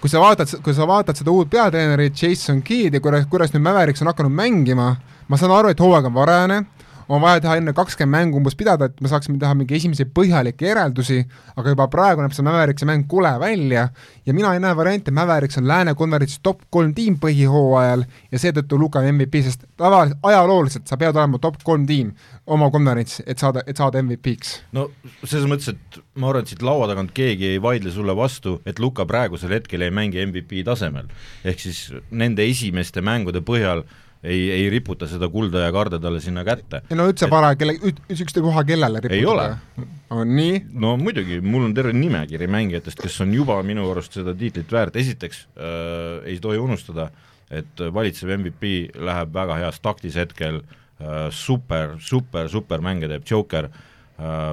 kui 0.00 0.08
sa 0.08 0.22
vaatad, 0.24 0.56
kui 0.64 0.72
sa 0.72 0.88
vaatad 0.88 1.20
seda 1.20 1.36
uut 1.36 1.52
peatreenerit 1.52 2.16
Jason 2.16 2.64
Kidd 2.64 2.96
ja 2.96 3.04
kuidas, 3.04 3.28
kuidas 3.28 3.52
nüüd 3.52 3.66
Mavericks 3.68 4.00
on 4.06 4.08
hakanud 4.14 4.32
mängima, 4.32 4.94
ma 5.28 5.40
saan 5.40 5.52
aru, 5.52 5.74
et 5.74 5.84
hooaeg 5.84 6.08
on 6.08 6.16
varajane 6.16 6.62
on 7.08 7.20
vaja 7.20 7.40
teha 7.40 7.56
enne 7.58 7.72
kakskümmend 7.76 8.16
mängu 8.18 8.40
umbes 8.40 8.56
pidada, 8.58 8.88
et 8.88 9.00
me 9.00 9.08
saaksime 9.08 9.38
teha 9.40 9.54
mingi 9.56 9.76
esimesi 9.78 10.04
põhjalikke 10.14 10.68
järeldusi, 10.68 11.22
aga 11.56 11.72
juba 11.72 11.88
praegu 11.92 12.22
näeb 12.22 12.34
see 12.36 12.44
Mäverikse 12.46 12.88
mäng 12.88 13.06
kole 13.08 13.32
välja 13.40 13.88
ja 14.26 14.34
mina 14.36 14.52
ei 14.54 14.60
näe 14.62 14.76
varianti, 14.76 15.14
Mäveriks 15.14 15.58
on 15.60 15.68
Lääne 15.68 15.94
konverentsis 15.98 16.42
top 16.42 16.64
kolm 16.70 16.92
tiim 16.94 17.18
põhihooajal 17.22 18.04
ja 18.32 18.42
seetõttu 18.42 18.78
Luka 18.80 19.02
MVP, 19.12 19.42
sest 19.46 19.64
tavaliselt 19.76 20.18
ajalooliselt 20.22 20.90
sa 20.90 20.98
pead 21.00 21.16
olema 21.16 21.40
top 21.42 21.62
kolm 21.64 21.86
tiim 21.88 22.12
oma 22.46 22.70
konverents, 22.72 23.22
et 23.26 23.40
saada, 23.40 23.62
et 23.66 23.76
saada 23.76 24.02
MVP-ks. 24.02 24.54
no 24.76 24.88
selles 25.24 25.48
mõttes, 25.50 25.72
et 25.74 26.00
ma 26.14 26.30
arvan, 26.32 26.44
et 26.44 26.52
siit 26.52 26.64
laua 26.64 26.88
tagant 26.90 27.12
keegi 27.16 27.54
ei 27.54 27.62
vaidle 27.62 27.92
sulle 27.94 28.16
vastu, 28.16 28.58
et 28.66 28.78
Luka 28.78 29.06
praegusel 29.08 29.56
hetkel 29.56 29.86
ei 29.86 29.94
mängi 29.94 30.20
MVP 30.26 30.64
tasemel. 30.64 31.08
ehk 31.44 31.60
siis 31.60 31.88
nende 32.10 32.44
esimeste 32.44 33.00
mängude 33.04 33.40
põhjal 33.44 33.84
ei, 34.22 34.50
ei 34.50 34.70
riputa 34.70 35.06
seda 35.08 35.28
kulda 35.30 35.62
ja 35.66 35.72
karda 35.74 35.98
talle 36.02 36.20
sinna 36.20 36.44
kätte. 36.46 36.82
ei 36.90 36.98
no 36.98 37.06
üldse 37.10 37.28
vara, 37.30 37.52
kelle, 37.58 37.76
ükstapuha 38.10 38.64
kellele 38.66 39.02
riputada. 39.04 39.18
ei 39.18 39.26
ole. 39.26 39.86
on 40.10 40.34
nii? 40.36 40.62
no 40.72 40.96
muidugi, 41.00 41.40
mul 41.44 41.68
on 41.68 41.74
terve 41.76 41.94
nimekiri 41.96 42.48
mängijatest, 42.50 43.00
kes 43.02 43.20
on 43.24 43.34
juba 43.34 43.60
minu 43.66 43.86
arust 43.92 44.18
seda 44.18 44.34
tiitlit 44.38 44.72
väärt, 44.72 44.96
esiteks 44.98 45.44
äh, 45.56 46.30
ei 46.32 46.38
tohi 46.42 46.58
unustada, 46.58 47.10
et 47.50 47.84
valitsev 47.94 48.34
MVP 48.40 48.72
läheb 49.08 49.30
väga 49.34 49.60
heas 49.62 49.78
taktis 49.84 50.18
hetkel 50.18 50.62
äh,, 50.62 51.28
super, 51.30 51.96
super, 52.02 52.50
super 52.52 52.82
mänge 52.84 53.10
teeb 53.10 53.28
Joker 53.28 53.70
äh,, 53.70 54.50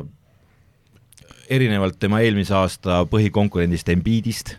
erinevalt 1.50 1.98
tema 2.02 2.22
eelmise 2.26 2.56
aasta 2.58 3.04
põhikonkurendist 3.10 3.90
Embiidist 3.94 4.56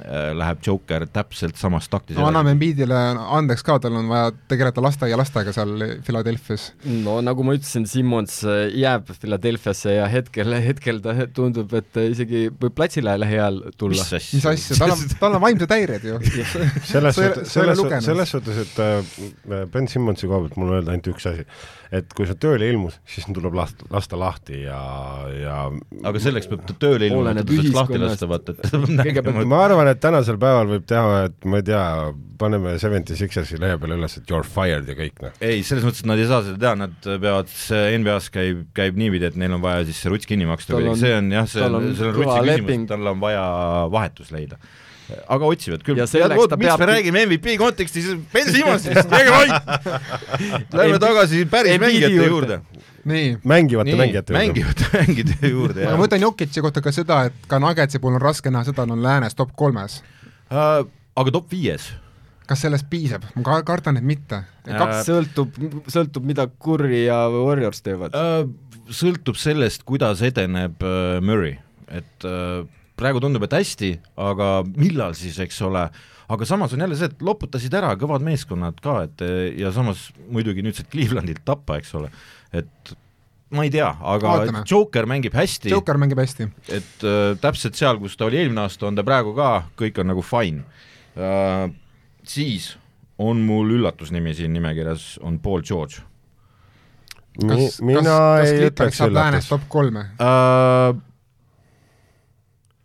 läheb 0.00 0.60
Joker 0.64 1.04
täpselt 1.12 1.58
samas 1.60 1.88
taktis 1.90 2.16
no 2.16 2.26
anname 2.28 2.54
Embiidile 2.54 2.98
andeks 3.36 3.64
ka, 3.66 3.78
tal 3.82 3.98
on 3.98 4.08
vaja 4.10 4.30
tegeleda 4.48 4.82
lasteaia 4.84 5.18
lastega 5.18 5.52
seal 5.54 5.74
Philadelphia's. 6.06 6.70
no 7.04 7.18
nagu 7.24 7.44
ma 7.46 7.56
ütlesin, 7.58 7.86
Simmons 7.90 8.40
äh, 8.48 8.62
jääb 8.80 9.10
Philadelphia'sse 9.12 9.96
ja 9.98 10.06
hetkel, 10.10 10.54
hetkel 10.64 11.02
ta 11.04 11.16
tundub, 11.36 11.74
et 11.76 12.00
isegi 12.04 12.46
võib 12.50 12.76
platsile 12.78 13.16
lähiajal 13.20 13.60
tulla. 13.80 14.06
mis 14.20 14.48
asja, 14.54 14.78
tal 14.80 14.94
on, 14.94 15.04
tal 15.20 15.36
on 15.38 15.44
vaimsed 15.44 15.76
häired 15.76 16.06
ju. 16.06 16.20
Selles 16.90 17.18
suhtes, 17.18 17.52
selles, 17.52 17.84
selles 18.06 18.34
suhtes, 18.36 18.64
et 18.64 18.80
äh, 18.84 19.66
Ben 19.70 19.88
Simmonsi 19.90 20.30
koha 20.30 20.44
pealt 20.44 20.58
mul 20.60 20.72
on 20.72 20.80
öelda 20.80 20.94
ainult 20.94 21.12
üks 21.12 21.28
asi 21.30 21.46
et 21.90 22.12
kui 22.14 22.26
sa 22.28 22.36
tööle 22.38 22.68
ilmus, 22.70 22.96
siis 23.08 23.26
tuleb 23.26 23.54
lasta, 23.58 23.86
lasta 23.90 24.18
lahti 24.18 24.62
ja, 24.62 24.78
ja 25.34 25.54
aga 26.06 26.22
selleks 26.22 26.46
peab 26.50 26.62
ta 26.68 26.76
tööle 26.84 27.08
ilmuma, 27.08 27.32
et 27.34 27.48
ta 27.48 27.56
saaks 27.56 27.76
lahti 27.76 28.00
lasta, 28.02 28.28
vaata, 28.30 28.54
et 28.54 28.92
nägema 29.00 29.44
ma 29.50 29.62
arvan, 29.66 29.90
et 29.90 30.02
tänasel 30.02 30.38
päeval 30.40 30.70
võib 30.70 30.86
teha, 30.90 31.24
et 31.26 31.48
ma 31.50 31.58
ei 31.58 31.66
tea, 31.66 31.84
paneme 32.40 32.76
Seventy 32.82 33.18
Sixersi 33.18 33.58
lehe 33.60 33.78
peale 33.82 33.98
üles, 33.98 34.14
et 34.20 34.30
you 34.30 34.38
are 34.38 34.46
fired 34.46 34.86
ja 34.90 34.96
kõik, 34.98 35.18
noh. 35.24 35.34
ei, 35.42 35.64
selles 35.66 35.86
mõttes, 35.86 36.04
et 36.04 36.10
nad 36.12 36.22
ei 36.22 36.28
saa 36.30 36.44
seda 36.46 36.62
teha, 36.62 36.76
nad 36.84 37.10
peavad, 37.10 37.50
NBA-s 38.04 38.30
käib, 38.34 38.62
käib 38.76 39.00
niipidi, 39.00 39.26
et 39.32 39.40
neil 39.40 39.58
on 39.58 39.64
vaja 39.64 39.82
siis 39.88 39.98
see 40.04 40.14
ruts 40.14 40.30
kinni 40.30 40.46
maksta 40.50 40.78
see 41.00 41.16
on 41.16 41.34
jah, 41.34 41.50
see 41.50 41.66
on, 41.66 41.90
see 41.98 42.06
on 42.06 42.14
rutsi 42.20 42.38
küsimus, 42.52 42.86
tal 42.94 43.14
on 43.14 43.26
vaja 43.26 43.42
vahetus 43.90 44.30
leida 44.34 44.60
aga 45.28 45.48
otsivad 45.54 45.84
küll. 45.86 45.98
miks 46.00 46.12
peab... 46.12 46.80
me 46.80 46.88
räägime 46.90 47.24
MVP 47.26 47.56
kontekstis 47.60 48.10
Ben 48.32 48.50
Simmonsist, 48.54 49.10
jääge 49.10 49.30
vait! 49.30 50.72
Lähme 50.72 50.98
tagasi 51.02 51.44
päris 51.50 51.80
mängijate 51.80 52.26
juurde. 52.26 52.60
nii. 53.04 53.38
mängivate 53.44 53.96
mängijate 53.96 54.32
juurde. 54.32 54.46
mängivate 54.46 54.90
mängijate 54.98 55.48
juurde, 55.54 55.84
jah. 55.84 55.96
ma 55.96 56.04
mõtlen 56.04 56.26
Jokitsi 56.26 56.62
kohta 56.64 56.82
ka 56.84 56.92
seda, 56.94 57.24
et 57.30 57.48
ka 57.48 57.58
Nuggetsi 57.62 57.98
puhul 57.98 58.18
on 58.18 58.24
raske 58.24 58.52
näha 58.52 58.68
seda, 58.68 58.86
et 58.86 58.94
on 58.96 59.02
läänes 59.02 59.38
top 59.38 59.54
kolmes 59.56 60.00
uh,. 60.50 60.86
aga 61.16 61.36
top 61.36 61.50
viies 61.52 61.90
kas 62.50 62.64
sellest 62.66 62.90
piisab? 62.90 63.28
ma 63.36 63.44
ka 63.46 63.60
kardan, 63.68 64.00
et 64.00 64.06
mitte. 64.06 64.42
kaks 64.66 65.06
sõltub, 65.08 65.54
sõltub, 65.88 66.26
mida 66.26 66.48
Curry 66.50 67.06
ja 67.06 67.22
Warriors 67.30 67.82
teevad 67.86 68.16
uh,. 68.16 68.44
sõltub 68.90 69.38
sellest, 69.38 69.86
kuidas 69.88 70.22
edeneb 70.26 70.82
uh, 70.82 71.18
Murry, 71.24 71.56
et 71.88 72.28
uh, 72.28 72.66
praegu 73.00 73.22
tundub, 73.22 73.44
et 73.46 73.58
hästi, 73.58 73.92
aga 74.20 74.52
millal 74.70 75.16
siis, 75.18 75.38
eks 75.42 75.60
ole, 75.66 75.86
aga 76.30 76.48
samas 76.48 76.74
on 76.76 76.84
jälle 76.84 76.98
see, 76.98 77.10
et 77.10 77.24
loputasid 77.24 77.74
ära 77.76 77.92
kõvad 78.00 78.24
meeskonnad 78.26 78.80
ka, 78.84 79.00
et 79.08 79.24
ja 79.58 79.72
samas 79.74 80.08
muidugi 80.30 80.64
nüüd 80.64 80.78
said 80.78 80.90
Clevelandilt 80.92 81.42
tappa, 81.48 81.80
eks 81.80 81.94
ole, 81.98 82.12
et 82.56 82.94
ma 83.54 83.64
ei 83.66 83.72
tea, 83.72 83.88
aga 83.98 84.34
Vaatame. 84.36 84.62
Joker 84.68 85.08
mängib 85.10 85.34
hästi. 85.34 85.72
Joker 85.72 85.98
mängib 86.00 86.20
hästi. 86.22 86.46
et 86.68 87.06
äh, 87.06 87.32
täpselt 87.42 87.78
seal, 87.78 87.98
kus 88.02 88.16
ta 88.18 88.28
oli 88.28 88.38
eelmine 88.42 88.62
aasta, 88.66 88.86
on 88.86 88.98
ta 88.98 89.06
praegu 89.06 89.34
ka, 89.36 89.50
kõik 89.80 89.98
on 90.02 90.12
nagu 90.12 90.24
fine 90.26 90.62
äh,. 91.16 91.66
siis 92.22 92.76
on 93.20 93.42
mul 93.44 93.74
üllatusnimi 93.76 94.32
siin 94.36 94.54
nimekirjas, 94.54 95.18
on 95.26 95.40
Paul 95.42 95.64
George. 95.66 96.04
kas, 97.40 97.80
kas, 97.80 98.06
kas 98.06 98.54
Clippers 98.54 99.00
saab 99.02 99.16
läänest 99.18 99.50
top 99.50 99.66
kolme 99.68 100.06
äh,? 100.14 101.09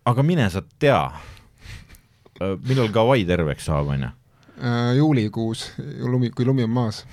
Aga 0.05 0.25
mine 0.25 0.49
sa 0.53 0.61
tea, 0.79 0.99
millal 2.67 2.91
Kawhi 2.93 3.25
terveks 3.27 3.67
saab, 3.69 3.89
on 3.95 4.05
ju? 4.07 4.11
Äh, 4.55 4.93
juulikuus, 4.99 5.67
lumi, 6.05 6.31
kui 6.31 6.47
lumi 6.47 6.63
on 6.63 6.71
maas 6.71 7.03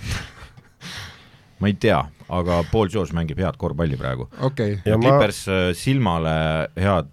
ma 1.63 1.71
ei 1.71 1.75
tea, 1.79 1.99
aga 2.29 2.61
Paul 2.71 2.91
George 2.91 3.15
mängib 3.15 3.41
head 3.43 3.59
korvpalli 3.59 3.99
praegu 3.99 4.29
okay.. 4.43 4.79
ja 4.85 4.99
Clippers 4.99 5.45
ma... 5.47 5.59
Äh, 5.59 5.75
silmale 5.79 6.37
head, 6.79 7.11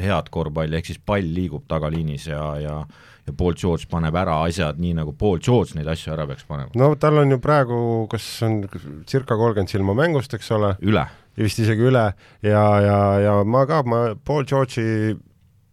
head 0.00 0.30
korvpalli, 0.32 0.78
ehk 0.78 0.88
siis 0.88 1.00
pall 1.00 1.34
liigub 1.36 1.66
tagaliinis 1.70 2.28
ja, 2.32 2.44
ja 2.60 2.78
ja 3.24 3.32
Paul 3.32 3.54
George 3.56 3.88
paneb 3.90 4.16
ära 4.20 4.36
asjad 4.44 4.80
nii, 4.80 4.92
nagu 4.98 5.14
Paul 5.16 5.38
George 5.40 5.78
neid 5.78 5.88
asju 5.88 6.12
ära 6.12 6.26
peaks 6.28 6.44
panema. 6.48 6.72
no 6.76 6.92
tal 7.00 7.22
on 7.22 7.32
ju 7.32 7.40
praegu, 7.42 7.76
kas 8.12 8.26
on 8.44 8.62
circa 9.08 9.38
kolmkümmend 9.40 9.72
silma 9.72 9.96
mängust, 9.96 10.34
eks 10.36 10.50
ole? 10.56 10.74
üle. 10.84 11.06
Vist 11.42 11.58
isegi 11.58 11.86
üle. 11.90 12.06
Ja, 12.44 12.64
ja, 12.84 12.98
ja 13.22 13.36
ma 13.44 13.64
ka, 13.66 13.82
ma 13.86 14.02
Paul 14.24 14.46
George'i, 14.48 15.14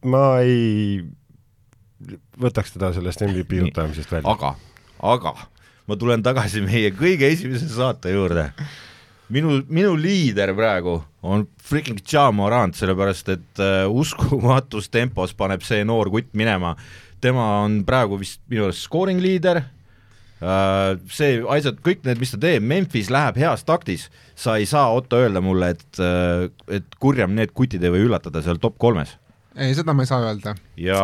ma 0.10 0.26
ei 0.42 1.02
võtaks 2.42 2.74
teda 2.74 2.92
sellest 2.96 3.22
MVP 3.28 3.60
jutamisest 3.62 4.12
välja. 4.12 4.34
aga, 4.34 4.56
aga 5.06 5.36
ma 5.90 5.98
tulen 6.00 6.24
tagasi 6.26 6.64
meie 6.66 6.94
kõige 6.96 7.30
esimese 7.30 7.70
saate 7.70 8.14
juurde. 8.14 8.50
Minu, 9.32 9.62
minu 9.72 9.94
liider 9.96 10.52
praegu 10.58 10.98
on 11.24 11.46
freaking 11.64 12.02
Ja 12.12 12.26
Morant, 12.36 12.76
sellepärast 12.76 13.30
et 13.32 13.62
uh, 13.64 13.86
uskumatus 13.88 14.90
tempos 14.92 15.36
paneb 15.38 15.64
see 15.64 15.86
noor 15.88 16.12
kutt 16.12 16.34
minema. 16.36 16.74
Tema 17.22 17.62
on 17.62 17.84
praegu 17.88 18.18
vist 18.20 18.42
minu 18.52 18.66
arust 18.68 18.84
scoring 18.90 19.22
leader, 19.24 19.62
äh, 19.62 19.81
see 20.42 21.42
asjad, 21.54 21.82
kõik 21.86 22.06
need, 22.08 22.22
mis 22.22 22.34
ta 22.34 22.40
teeb, 22.42 22.66
Memphis 22.66 23.12
läheb 23.14 23.38
heas 23.42 23.66
taktis, 23.68 24.08
sa 24.34 24.58
ei 24.58 24.66
saa, 24.70 24.90
Otto, 24.96 25.20
öelda 25.22 25.42
mulle, 25.44 25.74
et, 25.76 26.00
äh, 26.02 26.48
et 26.80 26.98
kurjam 27.02 27.36
need 27.38 27.54
kutid 27.54 27.84
ei 27.86 27.94
või 27.94 28.08
üllatada 28.08 28.42
seal 28.42 28.62
top 28.62 28.80
kolmes. 28.82 29.18
Ei, 29.56 29.74
seda 29.76 29.94
ma 29.96 30.06
ei 30.06 30.10
saa 30.10 30.22
öelda. 30.24 30.54
ja, 30.80 31.02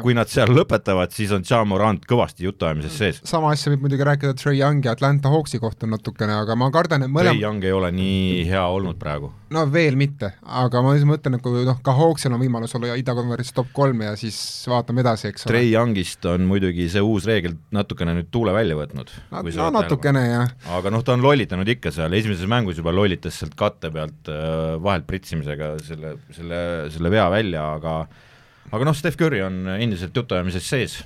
kui 0.00 0.14
nad 0.16 0.30
seal 0.30 0.52
lõpetavad, 0.54 1.12
siis 1.14 1.32
on 1.36 1.44
Ja 1.44 1.60
Morant 1.68 2.04
kõvasti 2.08 2.46
jutuajamises 2.46 2.96
sees. 2.96 3.18
sama 3.28 3.50
asja 3.52 3.72
võib 3.72 3.84
muidugi 3.84 4.06
rääkida 4.06 4.32
Trey 4.38 4.60
Youngi 4.60 4.88
Atlanta 4.88 5.32
Hawksi 5.32 5.60
kohta 5.60 5.88
natukene, 5.90 6.38
aga 6.40 6.56
ma 6.56 6.70
kardan, 6.72 7.04
et 7.04 7.12
mõlem... 7.12 7.34
Trey 7.34 7.44
Young 7.44 7.64
ei 7.66 7.74
ole 7.76 7.90
nii 7.92 8.46
hea 8.48 8.62
olnud 8.64 8.96
praegu. 9.00 9.32
no 9.50 9.64
veel 9.72 9.98
mitte, 10.00 10.32
aga 10.40 10.82
ma 10.84 10.94
siis 10.96 11.04
mõtlen, 11.08 11.36
et 11.36 11.44
kui 11.44 11.66
noh, 11.66 11.80
ka 11.84 11.94
Hawksil 11.98 12.32
on 12.32 12.40
võimalus 12.40 12.74
olla 12.78 12.96
idakonverentsi 13.00 13.54
top 13.56 13.72
kolm 13.76 14.04
ja 14.06 14.14
siis 14.20 14.38
vaatame 14.70 15.04
edasi, 15.04 15.28
eks 15.34 15.44
ole. 15.44 15.52
Trey 15.52 15.72
Youngist 15.74 16.24
on 16.30 16.48
muidugi 16.48 16.88
see 16.92 17.04
uus 17.04 17.28
reegel 17.28 17.58
natukene 17.74 18.16
nüüd 18.16 18.30
tuule 18.32 18.54
välja 18.56 18.78
võtnud. 18.78 19.12
no, 19.34 19.44
no 19.44 19.68
natukene, 19.76 20.24
jah. 20.30 20.56
aga 20.78 20.94
noh, 20.94 21.04
ta 21.04 21.18
on 21.18 21.26
lollitanud 21.26 21.68
ikka 21.76 21.92
seal, 21.94 22.16
esimeses 22.16 22.48
mängus 22.48 22.80
juba 22.80 22.94
lollitas 22.96 23.42
sealt 23.42 23.58
katte 23.58 23.92
pealt 23.92 24.32
äh, 24.32 24.78
vahelt 24.80 25.04
pritsimisega 25.10 25.74
selle, 25.84 26.16
selle, 26.32 26.62
selle 26.94 27.12
vea 27.12 27.28
välja, 27.32 27.66
aga 27.76 27.89
aga 28.70 28.88
noh, 28.88 28.96
Steph 28.96 29.18
Curry 29.20 29.42
on 29.46 29.62
endiselt 29.78 30.16
jutuajamises 30.16 30.68
sees. 30.68 30.98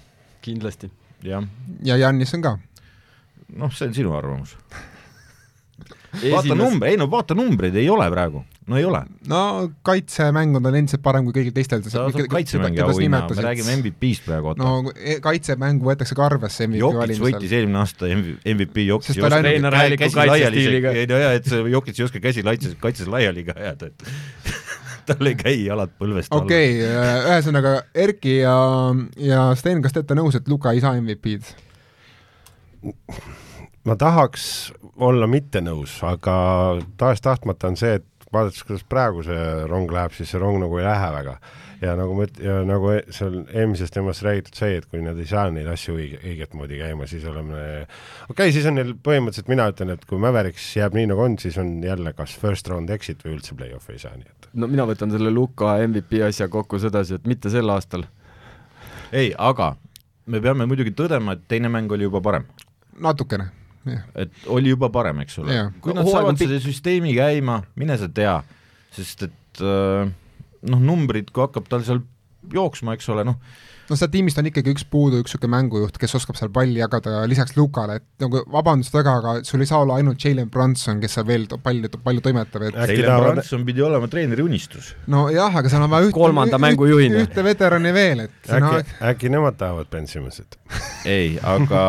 kindlasti. 0.44 0.90
jah. 1.24 1.46
ja 1.84 2.00
Jannis 2.00 2.34
on 2.36 2.42
ka. 2.44 2.56
noh, 3.56 3.72
see 3.72 3.88
on 3.88 3.96
sinu 4.00 4.16
arvamus 4.16 4.56
vaata 6.22 6.54
number, 6.54 6.88
ei 6.88 6.98
no 6.98 7.06
vaata 7.10 7.36
numbreid, 7.36 7.76
ei 7.78 7.88
ole 7.90 8.06
praegu, 8.12 8.42
no 8.70 8.78
ei 8.78 8.84
ole. 8.86 9.00
no 9.30 9.40
kaitsemäng 9.86 10.56
on 10.58 10.68
endiselt 10.70 11.02
parem 11.04 11.26
kui 11.26 11.36
kõigil 11.36 11.54
teistel. 11.56 11.82
ta 11.84 11.92
saab 11.92 12.18
kaitsemängi 12.30 12.82
auhinna, 12.84 13.22
me 13.30 13.46
räägime 13.48 13.76
MVP-st 13.80 14.28
praegu, 14.28 14.52
oota. 14.52 14.62
no 14.62 14.94
e, 14.94 15.18
kaitsemängu 15.24 15.88
võetakse 15.88 16.18
ka 16.18 16.26
arvesse 16.28 16.68
MVP 16.68 16.82
Jokic 16.82 17.00
valimisel. 17.02 17.26
võitis 17.28 17.56
eelmine 17.58 17.80
aasta 17.82 18.10
MVP, 18.10 18.86
Jokic 18.88 19.16
ei 19.16 19.24
oska 19.24 19.42
käsi 20.04 20.20
laiali, 20.20 20.66
ei 20.94 21.08
no 21.10 21.22
jaa, 21.24 21.32
et 21.40 21.50
see 21.50 21.64
Jokic 21.74 21.98
ei 22.00 22.08
oska 22.08 22.22
käsi 22.28 22.46
kaitses, 22.46 22.78
kaitses 22.82 23.10
laiali 23.10 23.46
ka 23.48 23.58
ajada, 23.58 23.90
et 23.90 24.62
tal 25.08 25.30
ei 25.30 25.36
käi 25.38 25.56
jalad 25.66 25.92
põlvest 25.98 26.32
alla. 26.32 26.46
okei 26.46 26.80
okay,, 26.80 26.90
äh, 26.90 27.28
ühesõnaga 27.32 27.76
Erki 28.06 28.38
ja, 28.40 28.56
ja 29.20 29.46
Sten, 29.58 29.82
kas 29.84 29.94
te 29.94 30.02
olete 30.02 30.18
nõus, 30.18 30.38
et 30.38 30.50
Luka 30.50 30.74
ei 30.74 30.82
saa 30.84 30.96
MVP-d? 31.00 31.54
ma 33.84 33.96
tahaks 34.00 34.72
olla 35.00 35.28
mitte 35.30 35.60
nõus, 35.64 35.96
aga 36.06 36.34
tahes-tahtmata 37.00 37.72
on 37.72 37.78
see, 37.80 37.98
et 38.00 38.28
vaadates, 38.34 38.64
kuidas 38.66 38.84
praegu 38.88 39.24
see 39.26 39.44
rong 39.70 39.90
läheb, 39.92 40.14
siis 40.16 40.32
see 40.32 40.40
rong 40.42 40.60
nagu 40.62 40.80
ei 40.80 40.86
lähe 40.86 41.10
väga. 41.14 41.36
Ja 41.84 41.94
nagu 41.98 42.16
ma 42.16 42.26
üt-, 42.26 42.40
ja 42.42 42.58
nagu 42.66 42.90
e-, 42.94 43.04
seal 43.14 43.40
eelmises 43.44 43.92
teemas 43.94 44.22
räägitud 44.24 44.58
sai, 44.58 44.78
et 44.80 44.88
kui 44.90 45.02
nad 45.04 45.18
ei 45.20 45.28
saa 45.30 45.50
neid 45.54 45.68
asju 45.70 45.96
õige, 45.98 46.20
õiget 46.24 46.56
moodi 46.58 46.80
käima, 46.80 47.08
siis 47.10 47.26
oleme 47.30 47.60
okei 47.60 48.34
okay,, 48.34 48.54
siis 48.56 48.68
on 48.70 48.78
neil 48.78 48.94
põhimõtteliselt, 48.96 49.50
mina 49.52 49.68
ütlen, 49.72 49.94
et 49.94 50.04
kui 50.10 50.20
Mavericks 50.22 50.70
jääb 50.78 50.96
nii, 50.98 51.08
nagu 51.12 51.24
on, 51.26 51.38
siis 51.42 51.58
on 51.60 51.76
jälle 51.84 52.14
kas 52.16 52.36
first 52.40 52.70
round 52.72 52.92
exit 52.94 53.24
või 53.26 53.38
üldse 53.38 53.56
play-off'i 53.58 53.96
ei 53.96 54.04
saa, 54.06 54.14
nii 54.18 54.30
et 54.30 54.48
no 54.60 54.70
mina 54.70 54.86
võtan 54.88 55.12
selle 55.14 55.32
Luka 55.34 55.76
MVP 55.86 56.22
asja 56.26 56.48
kokku 56.52 56.80
sedasi, 56.82 57.18
et 57.18 57.28
mitte 57.30 57.52
sel 57.52 57.70
aastal. 57.74 58.06
ei, 59.12 59.34
aga 59.38 59.74
me 60.26 60.40
peame 60.40 60.66
muidugi 60.70 60.94
tõdema, 60.96 61.36
et 61.36 61.44
teine 61.48 61.70
mäng 61.72 61.92
oli 61.92 62.08
juba 62.08 62.22
parem. 62.24 62.48
natukene 63.00 63.50
et 64.16 64.46
oli 64.52 64.72
juba 64.72 64.88
parem, 64.92 65.20
eks 65.24 65.38
ole. 65.42 65.58
kui 65.84 65.94
nad 65.96 66.08
saavad 66.08 66.38
selle 66.40 66.60
süsteemi 66.62 67.14
käima, 67.16 67.60
mine 67.80 67.96
sa 68.00 68.08
tea, 68.08 68.38
sest 68.94 69.26
et 69.28 69.64
äh, 69.64 70.08
noh, 70.70 70.82
numbrid, 70.82 71.30
kui 71.34 71.44
hakkab 71.44 71.68
tal 71.70 71.84
seal 71.86 72.02
jooksma, 72.52 72.96
eks 72.96 73.08
ole, 73.12 73.24
noh, 73.26 73.38
no 73.88 73.96
seal 73.98 74.10
tiimist 74.12 74.38
on 74.40 74.48
ikkagi 74.48 74.72
üks 74.74 74.84
puudu, 74.88 75.20
üks 75.22 75.32
niisugune 75.32 75.52
mängujuht, 75.54 75.96
kes 76.00 76.16
oskab 76.18 76.38
seal 76.38 76.50
palli 76.54 76.80
jagada 76.80 77.22
lisaks 77.28 77.56
Lukale, 77.56 77.98
et 78.00 78.24
nagu 78.24 78.42
vabandust 78.52 78.94
väga, 78.96 79.16
aga 79.20 79.34
sul 79.48 79.64
ei 79.64 79.70
saa 79.70 79.80
olla 79.84 79.98
ainult 80.00 80.20
Jalen 80.24 80.50
Brunson, 80.52 81.00
kes 81.02 81.16
seal 81.18 81.26
veel 81.28 81.46
palju, 81.64 81.90
palju 82.04 82.24
toimetab, 82.24 82.66
et 82.68 82.78
Jalen 82.78 83.08
ta... 83.08 83.18
Brunson 83.24 83.66
pidi 83.68 83.84
olema 83.84 84.08
treeneri 84.12 84.44
unistus. 84.44 84.92
nojah, 85.12 85.60
aga 85.60 85.72
seal 85.72 85.84
on 85.86 85.92
vaja 85.92 86.08
ühte 86.08 86.18
kolmanda 86.18 86.60
mängu 86.62 86.88
juhina. 86.90 87.24
ühte 87.24 87.44
veterani 87.46 87.92
veel, 87.96 88.24
et 88.28 88.38
äkki 88.48 88.62
no..., 88.64 88.72
äkki 89.10 89.32
nemad 89.32 89.60
tahavad 89.60 89.90
Ben 89.92 90.08
Simmonsit 90.10 90.58
ei, 91.08 91.36
aga 91.42 91.84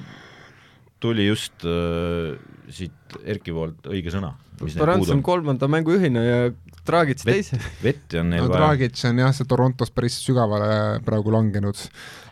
tuli 1.04 1.26
just 1.28 1.64
äh, 1.64 2.36
siit 2.74 3.18
Erki 3.24 3.54
poolt 3.54 3.90
õige 3.90 4.12
sõna. 4.14 4.34
Barents 4.60 5.08
on 5.10 5.22
kolmanda 5.24 5.68
mängu 5.72 5.94
juhina 5.96 6.22
ja 6.22 6.40
Dragic 6.86 7.22
teise. 7.24 7.58
vetti 7.84 8.18
on 8.20 8.30
neil 8.32 8.44
no, 8.44 8.50
vaja. 8.50 8.70
Dragic 8.72 9.04
on 9.08 9.20
jah, 9.22 9.32
see 9.36 9.48
Torontos 9.48 9.92
päris 9.94 10.16
sügavale 10.24 11.00
praegu 11.04 11.32
langenud. 11.34 11.80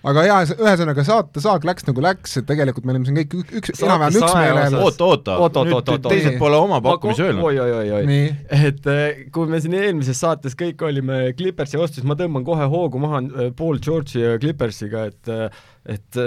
aga 0.08 0.24
jaa, 0.24 0.38
ühesõnaga 0.56 1.04
saate 1.04 1.42
saak 1.44 1.64
läks 1.68 1.86
nagu 1.88 2.02
läks, 2.04 2.36
et 2.40 2.46
tegelikult 2.48 2.86
me 2.88 2.94
olime 2.94 3.08
siin 3.08 3.18
kõik 3.18 3.54
üks, 3.60 3.72
enam-vähem 3.84 4.18
üksmeelel. 4.20 4.78
oota, 4.80 5.36
oota, 5.36 5.64
nüüd 5.68 6.04
teised 6.08 6.38
pole 6.40 6.60
oma 6.60 6.80
pakkumisi 6.84 7.26
öelnud. 7.26 7.44
oi, 7.48 7.60
oi, 7.64 7.72
oi, 7.78 7.88
oi, 8.00 8.20
et 8.58 8.92
eh, 8.94 9.24
kui 9.34 9.50
me 9.50 9.60
siin 9.64 9.76
eelmises 9.78 10.20
saates 10.24 10.56
kõik 10.58 10.84
olime 10.88 11.24
Clippersi 11.38 11.80
vastu, 11.80 12.00
siis 12.00 12.08
ma 12.08 12.16
tõmban 12.18 12.46
kohe 12.46 12.68
hoogu 12.72 13.02
maha 13.02 13.24
eh, 13.24 13.50
Paul 13.56 13.82
George'i 13.84 14.24
ja 14.24 14.38
Clippersiga, 14.40 15.08
et 15.12 15.34
eh, 15.34 15.64
et 15.88 16.18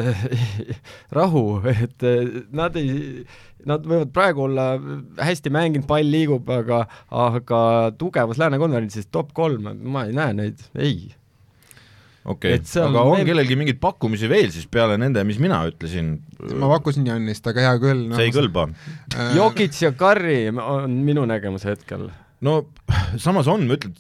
rahu, 1.18 1.62
et 1.70 2.06
nad 2.56 2.78
ei 2.80 3.26
nad 3.70 3.86
võivad 3.88 4.12
praegu 4.16 4.46
olla 4.48 4.68
hästi 5.22 5.54
mänginud, 5.54 5.88
pall 5.90 6.12
liigub, 6.12 6.50
aga, 6.54 6.84
aga 7.24 7.62
tugevas 8.00 8.40
lääne 8.42 8.60
konverentsis 8.62 9.10
top 9.12 9.34
kolm, 9.38 9.72
ma 9.82 10.06
ei 10.08 10.16
näe 10.18 10.38
neid, 10.38 10.64
ei. 10.76 11.12
okei 12.26 12.58
okay., 12.60 12.84
aga 12.84 13.04
on 13.04 13.20
meil... 13.20 13.28
kellelgi 13.32 13.60
mingeid 13.60 13.82
pakkumisi 13.84 14.30
veel 14.32 14.52
siis 14.54 14.68
peale 14.72 14.98
nende, 15.02 15.24
mis 15.28 15.42
mina 15.42 15.64
ütlesin? 15.70 16.16
ma 16.62 16.72
pakkusin 16.76 17.08
Janist, 17.10 17.48
aga 17.52 17.68
hea 17.68 17.76
küll 17.84 18.08
no,. 18.08 18.18
see 18.18 18.30
ei 18.30 18.36
kõlba 18.36 18.68
äh.... 18.70 19.36
Jokic 19.38 19.78
ja 19.84 19.94
Curry 19.98 20.44
on 20.52 21.02
minu 21.08 21.28
nägemus 21.30 21.68
hetkel. 21.70 22.10
no 22.46 22.62
samas 23.22 23.50
on, 23.52 23.68
ma 23.70 23.80
ütlen, 23.80 23.96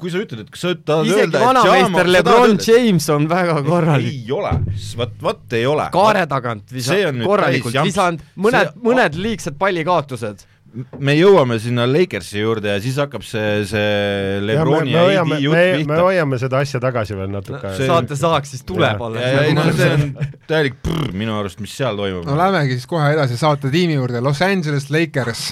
kui 0.00 0.12
sa 0.12 0.22
ütled, 0.22 0.44
et 0.46 0.50
kas 0.52 0.62
sa 0.64 0.72
tahad 0.74 1.08
isegi 1.08 1.26
öelda, 1.26 1.42
vanameister 1.42 2.08
Lebron 2.08 2.56
James 2.62 3.08
on 3.12 3.28
väga 3.28 3.58
korralik. 3.66 4.08
ei 4.08 4.32
ole, 4.32 4.52
vot, 5.00 5.14
vot 5.26 5.56
ei 5.58 5.66
ole. 5.68 5.88
kaare 5.92 6.24
tagant 6.30 6.72
visanud, 6.72 7.26
korralikult 7.28 7.78
visanud, 7.84 8.24
mõned, 8.46 8.74
mõned 8.84 9.18
liigsed 9.20 9.58
pallikaotused 9.60 10.46
me 10.74 11.14
jõuame 11.14 11.58
sinna 11.62 11.84
Lakersi 11.86 12.40
juurde 12.40 12.72
ja 12.72 12.80
siis 12.82 12.96
hakkab 12.98 13.22
see, 13.26 13.62
see 13.68 14.40
Lebroni 14.42 14.90
ja, 14.94 15.04
me, 15.24 15.36
me, 15.36 15.38
ja 15.38 15.42
jutt 15.44 15.54
me, 15.54 15.64
pihta. 15.78 15.92
me 15.92 15.98
hoiame 16.02 16.38
seda 16.42 16.62
asja 16.64 16.80
tagasi 16.82 17.16
veel 17.18 17.30
natuke 17.30 17.60
no,. 17.62 17.86
saate 17.90 18.18
saaks, 18.18 18.54
siis 18.54 18.64
tuleb 18.66 19.02
alles. 19.06 19.26
ei 19.44 19.54
no 19.54 19.66
see 19.70 19.90
on 19.94 20.06
täielik 20.50 20.80
prr 20.82 21.12
minu 21.14 21.36
arust, 21.38 21.60
mis 21.62 21.74
seal 21.78 21.98
toimub. 21.98 22.26
no 22.26 22.38
lähmegi 22.38 22.78
siis 22.78 22.88
kohe 22.90 23.12
edasi 23.14 23.38
saate 23.38 23.70
tiimi 23.72 23.98
juurde, 23.98 24.22
Los 24.24 24.42
Angeles 24.42 24.88
Lakers. 24.90 25.44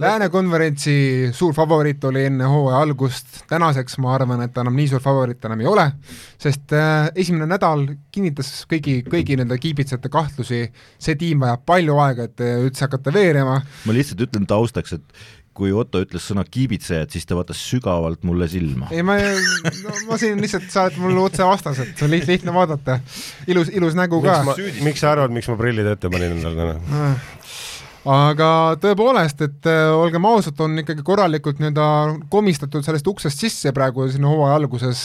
Lääne 0.00 0.28
konverentsi 0.32 0.94
suur 1.36 1.54
favoriit 1.56 2.04
oli 2.08 2.24
enne 2.30 2.48
hooaja 2.48 2.80
algust, 2.86 3.42
tänaseks 3.50 3.98
ma 4.02 4.14
arvan, 4.16 4.44
et 4.46 4.54
ta 4.54 4.64
enam 4.64 4.76
nii 4.78 4.88
suur 4.94 5.04
favoriit 5.04 5.44
enam 5.48 5.60
ei 5.62 5.68
ole, 5.68 5.86
sest 6.40 6.72
äh, 6.76 7.10
esimene 7.18 7.48
nädal 7.50 7.84
kinnitas 8.12 8.64
kõigi, 8.70 9.00
kõigi 9.08 9.36
nende 9.40 9.58
kiibitsejate 9.60 10.10
kahtlusi, 10.12 10.64
see 11.02 11.20
tiim 11.20 11.44
vajab 11.44 11.64
palju 11.68 12.00
aega, 12.06 12.28
et 12.30 12.44
üldse 12.48 12.86
hakata 12.86 13.12
veerema. 13.14 13.60
ma 13.60 13.96
lihtsalt 13.96 14.24
ütlen 14.26 14.48
ta 14.48 14.61
taustaks, 14.62 14.94
et 14.98 15.24
kui 15.52 15.72
Otto 15.76 16.00
ütles 16.00 16.24
sõna 16.24 16.44
kiibitsejad, 16.48 17.10
siis 17.12 17.26
ta 17.28 17.36
vaatas 17.36 17.60
sügavalt 17.60 18.22
mulle 18.24 18.48
silma. 18.48 18.88
ei, 18.94 19.04
ma, 19.04 19.18
no 19.84 19.96
ma 20.08 20.18
siin 20.20 20.40
lihtsalt, 20.40 20.70
sa 20.72 20.86
oled 20.88 21.00
mul 21.02 21.20
otse 21.26 21.44
vastas, 21.44 21.82
et 21.84 22.04
on 22.04 22.12
liht, 22.12 22.24
lihtne 22.30 22.54
vaadata. 22.56 23.00
ilus, 23.50 23.72
ilus 23.74 23.98
nägu 23.98 24.22
ka. 24.24 24.40
miks 24.86 25.04
sa 25.04 25.12
arvad, 25.12 25.34
miks 25.34 25.50
ma 25.52 25.58
prillid 25.60 25.92
ette 25.92 26.10
panin 26.12 26.38
endale 26.38 26.72
täna? 26.78 27.10
Aga 28.02 28.46
tõepoolest, 28.82 29.44
et 29.46 29.66
äh, 29.70 29.92
olgem 29.94 30.24
ausad, 30.26 30.58
on 30.64 30.74
ikkagi 30.80 31.04
korralikult 31.06 31.60
nii-öelda 31.62 31.84
komistatud 32.32 32.82
sellest 32.82 33.06
uksest 33.06 33.44
sisse 33.44 33.70
praegu 33.74 34.08
siin 34.10 34.24
hooaja 34.26 34.56
alguses. 34.58 35.04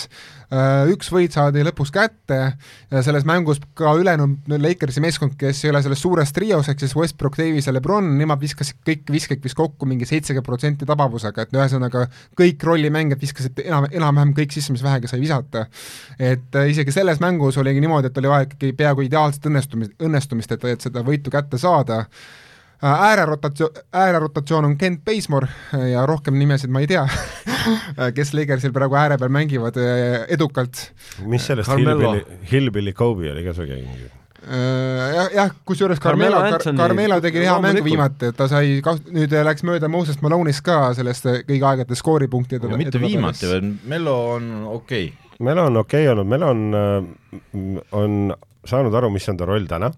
Äh, 0.49 0.87
üks 0.89 1.11
võit 1.13 1.35
saadi 1.35 1.61
lõpuks 1.67 1.91
kätte 1.93 2.39
ja 2.55 3.01
selles 3.05 3.27
mängus 3.27 3.59
ka 3.77 3.91
ülejäänud 3.99 4.49
Lakersi 4.63 5.03
meeskond, 5.03 5.35
kes 5.37 5.59
ei 5.65 5.73
ole 5.73 5.83
selles 5.85 6.01
suures 6.01 6.33
trios, 6.33 6.71
ehk 6.71 6.81
siis 6.81 6.95
Westbrook, 6.97 7.37
Davis 7.37 7.67
ja 7.69 7.75
Lebron, 7.75 8.07
nemad 8.17 8.41
viskasid 8.41 8.79
kõik 8.87 9.13
viskeid 9.13 9.45
vist 9.45 9.59
kokku 9.59 9.85
mingi 9.85 10.07
seitsekümmend 10.09 10.47
protsenti 10.47 10.89
tabavusega, 10.89 11.45
et 11.45 11.53
ühesõnaga 11.53 12.07
kõik 12.39 12.65
rollimängijad 12.65 13.21
viskasid 13.21 13.61
enam, 13.67 13.85
enam-vähem 13.91 14.33
kõik 14.39 14.57
sisse, 14.57 14.73
mis 14.73 14.85
vähegi 14.87 15.11
sai 15.11 15.21
visata. 15.21 15.67
et 16.17 16.55
äh, 16.55 16.71
isegi 16.73 16.95
selles 16.95 17.21
mängus 17.21 17.61
oligi 17.61 17.83
niimoodi, 17.83 18.09
et 18.09 18.17
oli 18.23 18.33
vaja 18.33 18.49
ikkagi 18.49 18.73
peaaegu 18.81 19.05
ideaalset 19.05 19.51
õnnestumist, 19.51 19.97
õnnestumist, 20.01 20.57
et, 20.57 20.69
et 20.73 20.89
seda 20.89 21.05
võitu 21.05 21.29
kätte 21.29 21.61
saada 21.61 22.05
äärerotatsioon, 22.81 23.71
äärerotatsioon 23.93 24.65
on 24.65 24.77
Kent 24.77 25.05
Bazemore 25.05 25.47
äh, 25.73 25.89
ja 25.91 26.05
rohkem 26.05 26.37
nimesid 26.39 26.69
ma 26.69 26.83
ei 26.83 26.87
tea 26.87 27.03
äh, 27.09 28.11
kes 28.13 28.33
Lakersil 28.37 28.73
praegu 28.75 28.97
ääre 28.99 29.17
peal 29.17 29.33
mängivad 29.33 29.79
edukalt. 30.27 30.91
mis 31.25 31.47
sellest 31.47 31.71
Hillbilly, 31.71 32.23
Hillbilly 32.51 32.93
Kobe 32.93 33.31
oli 33.31 33.43
ka 33.45 33.55
see 33.57 33.69
keegi? 33.71 34.11
jah, 34.47 35.29
jah, 35.33 35.53
kusjuures 35.65 35.99
Carmelo, 35.99 36.39
Carmelo 36.77 37.19
tegi 37.21 37.41
hea 37.43 37.55
mängu 37.61 37.83
viimati, 37.83 38.31
et 38.31 38.37
ta 38.37 38.47
sai, 38.47 38.77
nüüd 39.11 39.33
läks 39.43 39.65
mööda 39.67 39.89
Moses 39.91 40.21
Malone'ist 40.23 40.63
ka 40.63 40.93
sellest 40.95 41.25
kõigi 41.47 41.63
aegade 41.67 41.97
skooripunktide 41.97 42.69
mitte 42.79 43.01
viimati, 43.01 43.49
vaid 43.49 43.71
Melo 43.89 44.17
on 44.35 44.51
okei. 44.77 45.09
Okay.. 45.09 45.45
Melo 45.45 45.67
on 45.69 45.81
okei 45.81 46.05
okay 46.05 46.13
olnud, 46.13 46.29
Melo 46.29 46.53
on, 46.53 47.81
on 47.91 48.37
saanud 48.67 48.95
aru, 49.01 49.11
mis 49.13 49.27
on 49.29 49.37
ta 49.39 49.47
roll 49.49 49.67
täna. 49.69 49.91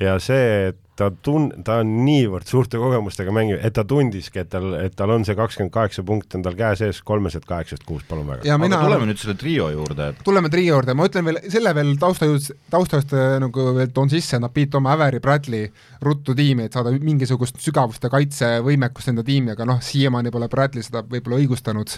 Ja 0.00 0.16
see, 0.22 0.72
et 0.72 0.80
ta 0.96 1.08
tun-, 1.24 1.48
ta 1.64 1.78
on 1.80 1.92
niivõrd 2.04 2.48
suurte 2.48 2.78
kogemustega 2.80 3.32
mängija, 3.34 3.60
et 3.64 3.74
ta 3.76 3.84
tundiski, 3.88 4.42
et 4.42 4.50
tal, 4.52 4.74
et 4.76 4.94
tal 4.96 5.12
on 5.14 5.24
see 5.24 5.36
kakskümmend 5.38 5.72
kaheksa 5.72 6.04
punkti 6.06 6.36
on 6.38 6.44
tal 6.44 6.56
käe 6.58 6.76
sees 6.78 7.00
kolmesed 7.06 7.46
kaheksast 7.48 7.86
kuus, 7.88 8.04
palun 8.08 8.28
väga. 8.28 8.44
ja 8.48 8.58
aga 8.58 8.64
mina 8.66 8.80
tuleme 8.82 9.08
nüüd 9.08 9.22
selle 9.22 9.36
trio 9.40 9.70
juurde, 9.72 10.10
et 10.12 10.20
tuleme 10.26 10.52
trio 10.52 10.76
juurde, 10.76 10.96
ma 10.98 11.08
ütlen 11.08 11.28
veel 11.28 11.40
selle 11.52 11.72
veel 11.78 11.94
taustajõud, 12.02 12.50
taustast 12.74 13.16
äh, 13.16 13.38
nagu 13.42 13.68
veel 13.78 13.94
toon 13.96 14.12
sisse, 14.12 14.40
nad 14.42 14.52
pidid 14.52 14.74
tooma 14.76 14.92
Averi 14.96 15.22
Bradley 15.24 15.70
ruttu 16.04 16.36
tiimi, 16.36 16.68
et 16.68 16.76
saada 16.76 16.92
mingisugust 16.92 17.60
sügavust 17.64 18.04
ja 18.04 18.12
kaitsevõimekust 18.12 19.14
enda 19.14 19.24
tiimi, 19.26 19.56
aga 19.56 19.68
noh, 19.68 19.80
siiamaani 19.84 20.34
pole 20.34 20.50
Bradley 20.52 20.84
seda 20.84 21.04
võib-olla 21.08 21.40
õigustanud. 21.40 21.96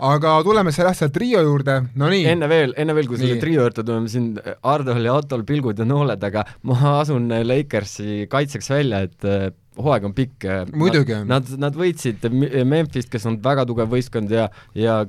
Aga 0.00 0.34
tuleme 0.46 0.72
selle 0.74 0.92
asja 0.94 1.10
trio 1.12 1.42
juurde, 1.44 1.76
no 2.00 2.10
nii. 2.12 2.24
enne 2.32 2.48
veel, 2.50 2.74
enne 2.80 2.96
veel, 2.96 3.08
kui 3.10 3.20
selle 3.20 3.38
trio 3.42 3.64
juurde 3.64 3.84
tuleme, 3.84 4.10
siin 4.10 4.32
Hardol 4.64 5.04
ja 5.06 5.16
Ottol 5.18 5.44
pilgud 5.48 5.80
ja 5.80 5.86
nooled, 5.88 6.22
aga 6.30 6.44
ma 6.68 6.96
asun 7.00 7.28
Lakersi 7.44 8.24
kaitseks 8.30 8.70
välja, 8.72 9.04
et 9.08 9.28
äh, 9.28 9.50
hooaeg 9.80 10.08
on 10.08 10.16
pikk. 10.16 10.48
Muidugi 10.76 11.14
on. 11.16 11.28
Nad, 11.30 11.48
nad 11.60 11.76
võitsid 11.78 12.26
Memphist, 12.30 13.10
kes 13.12 13.26
on 13.30 13.38
väga 13.44 13.64
tugev 13.68 13.90
võistkond 13.92 14.32
ja, 14.34 14.48
ja, 14.76 15.00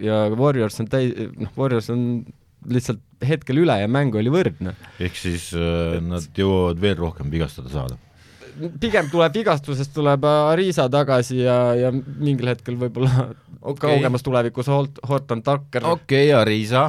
ja 0.00 0.20
Warriors 0.34 0.80
on 0.82 0.90
täi-, 0.90 1.30
noh, 1.40 1.52
Warriors 1.58 1.90
on 1.94 2.04
lihtsalt 2.70 3.00
hetkel 3.24 3.62
üle 3.62 3.76
ja 3.80 3.88
mäng 3.88 4.14
oli 4.16 4.32
võrdne. 4.32 4.74
ehk 5.00 5.16
siis 5.16 5.50
äh, 5.56 5.96
nad 6.04 6.26
jõuavad 6.36 6.80
veel 6.82 6.98
rohkem 7.00 7.32
vigastada 7.32 7.72
saada. 7.72 7.96
Pigem 8.80 9.10
tuleb 9.12 9.34
vigastusest, 9.40 9.92
tuleb 9.94 10.24
Ariza 10.24 10.88
tagasi 10.92 11.40
ja, 11.42 11.60
ja 11.78 11.92
mingil 11.92 12.52
hetkel 12.52 12.76
võib-olla 12.80 13.30
okay. 13.60 13.88
kaugemas 13.88 14.24
tulevikus 14.26 14.68
Holt-, 14.70 15.00
Horton 15.08 15.42
Tucker 15.46 15.86
okei 15.86 16.30
okay,, 16.30 16.36
Ariza, 16.40 16.84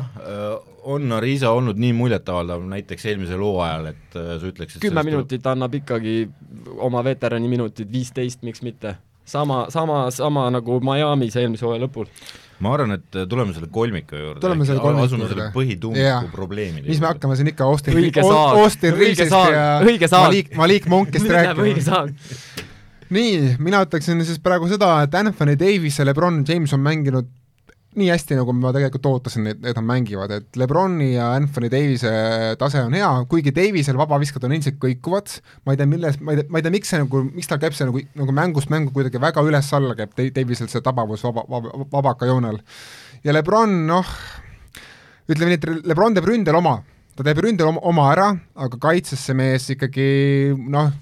on 0.83 1.11
Ariza 1.11 1.51
olnud 1.51 1.79
nii 1.81 1.93
muljetavaldav 1.93 2.63
näiteks 2.69 3.05
eelmisel 3.05 3.41
hooajal, 3.43 3.91
et 3.93 4.17
äh, 4.17 4.33
sa 4.41 4.49
ütleksid 4.49 4.83
kümme 4.83 5.03
minutit 5.05 5.45
annab 5.47 5.75
ikkagi 5.77 6.25
oma 6.77 7.03
veterani 7.05 7.49
minutid, 7.51 7.91
viisteist, 7.91 8.41
miks 8.47 8.61
mitte. 8.61 8.95
sama, 9.25 9.65
sama, 9.69 10.11
sama 10.11 10.49
nagu 10.49 10.79
Miami's 10.83 11.37
eelmise 11.37 11.65
hooaja 11.65 11.85
lõpul. 11.85 12.09
Ma 12.61 12.73
arvan, 12.75 12.95
et 12.97 13.17
äh, 13.17 13.27
tuleme 13.29 13.55
selle 13.55 13.67
kolmiku 13.73 14.19
juurde. 14.19 14.41
Tuleme 14.43 14.67
selle 14.69 14.83
kolmiku 14.83 15.07
asume 15.07 15.25
juurde. 15.25 15.35
selle 15.35 15.49
põhitummiku 15.55 16.05
Jaa. 16.05 16.21
probleemide 16.33 16.87
mis 16.91 17.01
me 17.01 17.09
hakkame 17.09 17.37
siin 17.39 17.51
ikka 17.51 17.67
Austin. 17.67 17.97
Austin 18.61 18.97
saag. 19.21 19.53
ja. 19.55 20.19
Malik, 20.21 20.55
Malik 20.55 20.87
Monkist 20.91 21.29
rääkima. 21.29 22.05
nii, 23.17 23.55
mina 23.59 23.83
ütleksin 23.85 24.23
siis 24.27 24.39
praegu 24.39 24.69
seda, 24.71 24.93
et 25.05 25.15
Anthony 25.15 25.57
Davis 25.59 25.99
ja 25.99 26.05
Lebron 26.07 26.43
James 26.47 26.73
on 26.77 26.83
mänginud 26.85 27.29
nii 27.99 28.07
hästi, 28.07 28.37
nagu 28.39 28.53
ma 28.55 28.71
tegelikult 28.71 29.07
ootasin, 29.09 29.49
et, 29.51 29.59
et 29.67 29.75
nad 29.75 29.83
mängivad, 29.83 30.31
et 30.31 30.59
Lebroni 30.59 31.09
ja 31.17 31.31
Anthony 31.35 31.67
Davise 31.71 32.11
tase 32.59 32.79
on 32.85 32.93
hea, 32.95 33.09
kuigi 33.31 33.51
Davisel 33.55 33.97
vabaviskad 33.99 34.45
on 34.47 34.53
endiselt 34.55 34.77
kõikuvad, 34.79 35.33
ma 35.65 35.73
ei 35.73 35.79
tea, 35.81 35.89
milles, 35.91 36.19
ma 36.23 36.31
ei 36.31 36.39
tea, 36.39 36.47
ma 36.47 36.61
ei 36.61 36.65
tea, 36.67 36.73
miks 36.77 36.93
see 36.93 37.01
nagu, 37.01 37.23
miks 37.27 37.51
tal 37.51 37.59
käib 37.59 37.75
see 37.75 37.89
nagu, 37.89 38.03
nagu 38.21 38.35
mängust 38.37 38.71
mängu 38.71 38.93
kuidagi 38.95 39.19
väga 39.21 39.43
üles-alla 39.43 39.97
käib 39.99 40.15
Da- 40.15 40.29
Davisel 40.37 40.71
see 40.71 40.83
tabavus 40.85 41.25
vaba, 41.27 41.43
vaba, 41.51 41.73
vabakajoonel. 41.91 42.61
ja 43.27 43.35
Lebron, 43.35 43.75
noh, 43.89 44.15
ütleme 45.27 45.51
nii, 45.51 45.59
et 45.59 45.91
Lebron 45.91 46.15
teeb 46.15 46.29
ründel 46.31 46.61
oma, 46.61 46.77
ta 47.17 47.27
teeb 47.27 47.43
ründel 47.43 47.73
oma, 47.73 47.83
oma 47.91 48.07
ära, 48.13 48.29
aga 48.55 48.79
kaitses 48.87 49.19
see 49.27 49.35
mees 49.35 49.67
ikkagi 49.75 50.07
noh, 50.55 50.93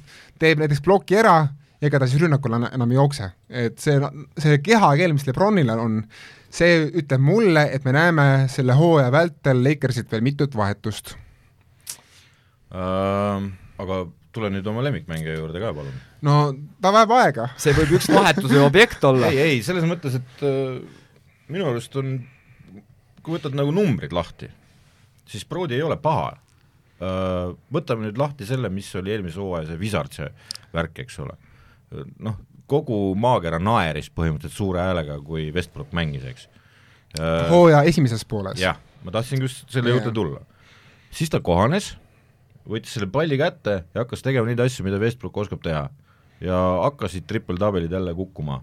teeb 0.42 0.66
näiteks 0.66 0.82
ploki 0.82 1.22
ära, 1.22 1.38
ega 1.86 2.02
ta 2.02 2.10
siis 2.10 2.26
rünnakul 2.26 2.58
enam 2.58 2.90
ei 2.90 2.98
jookse. 2.98 3.30
et 3.50 3.78
see, 3.80 4.02
see 4.42 4.58
kehakeel, 4.66 5.14
mis 5.14 5.30
Lebronil 5.30 5.70
on, 5.78 6.02
see 6.54 6.86
ütleb 7.02 7.22
mulle, 7.24 7.66
et 7.74 7.86
me 7.86 7.94
näeme 7.96 8.28
selle 8.52 8.76
hooaja 8.78 9.12
vältel 9.14 9.64
Lakersit 9.64 10.12
veel 10.12 10.26
mitut 10.26 10.56
vahetust. 10.58 11.16
äh, 12.74 13.50
aga 13.80 14.00
tule 14.36 14.52
nüüd 14.54 14.68
oma 14.70 14.84
lemmikmängija 14.86 15.38
juurde 15.40 15.62
ka, 15.62 15.72
palun. 15.74 15.96
no 16.26 16.36
ta 16.82 16.92
vajab 16.94 17.14
aega. 17.18 17.48
see 17.58 17.74
võib 17.78 17.96
üks 17.98 18.10
vahetuse 18.14 18.62
objekt 18.62 19.06
olla 19.10 19.30
ei, 19.34 19.40
ei 19.56 19.64
selles 19.66 19.88
mõttes, 19.90 20.20
et 20.20 20.44
äh, 20.46 20.78
minu 21.50 21.70
arust 21.70 21.96
on, 22.02 22.18
kui 23.24 23.38
võtad 23.38 23.58
nagu 23.58 23.74
numbrid 23.76 24.14
lahti, 24.16 24.52
siis 25.30 25.48
Brody 25.50 25.80
ei 25.80 25.86
ole 25.86 26.00
paha 26.02 26.30
äh,. 26.34 26.46
Võtame 27.72 28.10
nüüd 28.10 28.18
lahti 28.20 28.44
selle, 28.44 28.68
mis 28.74 28.90
oli 29.00 29.14
eelmise 29.14 29.40
hooaja 29.40 29.70
see 29.70 29.80
Wizardsi 29.80 30.26
värk, 30.74 30.98
eks 31.06 31.20
ole. 31.24 31.38
noh, 32.20 32.36
kogu 32.70 33.00
maakera 33.20 33.60
naeris 33.62 34.10
põhimõtteliselt 34.14 34.58
suure 34.58 34.84
häälega, 34.84 35.20
kui 35.26 35.50
Westbrook 35.56 35.94
mängis, 35.96 36.26
eks 36.30 36.48
äh,. 37.20 37.50
hooaja 37.50 37.84
esimeses 37.90 38.26
pooles. 38.26 38.60
jah, 38.62 38.80
ma 39.04 39.14
tahtsin 39.16 39.42
just 39.44 39.66
selle 39.74 39.90
Jaa. 39.92 39.98
juurde 39.98 40.14
tulla. 40.16 40.44
siis 41.12 41.32
ta 41.34 41.42
kohanes, 41.44 41.94
võttis 42.70 42.94
selle 42.98 43.10
palli 43.12 43.40
kätte 43.40 43.82
ja 43.94 44.04
hakkas 44.04 44.24
tegema 44.26 44.50
neid 44.50 44.62
asju, 44.64 44.86
mida 44.86 45.00
Westbrook 45.02 45.38
oskab 45.46 45.64
teha. 45.66 45.88
ja 46.42 46.60
hakkasid 46.86 47.28
triple-double'id 47.28 47.92
jälle 47.92 48.14
kukkuma, 48.16 48.62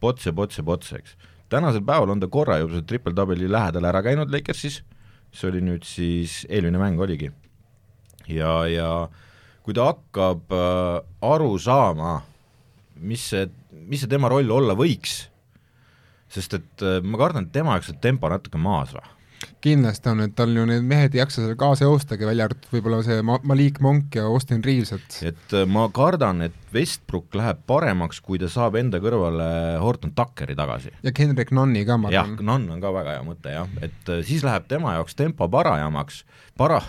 pots 0.00 0.26
ja 0.26 0.32
pots 0.32 0.58
ja 0.58 0.64
pots, 0.64 0.92
eks. 0.96 1.16
tänasel 1.48 1.84
päeval 1.84 2.14
on 2.14 2.20
ta 2.20 2.30
korra 2.30 2.60
juba 2.62 2.76
selle 2.76 2.88
triple-double'i 2.88 3.50
lähedal 3.50 3.90
ära 3.90 4.02
käinud 4.06 4.32
Lakersis, 4.32 4.82
see 5.32 5.50
oli 5.50 5.60
nüüd 5.64 5.84
siis, 5.84 6.44
eelmine 6.48 6.80
mäng 6.80 7.00
oligi. 7.00 7.32
ja, 8.28 8.66
ja 8.66 9.08
kui 9.68 9.76
ta 9.76 9.90
hakkab 9.90 10.52
äh, 10.54 11.02
aru 11.28 11.58
saama, 11.60 12.22
mis 13.00 13.28
see, 13.32 13.46
mis 13.72 14.04
see 14.04 14.10
tema 14.10 14.30
roll 14.32 14.50
olla 14.50 14.76
võiks, 14.78 15.20
sest 16.32 16.58
et 16.58 16.84
äh, 16.84 16.98
ma 17.04 17.20
kardan, 17.20 17.48
et 17.48 17.54
tema 17.54 17.76
jaoks 17.76 17.94
on 17.94 18.02
tempo 18.02 18.30
natuke 18.32 18.60
maas 18.60 18.94
või 18.96 19.06
kindlasti 19.62 20.10
on, 20.10 20.20
et 20.24 20.34
tal 20.38 20.52
ju 20.54 20.64
need 20.66 20.84
mehed 20.86 21.14
ei 21.14 21.20
jaksa 21.20 21.42
seal 21.42 21.56
kaasa 21.58 21.86
joostagi, 21.86 22.26
välja 22.26 22.46
arvatud 22.48 22.72
võib-olla 22.72 23.00
see 23.06 23.18
Ma- 23.26 23.40
Malik 23.46 23.80
Monk 23.84 24.16
ja 24.18 24.24
Austin 24.30 24.62
Reaves, 24.64 24.92
et 24.94 25.18
et 25.32 25.54
äh, 25.56 25.66
ma 25.68 25.86
kardan, 25.94 26.42
et 26.46 26.56
Westbrook 26.74 27.34
läheb 27.38 27.60
paremaks, 27.70 28.20
kui 28.24 28.40
ta 28.42 28.50
saab 28.52 28.78
enda 28.80 29.00
kõrvale 29.02 29.48
Horton 29.82 30.14
Tuckeri 30.16 30.56
tagasi. 30.58 30.92
ja 31.02 31.12
Kendrick 31.14 31.52
Nunni 31.54 31.84
ka, 31.88 31.98
ma 32.00 32.12
jah, 32.14 32.26
arvan. 32.26 32.46
Nann 32.50 32.70
on 32.76 32.82
ka 32.82 32.92
väga 32.94 33.18
hea 33.18 33.26
mõte 33.26 33.54
jah, 33.54 33.70
et 33.82 34.10
äh, 34.14 34.24
siis 34.26 34.46
läheb 34.46 34.66
tema 34.70 34.96
jaoks 34.98 35.18
tempo 35.18 35.48
parajamaks, 35.52 36.24
para, 36.58 36.82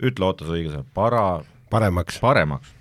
ütle 0.00 0.28
oota 0.28 0.48
see 0.48 0.60
õige 0.60 0.74
sõna, 0.76 0.88
para, 0.96 1.24
paremaks. 1.72 2.20
paremaks. 2.24 2.76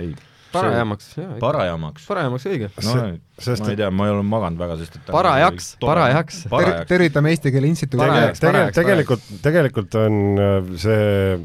ei, 0.00 0.14
parajamaks, 0.60 1.10
jaa. 1.18 1.32
parajamaks. 1.40 2.06
parajamaks 2.10 2.46
õige. 2.50 2.70
no 2.84 2.94
sest 3.38 3.64
ma 3.64 3.72
ei 3.74 3.80
tea, 3.82 3.90
ma 3.90 4.08
ei 4.08 4.14
ole 4.14 4.24
maganud 4.26 4.62
väga, 4.62 4.78
sest 4.82 5.00
et 5.00 5.10
Parajaks, 5.12 5.74
parajaks. 5.82 6.44
Parajaks. 6.52 6.88
tervitame 6.88 7.34
Eesti 7.34 7.52
Keele 7.54 7.72
Instituudi 7.72 8.06
Parajaks, 8.06 8.40
Tege- 8.40 8.52
parajaks, 8.52 8.80
tegelikult, 8.80 9.28
tegelikult 9.44 10.00
on 10.04 10.22
äh, 10.40 10.72
see 10.80 11.44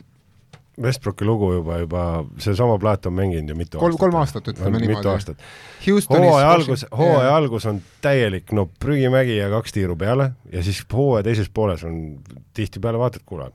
Westbrooki 0.81 1.25
lugu 1.27 1.51
juba, 1.57 1.77
juba 1.83 2.03
seesama 2.41 2.77
plaat 2.79 3.05
on 3.05 3.13
mänginud 3.13 3.49
ju 3.51 3.55
mitu 3.59 3.79
kolm, 3.79 3.91
aastat. 3.91 4.01
kolm 4.01 4.15
aastat, 4.21 4.47
ütleme 4.53 4.71
mitu 4.79 4.87
niimoodi. 4.87 5.09
aastat. 5.11 5.43
Houstonis 5.83 6.29
hooaja 6.29 6.51
algus, 6.55 6.85
hooaja 6.97 7.33
algus 7.35 7.65
on 7.69 7.81
täielik 8.01 8.53
no 8.55 8.65
prügimägi 8.79 9.35
ja 9.37 9.49
kaks 9.51 9.75
tiiru 9.75 9.97
peale 9.99 10.31
ja 10.51 10.63
siis 10.63 10.81
hooaja 10.93 11.27
teises 11.27 11.51
pooles 11.53 11.83
on 11.83 11.97
tihtipeale 12.57 13.01
vaatad, 13.01 13.25
kuule, 13.25 13.51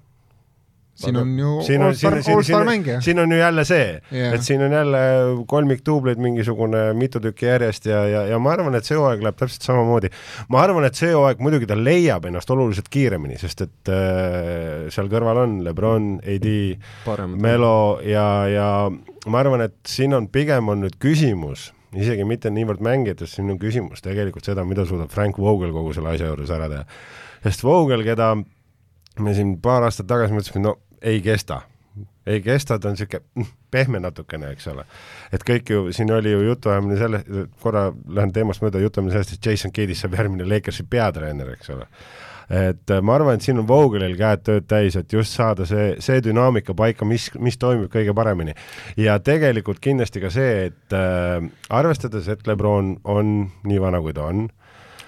siin 0.96 1.16
on 1.20 1.32
ju 1.38 1.54
siin 1.66 1.82
on, 1.84 1.94
siin 1.94 2.14
allstar 2.34 2.64
mängija. 2.64 3.00
siin 3.04 3.18
on 3.20 3.32
ju 3.32 3.38
jälle 3.38 3.64
see 3.68 4.00
Jah. 4.10 4.34
et 4.34 4.42
siin 4.42 4.62
on 4.64 4.72
jälle 4.72 5.00
kolmikduubleid 5.46 6.20
mingisugune 6.22 6.92
mitu 6.96 7.20
tükki 7.20 7.46
järjest 7.46 7.86
ja, 7.90 8.02
ja, 8.08 8.22
ja 8.30 8.38
ma 8.40 8.54
arvan, 8.56 8.74
et 8.78 8.88
see 8.88 8.96
hooaeg 8.96 9.22
läheb 9.24 9.36
täpselt 9.36 9.66
samamoodi. 9.68 10.10
ma 10.48 10.62
arvan, 10.64 10.88
et 10.88 10.98
see 10.98 11.12
hooaeg 11.12 11.42
muidugi 11.44 11.68
ta 11.68 11.76
leiab 11.78 12.24
ennast 12.30 12.50
oluliselt 12.50 12.88
kiiremini, 12.92 13.36
sest 13.40 13.66
et 13.66 13.92
äh, 13.92 14.88
seal 14.94 15.12
kõrval 15.12 15.42
on 15.44 15.58
Lebron, 15.66 16.08
AD. 16.24 16.48
Melo 17.36 18.00
ja, 18.04 18.26
ja 18.50 18.68
ma 19.26 19.42
arvan, 19.42 19.66
et 19.68 19.76
siin 19.88 20.16
on 20.16 20.30
pigem 20.32 20.72
on 20.72 20.84
nüüd 20.86 20.96
küsimus, 21.02 21.70
isegi 21.96 22.24
mitte 22.28 22.50
niivõrd 22.52 22.82
mängijates, 22.84 23.36
siin 23.36 23.52
on 23.52 23.60
küsimus 23.60 24.04
tegelikult 24.04 24.48
seda, 24.48 24.64
mida 24.68 24.86
suudab 24.88 25.12
Frank 25.12 25.38
Vogel 25.40 25.74
kogu 25.76 25.94
selle 25.96 26.14
asja 26.14 26.32
juures 26.32 26.52
ära 26.56 26.68
teha. 26.72 26.84
sest 27.44 27.64
Vogel, 27.64 28.04
keda 28.06 28.34
me 29.22 29.32
siin 29.36 29.56
paar 29.64 29.86
aastat 29.86 30.08
tagasi 30.10 30.34
mõtlesime, 30.36 30.64
no 30.66 30.76
ei 31.06 31.22
kesta, 31.22 31.60
ei 32.26 32.42
kesta, 32.44 32.78
ta 32.78 32.90
on 32.90 32.98
niisugune 32.98 33.46
pehme 33.70 34.00
natukene, 34.02 34.52
eks 34.56 34.68
ole. 34.72 34.86
et 35.32 35.44
kõik 35.46 35.70
ju, 35.70 35.88
siin 35.94 36.12
oli 36.12 36.32
ju 36.32 36.44
jutuajamine 36.50 37.00
selle, 37.00 37.22
korra 37.62 37.88
lähen 38.08 38.32
teemast 38.34 38.64
mööda, 38.64 38.82
jutuajamine 38.82 39.16
sellest, 39.16 39.36
et 39.36 39.50
Jason 39.50 39.74
Kiddist 39.74 40.04
saab 40.04 40.16
järgmine 40.18 40.48
Lakersi 40.48 40.86
peatreener, 40.90 41.54
eks 41.56 41.74
ole 41.74 41.88
et 42.50 42.90
äh, 42.94 43.00
ma 43.02 43.16
arvan, 43.16 43.36
et 43.36 43.42
siin 43.42 43.58
on 43.58 43.66
Vogelil 43.66 44.14
käed 44.18 44.44
tööd 44.46 44.66
täis, 44.70 44.94
et 44.98 45.12
just 45.12 45.34
saada 45.34 45.66
see, 45.66 45.96
see 46.02 46.22
dünaamika 46.22 46.76
paika, 46.78 47.06
mis, 47.08 47.28
mis 47.42 47.58
toimib 47.58 47.90
kõige 47.92 48.14
paremini. 48.14 48.54
ja 48.96 49.18
tegelikult 49.18 49.80
kindlasti 49.82 50.22
ka 50.22 50.30
see, 50.30 50.68
et 50.70 50.94
äh, 50.94 51.42
arvestades, 51.74 52.28
et 52.30 52.46
Lebron 52.46 52.96
on 53.04 53.34
nii 53.66 53.82
vana, 53.82 54.00
kui 54.02 54.14
ta 54.14 54.28
on, 54.30 54.46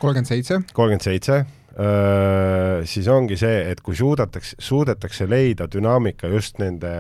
kolmkümmend 0.02 0.30
seitse, 0.30 0.60
kolmkümmend 0.74 1.06
seitse, 1.06 1.44
siis 1.78 3.06
ongi 3.08 3.36
see, 3.38 3.58
et 3.70 3.80
kui 3.86 3.94
suudetakse, 3.94 4.56
suudetakse 4.58 5.28
leida 5.30 5.68
dünaamika 5.70 6.26
just 6.32 6.58
nende 6.58 6.92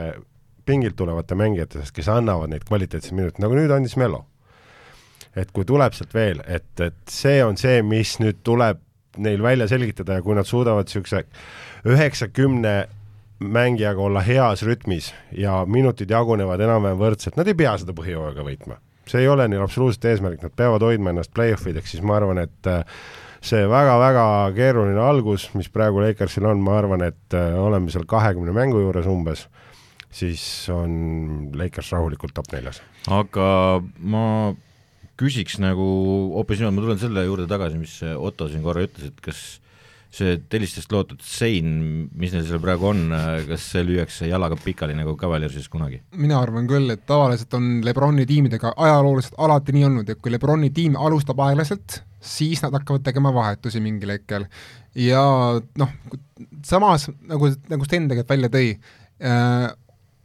pingilt 0.68 0.96
tulevate 0.96 1.34
mängijate 1.38 1.80
seast, 1.80 1.94
kes 1.96 2.10
annavad 2.12 2.52
neid 2.52 2.66
kvaliteetseid 2.68 3.16
minuteid, 3.16 3.40
nagu 3.42 3.56
nüüd 3.58 3.72
andis 3.74 3.96
Melo. 3.98 4.26
et 5.38 5.50
kui 5.54 5.64
tuleb 5.66 5.94
sealt 5.94 6.14
veel, 6.14 6.40
et, 6.46 6.70
et 6.82 6.96
see 7.10 7.40
on 7.44 7.58
see, 7.58 7.82
mis 7.86 8.16
nüüd 8.18 8.40
tuleb 8.46 8.80
neil 9.22 9.42
välja 9.42 9.68
selgitada 9.70 10.18
ja 10.18 10.22
kui 10.22 10.34
nad 10.34 10.46
suudavad 10.46 10.88
niisuguse 10.88 11.24
üheksakümne 11.86 12.74
mängijaga 13.38 14.02
olla 14.02 14.22
heas 14.24 14.64
rütmis 14.66 15.12
ja 15.32 15.62
minutid 15.66 16.10
jagunevad 16.10 16.60
enam-vähem 16.64 16.98
võrdselt, 16.98 17.38
nad 17.38 17.50
ei 17.50 17.54
pea 17.58 17.76
seda 17.78 17.94
põhijooaega 17.94 18.46
võitma. 18.46 18.78
see 19.08 19.22
ei 19.24 19.28
ole 19.28 19.46
neil 19.48 19.62
absoluutselt 19.64 20.04
eesmärk, 20.10 20.42
nad 20.42 20.52
peavad 20.56 20.82
hoidma 20.84 21.14
ennast 21.14 21.32
play-off 21.34 21.66
ideks, 21.70 21.94
siis 21.94 22.02
ma 22.04 22.18
arvan, 22.18 22.42
et 22.44 22.68
äh, 22.68 22.82
see 23.48 23.68
väga-väga 23.70 24.24
keeruline 24.56 25.00
algus, 25.02 25.48
mis 25.56 25.70
praegu 25.72 26.02
Lakersil 26.04 26.46
on, 26.48 26.60
ma 26.64 26.78
arvan, 26.80 27.04
et 27.06 27.36
äh, 27.36 27.56
oleme 27.58 27.92
seal 27.92 28.06
kahekümne 28.08 28.54
mängu 28.56 28.82
juures 28.82 29.08
umbes, 29.10 29.46
siis 30.12 30.42
on 30.72 31.52
Lakers 31.56 31.92
rahulikult 31.96 32.36
top 32.36 32.52
neljas. 32.54 32.82
aga 33.08 33.48
ma 33.98 34.24
küsiks 35.18 35.58
nagu 35.62 35.86
hoopis 36.36 36.60
niimoodi, 36.60 36.76
ma 36.76 36.84
tulen 36.86 37.00
selle 37.02 37.24
juurde 37.26 37.48
tagasi, 37.50 37.80
mis 37.80 37.96
Otto 38.14 38.50
siin 38.50 38.62
korra 38.66 38.84
ütles, 38.86 39.10
et 39.10 39.24
kas 39.24 39.58
see 40.10 40.38
telistest 40.48 40.92
loodud 40.92 41.20
sein, 41.24 41.68
mis 42.16 42.32
neil 42.32 42.46
seal 42.48 42.60
praegu 42.62 42.88
on, 42.90 43.02
kas 43.48 43.66
see 43.74 43.84
lüüakse 43.84 44.28
jalaga 44.30 44.56
pikali 44.60 44.96
nagu 44.96 45.14
Cavaliersis 45.20 45.68
kunagi? 45.68 46.00
mina 46.16 46.38
arvan 46.40 46.68
küll, 46.70 46.88
et 46.94 47.04
tavaliselt 47.08 47.54
on 47.58 47.82
Lebroni 47.84 48.24
tiimidega 48.28 48.72
ajalooliselt 48.76 49.36
alati 49.44 49.74
nii 49.76 49.88
olnud, 49.90 50.08
et 50.08 50.22
kui 50.22 50.32
Lebroni 50.32 50.70
tiim 50.74 50.96
alustab 50.96 51.40
aeglaselt, 51.44 52.00
siis 52.20 52.62
nad 52.64 52.72
hakkavad 52.78 53.04
tegema 53.04 53.34
vahetusi 53.34 53.82
mingil 53.84 54.14
hetkel. 54.16 54.48
ja 54.96 55.22
noh, 55.78 55.92
samas 56.64 57.10
nagu, 57.20 57.52
nagu 57.68 57.84
Sten 57.84 58.08
tegelikult 58.08 58.32
välja 58.36 58.52
tõi 58.56 58.72
äh,, 58.72 59.68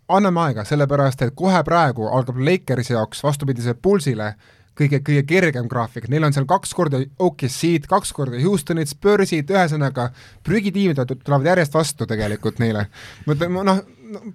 anname 0.08 0.48
aega, 0.48 0.66
sellepärast 0.68 1.28
et 1.28 1.36
kohe 1.36 1.60
praegu 1.68 2.08
algab 2.08 2.40
Lakersi 2.40 2.96
jaoks 2.96 3.24
vastupidise 3.24 3.76
Pulsile 3.76 4.34
kõige, 4.78 5.02
kõige 5.06 5.24
kergem 5.30 5.68
graafik, 5.72 6.08
neil 6.12 6.26
on 6.28 6.36
seal 6.36 6.48
kaks 6.50 6.74
korda 6.78 7.02
OKC-d, 7.22 7.88
kaks 7.90 8.14
korda 8.16 8.40
Houstonit, 8.44 8.92
Spursid, 8.92 9.52
ühesõnaga 9.54 10.10
prügitiimid 10.46 11.02
tulevad 11.14 11.52
järjest 11.54 11.78
vastu 11.78 12.08
tegelikult 12.10 12.62
neile. 12.64 12.88
noh, 13.28 13.84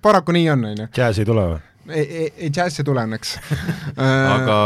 paraku 0.03 0.37
nii 0.37 0.51
on, 0.55 0.69
on 0.73 0.85
ju. 0.85 0.91
Jazz 0.97 1.23
ei 1.23 1.29
tule 1.29 1.47
või? 1.55 1.65
ei, 1.89 2.05
ei, 2.05 2.33
ei 2.37 2.51
Jazz 2.55 2.81
ei 2.81 2.85
tule 2.85 3.05
õnneks 3.07 3.39
aga 4.37 4.59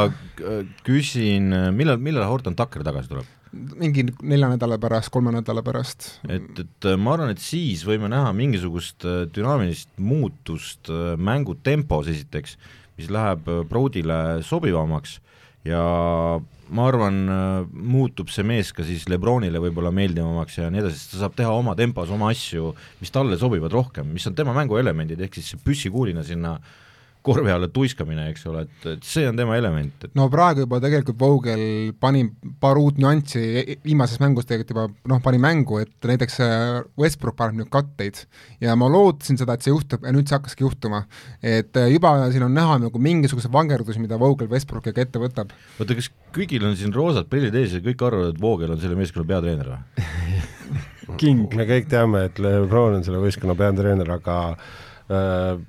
küsin, 0.86 1.52
millal, 1.76 2.00
millal 2.02 2.26
Horton 2.26 2.56
Tucker 2.58 2.84
tagasi 2.86 3.12
tuleb? 3.12 3.30
mingi 3.52 4.06
nelja 4.24 4.48
nädala 4.48 4.78
pärast, 4.80 5.10
kolme 5.12 5.32
nädala 5.34 5.60
pärast. 5.64 6.06
et, 6.24 6.62
et 6.64 6.88
ma 6.98 7.16
arvan, 7.16 7.34
et 7.34 7.42
siis 7.42 7.84
võime 7.84 8.08
näha 8.12 8.32
mingisugust 8.36 9.04
äh, 9.04 9.24
dünaamilist 9.28 9.90
muutust 10.00 10.88
äh, 10.90 11.12
mängu 11.20 11.58
tempos 11.60 12.08
esiteks, 12.08 12.56
mis 12.96 13.12
läheb 13.12 13.48
Broadile 13.68 14.40
sobivamaks 14.46 15.18
ja 15.68 15.82
ma 16.72 16.86
arvan, 16.88 17.18
muutub 17.72 18.30
see 18.32 18.44
mees 18.48 18.70
ka 18.72 18.84
siis 18.86 19.04
Lebronile 19.12 19.60
võib-olla 19.60 19.90
meeldivamaks 19.92 20.56
ja 20.56 20.70
nii 20.72 20.80
edasi, 20.80 20.96
sest 20.98 21.12
ta 21.12 21.24
saab 21.24 21.34
teha 21.36 21.50
oma 21.52 21.74
tempos 21.76 22.10
oma 22.14 22.30
asju, 22.32 22.70
mis 23.02 23.12
talle 23.12 23.36
sobivad 23.40 23.74
rohkem, 23.76 24.08
mis 24.14 24.24
on 24.30 24.38
tema 24.38 24.54
mänguelemendid, 24.56 25.20
ehk 25.20 25.36
siis 25.36 25.52
see 25.52 25.60
püssikuulina 25.66 26.24
sinna 26.24 26.54
äh, 26.56 26.81
korvi 27.22 27.52
alla 27.54 27.68
tuiskamine, 27.70 28.26
eks 28.32 28.46
ole, 28.50 28.64
et, 28.66 28.86
et 28.96 29.06
see 29.06 29.24
on 29.28 29.38
tema 29.38 29.56
element, 29.58 30.06
et 30.06 30.14
no 30.18 30.26
praegu 30.32 30.64
juba 30.64 30.80
tegelikult 30.82 31.18
Vogel 31.20 31.92
pani 32.02 32.24
paar 32.60 32.80
uut 32.80 32.98
nüanssi 33.02 33.42
e-, 33.62 33.76
viimases 33.84 34.20
mängus 34.22 34.48
tegelikult 34.48 34.74
juba 34.74 34.86
noh, 35.12 35.22
pani 35.24 35.40
mängu, 35.42 35.78
et 35.82 36.08
näiteks 36.10 36.38
äh, 36.42 36.80
Westbrook 36.98 37.38
paneb 37.38 37.60
nüüd 37.60 37.70
katteid 37.72 38.24
ja 38.62 38.74
ma 38.78 38.90
lootsin 38.92 39.38
seda, 39.40 39.56
et 39.56 39.66
see 39.66 39.74
juhtub 39.74 40.06
ja 40.06 40.14
nüüd 40.14 40.28
see 40.28 40.38
hakkaski 40.38 40.66
juhtuma. 40.66 41.04
et 41.42 41.78
äh, 41.78 41.90
juba 41.94 42.14
siin 42.34 42.46
on 42.48 42.56
näha 42.56 42.80
nagu 42.86 43.02
mingisuguseid 43.02 43.54
vangerdusi, 43.54 44.02
mida 44.02 44.18
Vogel 44.20 44.50
Westbrookiga 44.50 45.06
ette 45.06 45.22
võtab. 45.22 45.54
oota, 45.78 45.98
kas 45.98 46.10
kõigil 46.34 46.66
on 46.66 46.74
siin 46.78 46.94
roosad 46.94 47.30
prillid 47.30 47.54
ees 47.58 47.78
ja 47.78 47.84
kõik 47.84 48.02
arvavad, 48.06 48.34
et 48.34 48.42
Vogel 48.42 48.74
on 48.74 48.82
selle 48.82 48.98
meeskonna 48.98 49.28
peatreener 49.28 49.74
või 49.74 50.08
King. 51.20 51.52
me 51.54 51.66
kõik 51.68 51.88
teame, 51.90 52.26
et 52.28 52.40
Lebron 52.42 52.98
on 52.98 53.06
selle 53.06 53.20
võistkonna 53.22 53.56
peatreener, 53.58 54.10
aga 54.14 54.36
äh, 54.52 55.62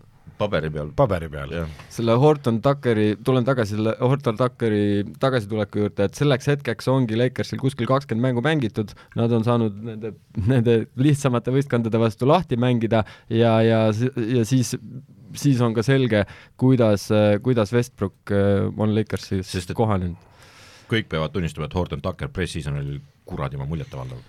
paberi 0.44 0.72
peal. 0.74 0.92
paberi 0.98 1.30
peal, 1.32 1.56
selle 1.94 2.18
Horton 2.20 2.60
Tuckeri, 2.64 3.08
tulen 3.26 3.48
tagasi 3.48 3.78
selle 3.78 3.96
Horton 4.02 4.38
Tuckeri 4.40 4.84
tagasituleku 5.24 5.84
juurde, 5.84 6.10
et 6.10 6.20
selleks 6.20 6.52
hetkeks 6.52 6.90
ongi 6.92 7.18
Lakersil 7.20 7.62
kuskil 7.62 7.90
kakskümmend 7.90 8.30
mängu 8.30 8.46
mängitud, 8.46 8.94
nad 9.20 9.34
on 9.36 9.48
saanud 9.48 9.80
nende, 9.90 10.14
nende 10.50 10.78
lihtsamate 11.00 11.54
võistkondade 11.56 12.02
vastu 12.02 12.30
lahti 12.30 12.60
mängida 12.60 13.04
ja, 13.32 13.58
ja, 13.66 13.86
ja 13.90 14.46
siis 14.48 14.76
siis 15.38 15.62
on 15.66 15.74
ka 15.74 15.84
selge, 15.86 16.24
kuidas, 16.62 17.08
kuidas 17.42 17.74
Westbrook 17.74 18.32
äh, 18.32 18.68
on 18.78 18.94
Lakersis 18.96 19.72
kohanenud. 19.74 20.30
kõik 20.94 21.08
peavad 21.10 21.34
tunnistama, 21.34 21.66
et 21.66 21.74
Horton 21.74 22.02
Tucker 22.04 22.30
press-season 22.30 22.78
oli 22.78 23.00
kuradi 23.26 23.58
oma 23.58 23.66
muljetavaldav 23.66 24.20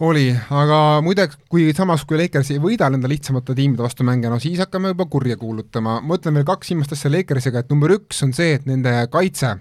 oli, 0.00 0.28
aga 0.54 0.80
muide, 1.02 1.28
kui 1.50 1.70
samas, 1.76 2.04
kui 2.08 2.20
Lakers 2.20 2.52
ei 2.54 2.60
võida 2.62 2.88
nende 2.92 3.10
lihtsamate 3.10 3.56
tiimide 3.58 3.82
vastu 3.82 4.06
mänge, 4.06 4.30
no 4.30 4.38
siis 4.42 4.60
hakkame 4.62 4.92
juba 4.92 5.08
kurja 5.10 5.36
kuulutama. 5.36 6.00
ma 6.00 6.18
ütlen 6.18 6.38
veel 6.38 6.46
kaks 6.46 6.70
viimast 6.72 6.94
asja 6.94 7.10
Lakersiga, 7.10 7.64
et 7.64 7.72
number 7.72 7.96
üks 7.96 8.22
on 8.26 8.34
see, 8.36 8.54
et 8.58 8.68
nende 8.68 8.94
kaitse, 9.12 9.56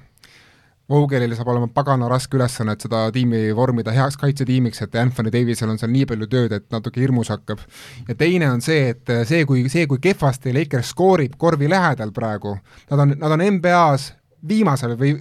Vogelil 0.87 1.33
saab 1.35 1.49
olema 1.51 1.67
pagana 1.67 2.07
raske 2.07 2.37
ülesanne, 2.37 2.77
et 2.77 2.83
seda 2.85 3.01
tiimi 3.11 3.49
vormida 3.55 3.91
heaks 3.91 4.15
kaitsetiimiks, 4.21 4.85
et 4.85 4.93
Anthony 4.95 5.33
Davisel 5.33 5.73
on 5.73 5.79
seal 5.81 5.91
nii 5.91 6.05
palju 6.07 6.29
tööd, 6.31 6.53
et 6.55 6.67
natuke 6.71 7.01
hirmus 7.03 7.27
hakkab. 7.33 7.59
ja 8.07 8.15
teine 8.15 8.47
on 8.53 8.63
see, 8.63 8.93
et 8.93 9.11
see, 9.27 9.43
kui, 9.49 9.65
see, 9.73 9.83
kui 9.91 9.99
kehvasti 9.99 10.53
Lakers 10.55 10.93
skoorib 10.95 11.35
korvi 11.37 11.67
lähedal 11.67 12.13
praegu, 12.15 12.55
nad 12.91 13.03
on, 13.03 13.17
nad 13.19 13.35
on 13.35 13.43
NBA-s 13.57 14.13
viimasel 14.47 14.95
või 14.95 15.17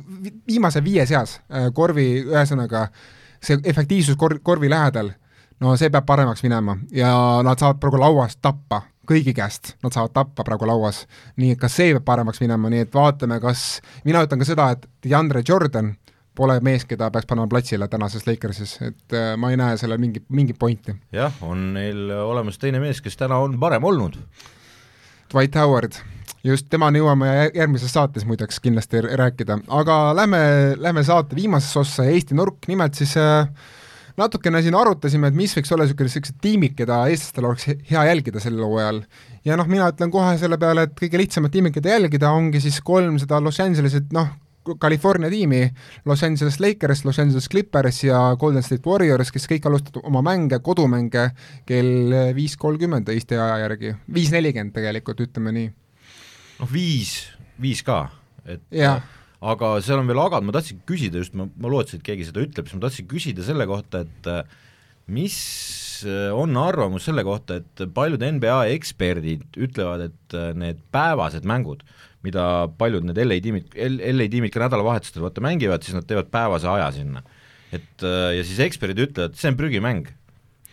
viimase 0.46 0.84
viie 0.84 1.06
seas 1.08 1.40
äh, 1.50 1.66
korvi, 1.74 2.06
ühesõnaga 2.28 2.86
see 3.46 3.62
efektiivsus 3.64 4.18
kor-, 4.18 4.38
korvi 4.42 4.70
lähedal, 4.70 5.12
no 5.60 5.76
see 5.80 5.90
peab 5.92 6.06
paremaks 6.08 6.44
minema 6.44 6.76
ja 6.94 7.10
nad 7.46 7.60
saavad 7.60 7.80
praegu 7.82 8.00
lauast 8.00 8.40
tappa, 8.44 8.82
kõigi 9.08 9.34
käest 9.36 9.74
nad 9.84 9.94
saavad 9.94 10.14
tappa 10.16 10.44
praegu 10.44 10.68
lauas. 10.68 11.04
nii 11.36 11.54
et 11.54 11.60
ka 11.60 11.70
see 11.72 11.94
peab 11.94 12.04
paremaks 12.08 12.42
minema, 12.44 12.70
nii 12.72 12.86
et 12.86 12.94
vaatame, 12.94 13.40
kas, 13.40 13.80
mina 14.04 14.24
ütlen 14.26 14.42
ka 14.42 14.48
seda, 14.48 14.70
et 14.74 14.88
DeAndre 15.06 15.44
Jordan 15.48 15.94
pole 16.36 16.58
mees, 16.60 16.84
keda 16.84 17.08
peaks 17.10 17.28
panema 17.28 17.48
platsile 17.48 17.88
tänases 17.88 18.26
Lakersis, 18.26 18.76
et 18.84 19.16
äh, 19.16 19.32
ma 19.40 19.50
ei 19.50 19.56
näe 19.60 19.78
sellel 19.80 20.02
mingi, 20.02 20.20
mingit 20.28 20.58
pointi. 20.58 20.96
jah, 21.12 21.32
on 21.42 21.72
neil 21.78 22.10
olemas 22.10 22.60
teine 22.60 22.82
mees, 22.82 23.00
kes 23.00 23.16
täna 23.16 23.40
on 23.40 23.56
parem 23.60 23.84
olnud. 23.84 24.20
Dwight 25.32 25.56
Howard 25.58 25.96
just 26.46 26.68
temani 26.70 27.00
jõuame 27.02 27.30
järgmises 27.54 27.92
saates 27.96 28.26
muideks 28.28 28.60
kindlasti 28.62 29.02
rääkida, 29.06 29.60
aga 29.68 29.96
lähme, 30.16 30.40
lähme 30.80 31.04
saate 31.06 31.36
viimasesse 31.38 31.80
ossa, 31.82 32.06
Eesti 32.10 32.36
nurk, 32.38 32.68
nimelt 32.70 32.98
siis 32.98 33.16
äh, 33.20 33.48
natukene 34.16 34.62
siin 34.64 34.76
arutasime, 34.78 35.30
et 35.30 35.36
mis 35.36 35.54
võiks 35.56 35.72
olla 35.74 35.86
niisugune, 35.86 36.08
niisugused 36.08 36.40
tiimid, 36.42 36.74
keda 36.78 37.02
eestlastel 37.10 37.50
oleks 37.50 37.68
hea 37.90 38.06
jälgida 38.10 38.42
sel 38.42 38.58
hooajal. 38.62 39.02
ja 39.44 39.58
noh, 39.58 39.68
mina 39.70 39.90
ütlen 39.92 40.12
kohe 40.12 40.36
selle 40.40 40.58
peale, 40.58 40.86
et 40.86 40.96
kõige 40.98 41.20
lihtsamad 41.20 41.54
tiimid, 41.54 41.74
keda 41.76 41.96
jälgida, 41.96 42.32
ongi 42.32 42.62
siis 42.64 42.80
kolm 42.84 43.20
seda 43.22 43.40
Los 43.42 43.60
Angelesit, 43.60 44.12
noh, 44.16 44.32
California 44.82 45.30
tiimi, 45.30 45.60
Los 46.10 46.24
Angeles 46.26 46.58
Lakers, 46.58 47.04
Los 47.06 47.20
Angeles 47.22 47.46
Clippers 47.48 48.02
ja 48.02 48.18
Golden 48.40 48.64
State 48.66 48.82
Warriors, 48.88 49.30
kes 49.30 49.46
kõik 49.46 49.68
alustavad 49.68 50.08
oma 50.10 50.24
mänge, 50.26 50.58
kodumänge 50.58 51.28
kell 51.68 52.16
viis 52.34 52.56
kolmkümmend 52.58 53.12
Eesti 53.14 53.38
aja 53.38 53.60
järgi, 53.62 53.94
viis 54.10 54.32
nelikümmend 54.34 54.74
tegelikult, 54.74 55.22
ütleme 55.22 55.54
nii 55.54 55.70
noh, 56.60 56.70
viis, 56.70 57.18
viis 57.62 57.82
ka, 57.86 58.06
et 58.48 58.62
ja. 58.74 58.98
aga 59.44 59.76
seal 59.84 60.02
on 60.02 60.10
veel 60.10 60.22
agad, 60.22 60.46
ma 60.46 60.54
tahtsin 60.56 60.80
küsida 60.88 61.22
just, 61.22 61.36
ma, 61.38 61.48
ma 61.60 61.72
lootsin, 61.72 62.00
et 62.00 62.06
keegi 62.06 62.28
seda 62.28 62.44
ütleb, 62.44 62.68
siis 62.68 62.78
ma 62.78 62.86
tahtsin 62.86 63.08
küsida 63.10 63.46
selle 63.46 63.68
kohta, 63.68 64.04
et 64.06 64.30
mis 65.12 65.38
on 66.36 66.56
arvamus 66.60 67.06
selle 67.08 67.24
kohta, 67.24 67.60
et 67.60 67.86
paljud 67.94 68.20
NBA 68.20 68.58
eksperdid 68.74 69.56
ütlevad, 69.64 70.10
et 70.10 70.36
need 70.58 70.82
päevased 70.94 71.46
mängud, 71.48 71.84
mida 72.26 72.66
paljud 72.80 73.06
need 73.06 73.20
LA 73.22 73.40
tiimid, 73.44 73.72
LA 73.76 74.28
tiimid 74.32 74.52
ka 74.54 74.64
nädalavahetustel 74.66 75.24
vaata 75.24 75.44
mängivad, 75.44 75.84
siis 75.86 75.96
nad 75.96 76.08
teevad 76.08 76.28
päevase 76.32 76.68
aja 76.72 76.90
sinna. 76.98 77.24
et 77.74 78.02
ja 78.02 78.44
siis 78.46 78.60
eksperdid 78.62 79.08
ütlevad, 79.08 79.34
see 79.36 79.50
on 79.50 79.56
prügimäng 79.58 80.10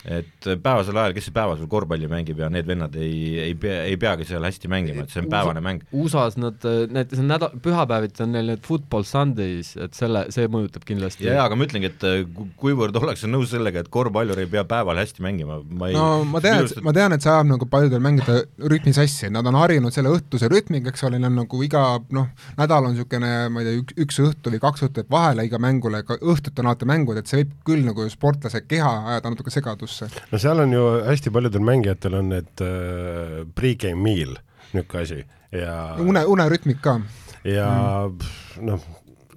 et 0.03 0.47
päevasel 0.63 0.97
ajal, 0.99 1.13
kes 1.15 1.29
see 1.29 1.35
päevasel 1.35 1.67
korvpalli 1.71 2.09
mängib 2.11 2.41
ja 2.41 2.49
need 2.51 2.67
vennad 2.67 2.95
ei, 2.99 3.39
ei 3.45 3.53
pea, 3.59 3.83
ei 3.87 3.95
peagi 3.99 4.27
seal 4.27 4.43
hästi 4.43 4.67
mängima, 4.71 5.05
et 5.05 5.13
see 5.13 5.21
on 5.23 5.29
päevane 5.31 5.63
mäng. 5.63 5.85
USA-s 5.95 6.35
nad, 6.41 6.59
need, 6.91 7.13
see 7.13 7.23
on 7.23 7.29
nädal, 7.31 7.53
pühapäeviti 7.63 8.25
on 8.25 8.33
neil 8.35 8.51
need 8.51 8.63
football 8.67 9.07
Sundays, 9.07 9.73
et 9.79 9.95
selle, 9.95 10.25
see 10.35 10.49
mõjutab 10.51 10.83
kindlasti. 10.87 11.29
jaa, 11.29 11.45
aga 11.47 11.55
ma 11.55 11.67
ütlengi, 11.67 11.91
et 11.93 12.03
äh, 12.09 12.25
kuivõrd 12.59 12.99
ollakse 12.99 13.29
nõus 13.31 13.53
sellega, 13.53 13.85
et 13.85 13.91
korvpallur 13.93 14.43
ei 14.43 14.49
pea 14.51 14.65
päeval 14.67 14.99
hästi 14.99 15.23
mängima, 15.23 15.61
ma 15.63 15.91
ei 15.91 15.95
no 15.95 16.09
ma 16.27 16.43
tean, 16.43 16.67
et 16.67 16.83
ma 16.83 16.95
tean, 16.95 17.15
et 17.15 17.23
see 17.23 17.31
ajab 17.31 17.53
nagu 17.53 17.69
paljudel 17.71 18.03
mängida 18.03 18.41
rütmi 18.73 18.95
sassi, 18.95 19.31
nad 19.31 19.47
on 19.47 19.59
harjunud 19.61 19.95
selle 19.95 20.11
õhtuse 20.11 20.51
rütmiga, 20.51 20.91
eks 20.91 21.07
ole, 21.07 21.21
neil 21.21 21.31
on 21.31 21.45
nagu 21.45 21.63
iga 21.63 21.85
noh, 22.11 22.27
nädal 22.59 22.89
on 22.89 22.97
niisugune, 22.97 23.31
ma 23.53 23.63
ei 23.63 23.69
tea, 23.69 23.79
üks, 23.79 23.97
üks 24.03 24.21
õhtu 24.27 24.51
või 24.51 24.63
kaks 24.67 24.87
õhtut 24.89 25.11
vahele 25.13 25.47
iga 25.47 25.61
mängule, 25.63 26.03
ka 26.03 26.19
õhtuti 26.19 26.59
on 26.59 26.73
alati 26.73 26.91
mängud, 26.91 27.23
et 27.23 27.31
see 27.31 27.45
võib 27.45 27.55
küll 27.71 27.87
nagu 27.87 28.09
sportlase 28.11 28.65
keha 28.67 28.91
ajada 29.13 29.31
natuke 29.31 29.53
segadusse 29.53 29.92
mängusse. 30.01 30.25
no 30.31 30.39
seal 30.39 30.59
on 30.59 30.73
ju 30.73 30.87
hästi 31.05 31.31
paljudel 31.31 31.61
mängijatel 31.61 32.13
on 32.13 32.29
need 32.29 32.61
äh, 32.61 33.45
pre-game 33.55 34.01
meal, 34.01 34.35
niisugune 34.73 35.03
asi 35.03 35.23
ja 35.51 35.95
une, 35.99 36.25
unerütmid 36.25 36.81
ka. 36.81 36.99
ja 37.43 37.69
mm. 38.09 38.65
noh, 38.65 38.85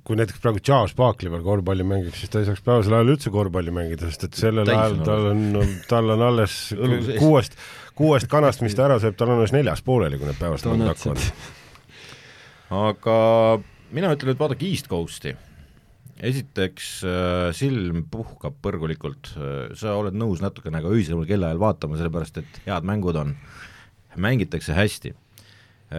kui 0.07 0.16
näiteks 0.16 0.40
praegu 0.40 0.62
Charles 0.62 0.94
Barkley 0.96 1.30
veel 1.30 1.42
korvpalli 1.42 1.84
mängiks, 1.86 2.20
siis 2.20 2.30
ta 2.30 2.40
ei 2.40 2.48
saaks 2.48 2.62
päevasel 2.64 2.94
ajal 2.94 3.14
üldse 3.16 3.32
korvpalli 3.34 3.74
mängida, 3.74 4.11
sest 4.11 4.28
et 4.28 4.38
sellel 4.38 4.68
ajal 4.70 5.00
on 5.00 5.07
tal 5.09 5.30
on, 5.32 5.72
tal 5.90 6.14
on 6.14 6.26
alles 6.28 6.59
kuuest, 7.22 7.59
kuuest 7.98 8.30
kanast, 8.30 8.62
mis 8.64 8.76
ta 8.78 8.86
ära 8.88 9.00
sööb, 9.02 9.18
tal 9.18 9.34
on 9.34 9.42
alles 9.42 9.54
neljas 9.57 9.82
pooleli, 9.86 10.20
kui 10.20 10.30
need 10.30 10.40
Donutsid. 10.40 10.86
hakkavad. 10.92 11.20
aga 12.82 13.18
mina 13.96 14.14
ütlen, 14.14 14.34
et 14.34 14.40
vaadake 14.40 14.70
East 14.70 14.88
Coast'i. 14.90 15.34
Esiteks 16.24 16.88
äh, 17.04 17.50
silm 17.56 18.06
puhkab 18.12 18.56
põrgulikult 18.64 19.34
äh,, 19.36 19.76
sa 19.76 19.96
oled 19.98 20.16
nõus 20.16 20.42
natukene 20.44 20.80
ka 20.84 20.92
öisemal 20.92 21.28
kellaajal 21.28 21.60
vaatama, 21.60 21.98
sellepärast 22.00 22.40
et 22.40 22.60
head 22.64 22.88
mängud 22.88 23.18
on, 23.20 23.34
mängitakse 24.16 24.76
hästi 24.76 25.12
äh,. 25.12 25.22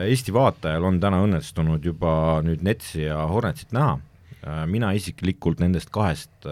Eesti 0.08 0.34
vaatajal 0.36 0.84
on 0.84 0.98
täna 1.00 1.22
õnnestunud 1.24 1.86
juba 1.86 2.42
nüüd 2.44 2.64
Netsi 2.66 3.06
ja 3.06 3.22
Hornetsit 3.30 3.76
näha 3.78 3.98
äh,, 3.98 4.64
mina 4.70 4.92
isiklikult 4.98 5.62
nendest 5.64 5.94
kahest 5.94 6.50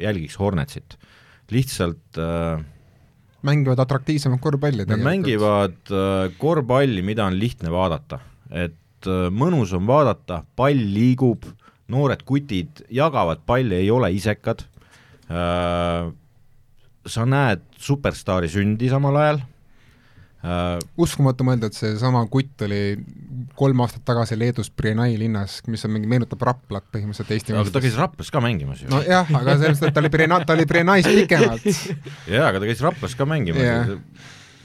jälgiks 0.00 0.38
Hornetsit. 0.40 0.98
lihtsalt 1.50 2.18
äh, 2.18 2.62
mängivad 3.42 3.80
atraktiivsemat 3.82 4.40
korvpalli 4.40 4.86
Nad 4.86 5.02
mängivad 5.02 5.90
korvpalli, 6.38 7.02
mida 7.02 7.24
on 7.26 7.38
lihtne 7.40 7.72
vaadata, 7.72 8.20
et 8.52 9.08
mõnus 9.32 9.72
on 9.72 9.86
vaadata, 9.88 10.42
pall 10.56 10.76
liigub, 10.76 11.46
noored 11.90 12.24
kutid 12.28 12.84
jagavad 12.94 13.42
palli, 13.46 13.82
ei 13.82 13.90
ole 13.90 14.12
isekad 14.16 14.64
äh,, 15.30 16.10
sa 17.06 17.24
näed 17.26 17.62
superstaari 17.80 18.50
sündi 18.52 18.90
samal 18.92 19.16
ajal 19.20 19.40
äh,, 20.44 20.78
uskumatu 21.00 21.46
mõelda, 21.48 21.70
et 21.70 21.78
seesama 21.78 22.22
kutt 22.32 22.64
oli 22.66 22.80
kolm 23.58 23.80
aastat 23.84 24.04
tagasi 24.08 24.38
Leedus 24.38 24.70
Brienai 24.74 25.14
linnas, 25.20 25.60
mis 25.70 25.84
on 25.88 25.94
mingi, 25.94 26.08
meenutab 26.10 26.42
Raplat 26.46 26.86
põhimõtteliselt 26.92 27.32
Eesti 27.36 27.56
aga 27.56 27.74
ta 27.74 27.82
käis 27.84 27.96
Raplas 27.98 28.30
ka 28.32 28.42
mängimas 28.44 28.84
ju. 28.84 28.90
nojah, 28.92 29.30
aga 29.40 29.56
selles 29.60 29.80
mõttes, 29.80 29.88
et 29.90 29.96
ta 29.96 30.04
oli 30.04 30.12
Briena-, 30.12 30.42
ta 30.46 30.56
oli 30.56 30.66
Brienais 30.70 31.08
pikemalt. 31.08 31.66
jaa, 32.34 32.50
aga 32.50 32.60
ta 32.60 32.68
käis 32.68 32.84
Raplas 32.84 33.16
ka 33.18 33.28
mängimas 33.28 33.64
Jah. 33.64 33.96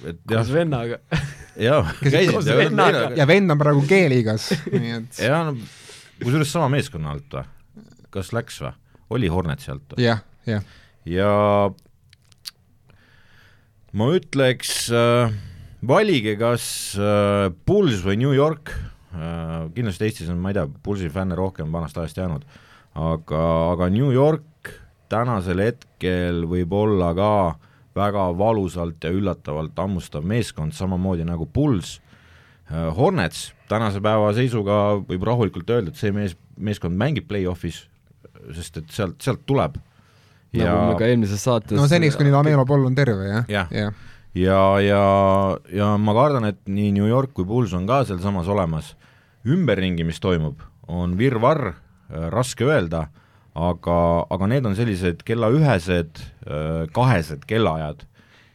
et 0.05 0.19
jah 0.29 0.43
koos, 0.43 0.51
vennaga. 0.53 0.99
jaa, 1.57 1.81
käisid 2.03 3.17
ja 3.17 3.25
vend 3.29 3.55
on 3.55 3.61
praegu 3.61 3.81
G-liigas, 3.89 4.51
nii 4.73 4.95
et 4.99 5.25
jaa, 5.25 5.41
no 5.49 5.55
kusjuures 6.21 6.51
sama 6.51 6.69
meeskonna 6.73 7.15
alt 7.15 7.37
või? 7.37 7.45
kas 8.13 8.31
läks 8.35 8.61
või? 8.63 8.73
oli 9.15 9.31
Hornetsi 9.31 9.71
alt 9.73 9.95
või? 9.95 10.05
jah, 10.05 10.23
jah. 10.47 10.63
ja 11.09 11.31
ma 13.95 14.09
ütleks 14.15 14.73
äh, 14.93 15.33
valige 15.85 16.35
kas 16.39 16.67
äh, 16.99 17.49
Bulls 17.67 18.03
või 18.05 18.19
New 18.21 18.33
York 18.35 18.71
äh,, 18.71 19.67
kindlasti 19.75 20.09
Eestis 20.09 20.31
on, 20.31 20.39
ma 20.41 20.51
ei 20.51 20.59
tea, 20.59 20.67
Bullsi 20.67 21.11
fänne 21.13 21.37
rohkem 21.37 21.71
vanast 21.73 21.97
ajast 21.99 22.19
jäänud, 22.19 22.47
aga, 22.95 23.43
aga 23.75 23.89
New 23.93 24.11
York 24.13 24.73
tänasel 25.11 25.61
hetkel 25.61 26.45
võib 26.49 26.73
olla 26.75 27.11
ka 27.17 27.31
väga 27.95 28.29
valusalt 28.35 29.03
ja 29.05 29.11
üllatavalt 29.15 29.77
hammustav 29.79 30.25
meeskond, 30.27 30.75
samamoodi 30.75 31.27
nagu 31.27 31.47
Bulls 31.47 31.99
äh,. 32.71 32.89
Hornets 32.95 33.51
tänase 33.69 34.01
päeva 34.03 34.31
seisuga 34.37 34.79
võib 35.07 35.25
rahulikult 35.25 35.69
öelda, 35.69 35.93
et 35.93 35.99
see 35.99 36.13
mees, 36.15 36.35
meeskond 36.57 36.97
mängib 36.99 37.27
play-off'is, 37.29 37.83
sest 38.55 38.81
et 38.81 38.91
sealt, 38.93 39.19
sealt 39.23 39.45
tuleb 39.49 39.79
nagu 40.55 40.91
me 40.91 40.99
ka 40.99 41.07
eelmises 41.09 41.41
saates 41.43 41.75
no 41.75 41.87
seniks, 41.91 42.15
kuni 42.19 42.31
Lamelo 42.31 42.65
Poll 42.67 42.85
on 42.87 42.95
terve, 42.95 43.27
jah 43.27 43.49
Jah. 43.51 43.71
ja.. 43.75 43.89
ja, 44.37 44.61
ja, 44.83 45.01
ja 45.73 45.89
ma 45.99 46.15
kardan, 46.15 46.47
et 46.51 46.61
nii 46.69 46.93
New 46.95 47.09
York 47.09 47.33
kui 47.35 47.47
Bulls 47.47 47.73
on 47.75 47.87
ka 47.89 48.03
sealsamas 48.07 48.47
olemas. 48.51 48.95
ümberringi, 49.45 50.05
mis 50.07 50.17
toimub, 50.23 50.63
on 50.87 51.17
virvarr, 51.19 51.75
raske 52.33 52.65
öelda, 52.65 53.07
aga, 53.53 53.97
aga 54.33 54.47
need 54.49 54.65
on 54.65 54.75
sellised 54.77 55.21
kellaühesed, 55.27 56.21
kahesed 56.95 57.45
kellaajad, 57.45 58.05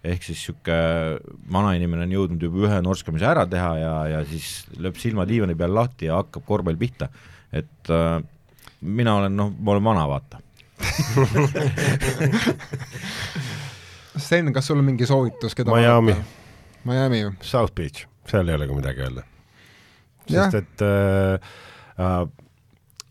ehk 0.05 0.23
siis 0.25 0.39
niisugune 0.39 1.19
vanainimene 1.53 2.03
on 2.07 2.13
jõudnud 2.15 2.43
juba 2.47 2.57
ühe 2.67 2.79
norskamise 2.85 3.27
ära 3.29 3.45
teha 3.49 3.73
ja, 3.79 3.95
ja 4.15 4.21
siis 4.29 4.47
lööb 4.81 4.97
silmad 5.01 5.29
diivani 5.29 5.55
peal 5.59 5.75
lahti 5.77 6.07
ja 6.09 6.15
hakkab 6.23 6.43
korvpall 6.49 6.79
pihta. 6.81 7.07
et 7.53 7.91
äh, 7.91 8.23
mina 8.81 9.15
olen, 9.21 9.37
noh, 9.37 9.53
ma 9.59 9.71
olen 9.75 9.85
vana, 9.85 10.09
vaata 10.09 10.37
Sten, 14.17 14.53
kas 14.53 14.67
sul 14.67 14.79
on 14.81 14.85
mingi 14.85 15.07
soovitus, 15.07 15.55
keda 15.55 15.71
Miami. 15.75 16.15
Miami 16.89 17.21
ju. 17.21 17.33
South 17.45 17.75
Beach, 17.77 18.07
seal 18.29 18.49
ei 18.49 18.55
ole 18.57 18.67
ka 18.69 18.75
midagi 18.77 19.01
öelda. 19.05 19.23
Sest 20.31 20.55
et 20.61 20.83
äh, 20.87 21.35
äh, 22.01 22.29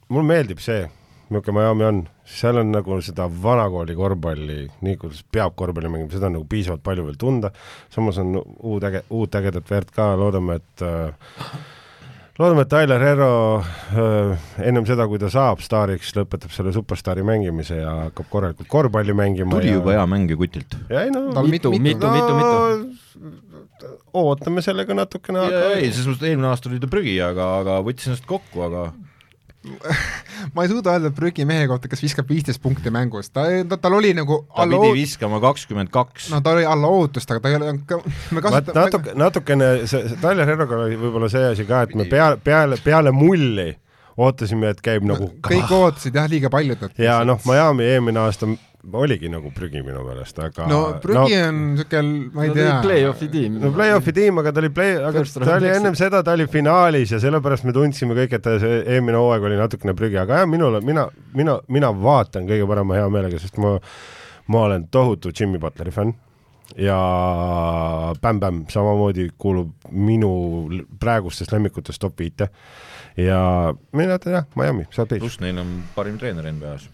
mulle 0.10 0.28
meeldib 0.28 0.60
see, 0.64 0.90
niisugune 1.30 1.60
Miami 1.60 1.84
on, 1.88 1.98
seal 2.30 2.61
on 2.61 2.71
nagu 2.73 2.99
seda 3.05 3.25
vanakooli 3.43 3.95
korvpalli, 3.97 4.59
nii 4.86 4.99
kuidas 5.01 5.23
peab 5.34 5.55
korvpalli 5.59 5.91
mängima, 5.91 6.11
seda 6.13 6.30
on 6.30 6.38
nagu 6.38 6.47
piisavalt 6.49 6.84
palju 6.86 7.07
veel 7.07 7.17
tunda, 7.19 7.51
samas 7.93 8.19
on 8.21 8.38
uut 8.38 8.86
äge, 8.86 9.03
uut 9.15 9.36
ägedat 9.39 9.69
verd 9.71 9.91
ka, 9.95 10.11
loodame, 10.19 10.59
et 10.59 10.86
äh, 10.86 11.34
loodame, 12.39 12.65
et 12.67 12.71
Tyler 12.71 13.03
Herro 13.03 13.32
äh, 13.59 14.47
ennem 14.69 14.88
seda, 14.89 15.09
kui 15.09 15.21
ta 15.21 15.32
saab 15.34 15.63
staariks, 15.65 16.13
lõpetab 16.17 16.53
selle 16.55 16.73
superstaari 16.75 17.25
mängimise 17.27 17.82
ja 17.82 17.95
hakkab 18.05 18.30
korralikult 18.32 18.71
korvpalli 18.71 19.17
mängima 19.17 19.57
tuli 19.57 19.73
ja... 19.73 19.82
juba 19.82 19.97
hea 19.97 20.07
mäng 20.13 20.32
ju 20.32 20.39
kutilt 20.39 20.77
ja 20.91 21.05
ei 21.07 21.13
no 21.15 21.27
Tal 21.36 21.49
mitu, 21.49 21.73
mitu- 21.73 21.84
mitu, 21.89 22.13
mitu, 22.13 22.39
mitu. 22.39 23.34
no, 23.89 24.25
ootame 24.27 24.61
sellega 24.65 24.95
natukene, 25.01 25.47
ei, 25.49 25.59
aga 25.59 25.75
ei, 25.82 25.91
selles 25.91 26.13
mõttes, 26.13 26.23
et 26.23 26.32
eelmine 26.32 26.53
aasta 26.53 26.71
oli 26.71 26.82
ta 26.84 26.91
prügi, 26.91 27.17
aga, 27.25 27.53
aga 27.63 27.82
võttis 27.86 28.11
ennast 28.11 28.30
kokku, 28.30 28.67
aga 28.69 28.91
ma 30.55 30.64
ei 30.64 30.70
suuda 30.72 30.93
öelda 30.95 31.12
prügi 31.16 31.43
mehe 31.47 31.66
kohta, 31.68 31.89
kes 31.91 32.01
viskab 32.03 32.30
viisteist 32.32 32.62
punkti 32.64 32.91
mängus, 32.95 33.32
ta, 33.36 33.43
ta, 33.68 33.78
tal 33.82 33.97
oli 33.97 34.14
nagu 34.16 34.41
ta 34.55 34.64
pidi 34.64 34.80
oot- 34.80 34.95
viskama 34.95 35.41
kakskümmend 35.43 35.91
kaks. 35.91 36.30
no 36.32 36.39
ta 36.45 36.55
oli 36.55 36.64
alla 36.66 36.88
ootust, 36.88 37.32
aga 37.32 37.43
ta 37.43 37.51
ei 37.51 37.60
ole, 37.60 37.74
me 37.76 38.43
vaat 38.45 38.64
kasutame 38.64 38.86
natuke, 38.86 39.18
natukene 39.20 39.70
see, 39.84 40.05
see 40.07 40.22
Tyler 40.24 40.47
Herroga 40.47 40.80
oli 40.86 40.95
võib-olla 41.01 41.30
see 41.32 41.43
asi 41.51 41.68
ka, 41.68 41.84
et 41.88 41.95
me 41.99 42.07
peale, 42.10 42.39
peale, 42.43 42.80
peale 42.84 43.12
mulli 43.16 43.74
ootasime, 44.20 44.72
et 44.74 44.82
käib 44.84 45.05
nagu 45.07 45.30
kõik 45.45 45.76
ootasid 45.76 46.16
jah, 46.16 46.28
liiga 46.32 46.51
paljud 46.51 46.80
nad. 46.88 46.95
ja 46.99 47.20
noh, 47.28 47.39
Miami 47.47 47.88
eelmine 47.88 48.24
aasta 48.24 48.47
oligi 48.93 49.30
nagu 49.32 49.51
prügi 49.55 49.82
minu 49.84 50.03
meelest, 50.05 50.38
aga 50.39 50.67
no 50.69 50.80
prügi 51.03 51.36
no, 51.36 51.47
on 51.49 51.57
niisugune, 51.73 52.13
ma 52.34 52.45
ei 52.45 52.51
olid 52.53 52.61
tea. 52.61 52.77
play-off'i 52.86 53.27
tiim. 53.32 53.57
no 53.59 53.71
play-off'i 53.75 54.13
tiim, 54.15 54.39
aga 54.39 54.53
ta 54.55 54.63
oli 54.63 54.71
play, 54.75 54.95
aga 54.95 55.23
First 55.23 55.41
ta 55.43 55.57
oli 55.57 55.71
ennem 55.73 55.97
seda, 55.99 56.21
ta 56.23 56.36
oli 56.38 56.47
finaalis 56.51 57.11
ja 57.15 57.19
sellepärast 57.21 57.67
me 57.67 57.75
tundsime 57.75 58.15
kõik, 58.21 58.38
et 58.38 58.45
ta 58.45 58.55
see 58.61 58.80
eelmine 58.86 59.19
hooaeg 59.19 59.49
oli 59.49 59.59
natukene 59.59 59.95
prügi, 59.99 60.19
aga 60.21 60.41
jah, 60.41 60.49
minule, 60.49 60.80
mina, 60.86 61.05
mina, 61.36 61.59
mina 61.67 61.91
vaatan 61.95 62.47
kõige 62.49 62.67
parema 62.69 62.97
hea 62.97 63.09
meelega, 63.11 63.41
sest 63.41 63.59
ma, 63.61 63.75
ma 64.47 64.65
olen 64.69 64.88
tohutu 64.93 65.34
Jimmy 65.36 65.59
Butleri 65.61 65.93
fänn 65.95 66.15
ja 66.77 66.99
Bam 68.21 68.39
Bam 68.39 68.61
samamoodi 68.69 69.32
kuulub 69.38 69.89
minu 69.91 70.32
praegustest 71.01 71.51
lemmikutest 71.51 71.99
top 71.99 72.19
viite 72.21 72.47
ja 73.17 73.41
mina 73.91 74.15
ütlen 74.19 74.39
jah, 74.39 74.47
Miami, 74.55 74.88
South 74.91 75.09
Beach. 75.09 75.23
pluss 75.25 75.41
neil 75.43 75.59
on 75.59 75.82
parim 75.95 76.17
treener 76.21 76.47
NBA-s. 76.51 76.88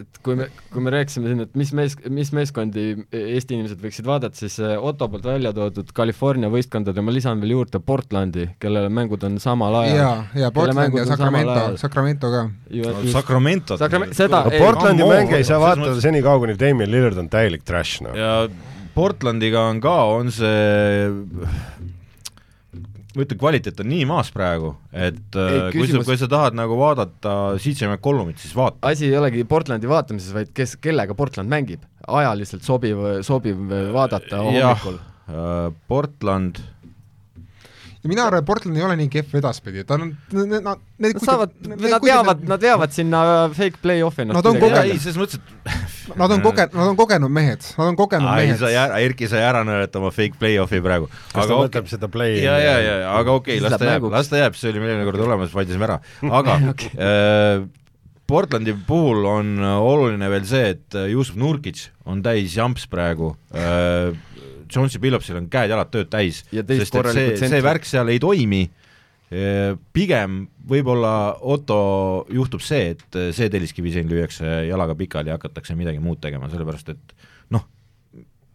Et 0.00 0.18
kui 0.24 0.36
me, 0.38 0.46
kui 0.72 0.82
me 0.84 0.92
rääkisime 0.94 1.28
siin, 1.30 1.42
et 1.44 1.54
mis 1.58 1.72
mees, 1.76 1.96
mis 2.10 2.32
meeskondi 2.34 2.84
Eesti 3.12 3.56
inimesed 3.56 3.82
võiksid 3.82 4.08
vaadata, 4.08 4.38
siis 4.38 4.56
äh, 4.62 4.74
Otto 4.80 5.08
poolt 5.12 5.26
välja 5.28 5.52
toodud 5.56 5.92
California 5.96 6.50
võistkondade, 6.52 7.04
ma 7.04 7.14
lisan 7.14 7.42
veel 7.42 7.56
juurde 7.56 7.80
Portlandi, 7.84 8.48
kellele 8.62 8.90
mängud 8.92 9.24
on 9.28 9.38
samal 9.42 9.76
ajal. 9.82 9.96
ja, 9.96 10.10
ja 10.44 10.50
Kelle 10.50 10.52
Portland 10.56 10.98
ja 10.98 11.06
Sacramento 11.12 11.76
Sacramento 11.82 12.32
ka. 12.32 12.42
Sacramento. 13.12 13.78
Sakrament- 13.80 14.16
seda- 14.18 14.44
no 14.46 14.52
ei, 14.54 14.60
Portlandi 14.62 15.08
mänge 15.08 15.38
ei 15.40 15.44
saa 15.48 15.60
vaadata 15.62 16.00
senikaua, 16.00 16.40
kuni 16.42 16.58
Damien 16.58 16.90
Lillard 16.90 17.18
on 17.20 17.30
täielik 17.32 17.64
trash, 17.68 18.02
noh. 18.04 18.16
ja 18.16 18.46
Portlandiga 18.94 19.68
on 19.70 19.80
ka, 19.80 19.94
on 20.18 20.32
see 20.34 21.08
ma 23.16 23.24
ütlen, 23.26 23.38
kvaliteet 23.40 23.80
on 23.84 23.88
nii 23.92 24.04
maas 24.08 24.30
praegu, 24.34 24.74
et 24.92 25.36
Ei, 25.36 25.58
ei, 25.58 25.72
kui 25.74 25.88
sa 25.90 26.02
kui 26.06 26.16
sa 26.20 26.28
tahad 26.32 26.56
nagu 26.58 26.76
vaadata 26.80 27.34
CJ 27.60 27.90
McCollumit, 27.90 28.38
siis 28.40 28.54
vaata. 28.56 28.78
asi 28.88 29.08
ei 29.10 29.16
olegi 29.18 29.44
Portlandi 29.48 29.88
vaatamises, 29.90 30.32
vaid 30.36 30.52
kes, 30.56 30.76
kellega 30.80 31.14
Portland 31.18 31.52
mängib. 31.52 31.84
ajaliselt 32.08 32.64
sobiv, 32.66 32.98
sobiv 33.22 33.60
vaadata 33.94 34.42
hommikul., 34.46 35.00
Portland, 35.88 36.58
ja 38.02 38.10
mina 38.10 38.24
arvan, 38.26 38.42
et 38.42 38.46
Portland 38.46 38.78
ei 38.78 38.82
ole 38.82 38.96
nii 38.98 39.10
kehv 39.12 39.36
edaspidi, 39.38 39.84
ta 39.86 39.94
on, 39.94 40.08
nad, 40.34 40.54
nad, 40.66 40.80
need 41.02 41.18
Nad 41.18 41.26
saavad, 41.26 41.52
nad 41.70 42.02
veavad, 42.02 42.40
nad 42.50 42.62
veavad 42.62 42.94
sinna 42.94 43.20
fake 43.54 43.78
play-off'i 43.82 44.26
Nad 44.26 44.46
on 44.46 44.58
kogenud- 44.58 44.90
ei, 44.90 44.98
selles 45.02 45.20
mõttes, 45.20 45.38
et 45.38 46.16
Nad 46.18 46.34
on 46.34 46.42
kogenud, 46.42 46.74
nad 46.74 46.90
on 46.90 46.98
kogenud 46.98 47.30
mehed, 47.30 47.68
nad 47.78 47.92
on 47.92 47.98
kogenud 47.98 48.26
mehed. 48.26 48.58
sa. 48.58 48.70
ära, 48.70 48.98
Erki 49.06 49.28
sai 49.30 49.44
ära 49.46 49.62
nõelata 49.66 50.00
oma 50.02 50.10
fake 50.14 50.40
play-off'i 50.40 50.82
praegu. 50.82 51.06
kas 51.06 51.30
ta 51.30 51.44
aga 51.44 51.54
okei. 51.54 51.68
võtab 51.68 51.92
seda 51.92 52.10
play 52.10 52.42
ja, 52.42 52.56
ja, 52.58 52.74
ja, 52.82 52.96
aga 53.20 53.38
okei 53.38 53.60
okay,, 53.60 53.68
las 53.68 53.78
ta 53.78 53.92
jääb, 53.92 54.08
las 54.10 54.32
ta 54.32 54.42
jääb, 54.42 54.58
see 54.58 54.72
oli 54.72 54.82
meil 54.82 54.96
eelmine 54.96 55.10
kord 55.10 55.22
olemas, 55.28 55.54
vaidlesime 55.54 55.86
ära, 55.86 56.00
aga 56.40 56.58
äh, 56.58 57.62
Portlandi 58.26 58.74
puhul 58.88 59.26
on 59.28 59.54
äh, 59.62 59.78
oluline 59.78 60.30
veel 60.32 60.44
see, 60.48 60.74
et 60.74 60.98
äh, 60.98 61.06
Jussuf 61.14 61.38
Nurkic 61.38 61.86
on 62.08 62.22
täis 62.24 62.58
jamps 62.58 62.88
praegu 62.90 63.36
Jonesi 64.76 65.00
Phillipsil 65.02 65.38
on 65.40 65.48
käed-jalad 65.52 65.90
tööd 65.92 66.10
täis, 66.12 66.42
Ja 66.54 66.64
sest 66.66 66.96
et 66.96 67.12
see 67.12 67.50
see 67.50 67.62
värk 67.64 67.88
seal 67.88 68.12
ei 68.12 68.22
toimi. 68.22 68.62
Pigem 69.96 70.42
võib-olla 70.68 71.12
Otto 71.40 71.78
juhtub 72.28 72.60
see, 72.60 72.90
et 72.92 73.20
see 73.32 73.48
telliskivi 73.52 73.94
siin 73.94 74.10
lüüakse 74.10 74.66
jalaga 74.68 74.96
pikali 74.98 75.32
ja 75.32 75.38
hakatakse 75.38 75.76
midagi 75.78 76.02
muud 76.04 76.20
tegema, 76.20 76.50
sellepärast 76.52 76.92
et 76.92 77.14
noh, 77.54 77.64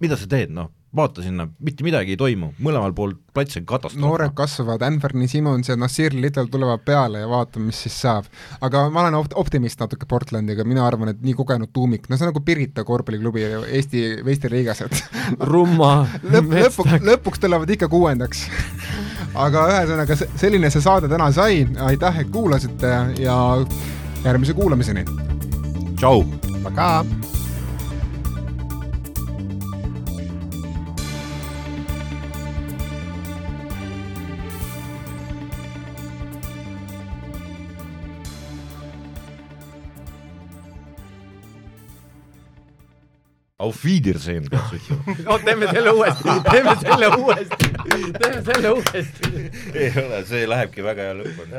mida 0.04 0.20
sa 0.20 0.30
teed, 0.30 0.54
noh, 0.54 0.70
vaata 0.96 1.22
sinna, 1.22 1.48
mitte 1.60 1.84
midagi 1.84 2.14
ei 2.16 2.20
toimu, 2.20 2.54
mõlemal 2.64 2.94
pool 2.96 3.14
plats 3.36 3.60
on 3.60 3.66
katastroof. 3.68 4.02
noored 4.02 4.34
kasvavad, 4.38 4.86
Anthony 4.88 5.28
Simmons 5.28 5.70
ja 5.70 5.76
Nasir 5.76 6.16
Little 6.16 6.48
tulevad 6.52 6.86
peale 6.86 7.22
ja 7.22 7.28
vaatame, 7.30 7.70
mis 7.72 7.82
siis 7.86 7.98
saab. 8.02 8.30
aga 8.62 8.88
ma 8.90 9.04
olen 9.04 9.20
opt-, 9.20 9.36
optimist 9.36 9.80
natuke 9.84 10.08
Portlandiga, 10.10 10.64
mina 10.68 10.86
arvan, 10.88 11.12
et 11.12 11.22
nii 11.22 11.36
kogenud 11.38 11.74
tuumik, 11.74 12.08
no 12.10 12.18
see 12.18 12.28
on 12.28 12.32
nagu 12.32 12.44
Pirita 12.46 12.86
korvpalliklubi 12.88 13.44
Eesti 13.68 14.06
meistriliigas, 14.26 14.86
et 14.88 15.04
rumma 15.52 16.08
lõpp, 16.34 16.56
lõpuks, 16.56 16.98
lõpuks 17.12 17.44
tulevad 17.44 17.76
ikka 17.78 17.92
kuuendaks 17.92 18.48
aga 19.46 19.68
ühesõnaga, 19.74 20.18
selline 20.40 20.72
see 20.74 20.84
saade 20.84 21.10
täna 21.12 21.30
sai, 21.36 21.66
aitäh, 21.90 22.24
et 22.24 22.32
kuulasite 22.34 22.94
ja 23.22 23.38
järgmise 24.24 24.54
kuulamiseni. 24.58 25.06
tšau. 25.98 26.24
Pakaa. 26.64 27.06
Auf 43.60 43.84
Wiedersehen, 43.84 44.46
peaks 44.50 44.72
ütlema. 44.74 45.16
no 45.26 45.38
teeme 45.40 45.68
selle 45.68 45.94
uuesti, 45.94 46.30
teeme 46.52 46.76
selle 46.82 47.08
uuesti, 47.18 47.70
teeme 48.20 48.42
selle 48.46 48.72
uuesti. 48.72 49.32
ei 49.74 49.90
ole, 50.04 50.20
see 50.30 50.44
lähebki 50.46 50.86
väga 50.86 51.08
hea 51.08 51.16
lõpp 51.18 51.40
on. 51.42 51.56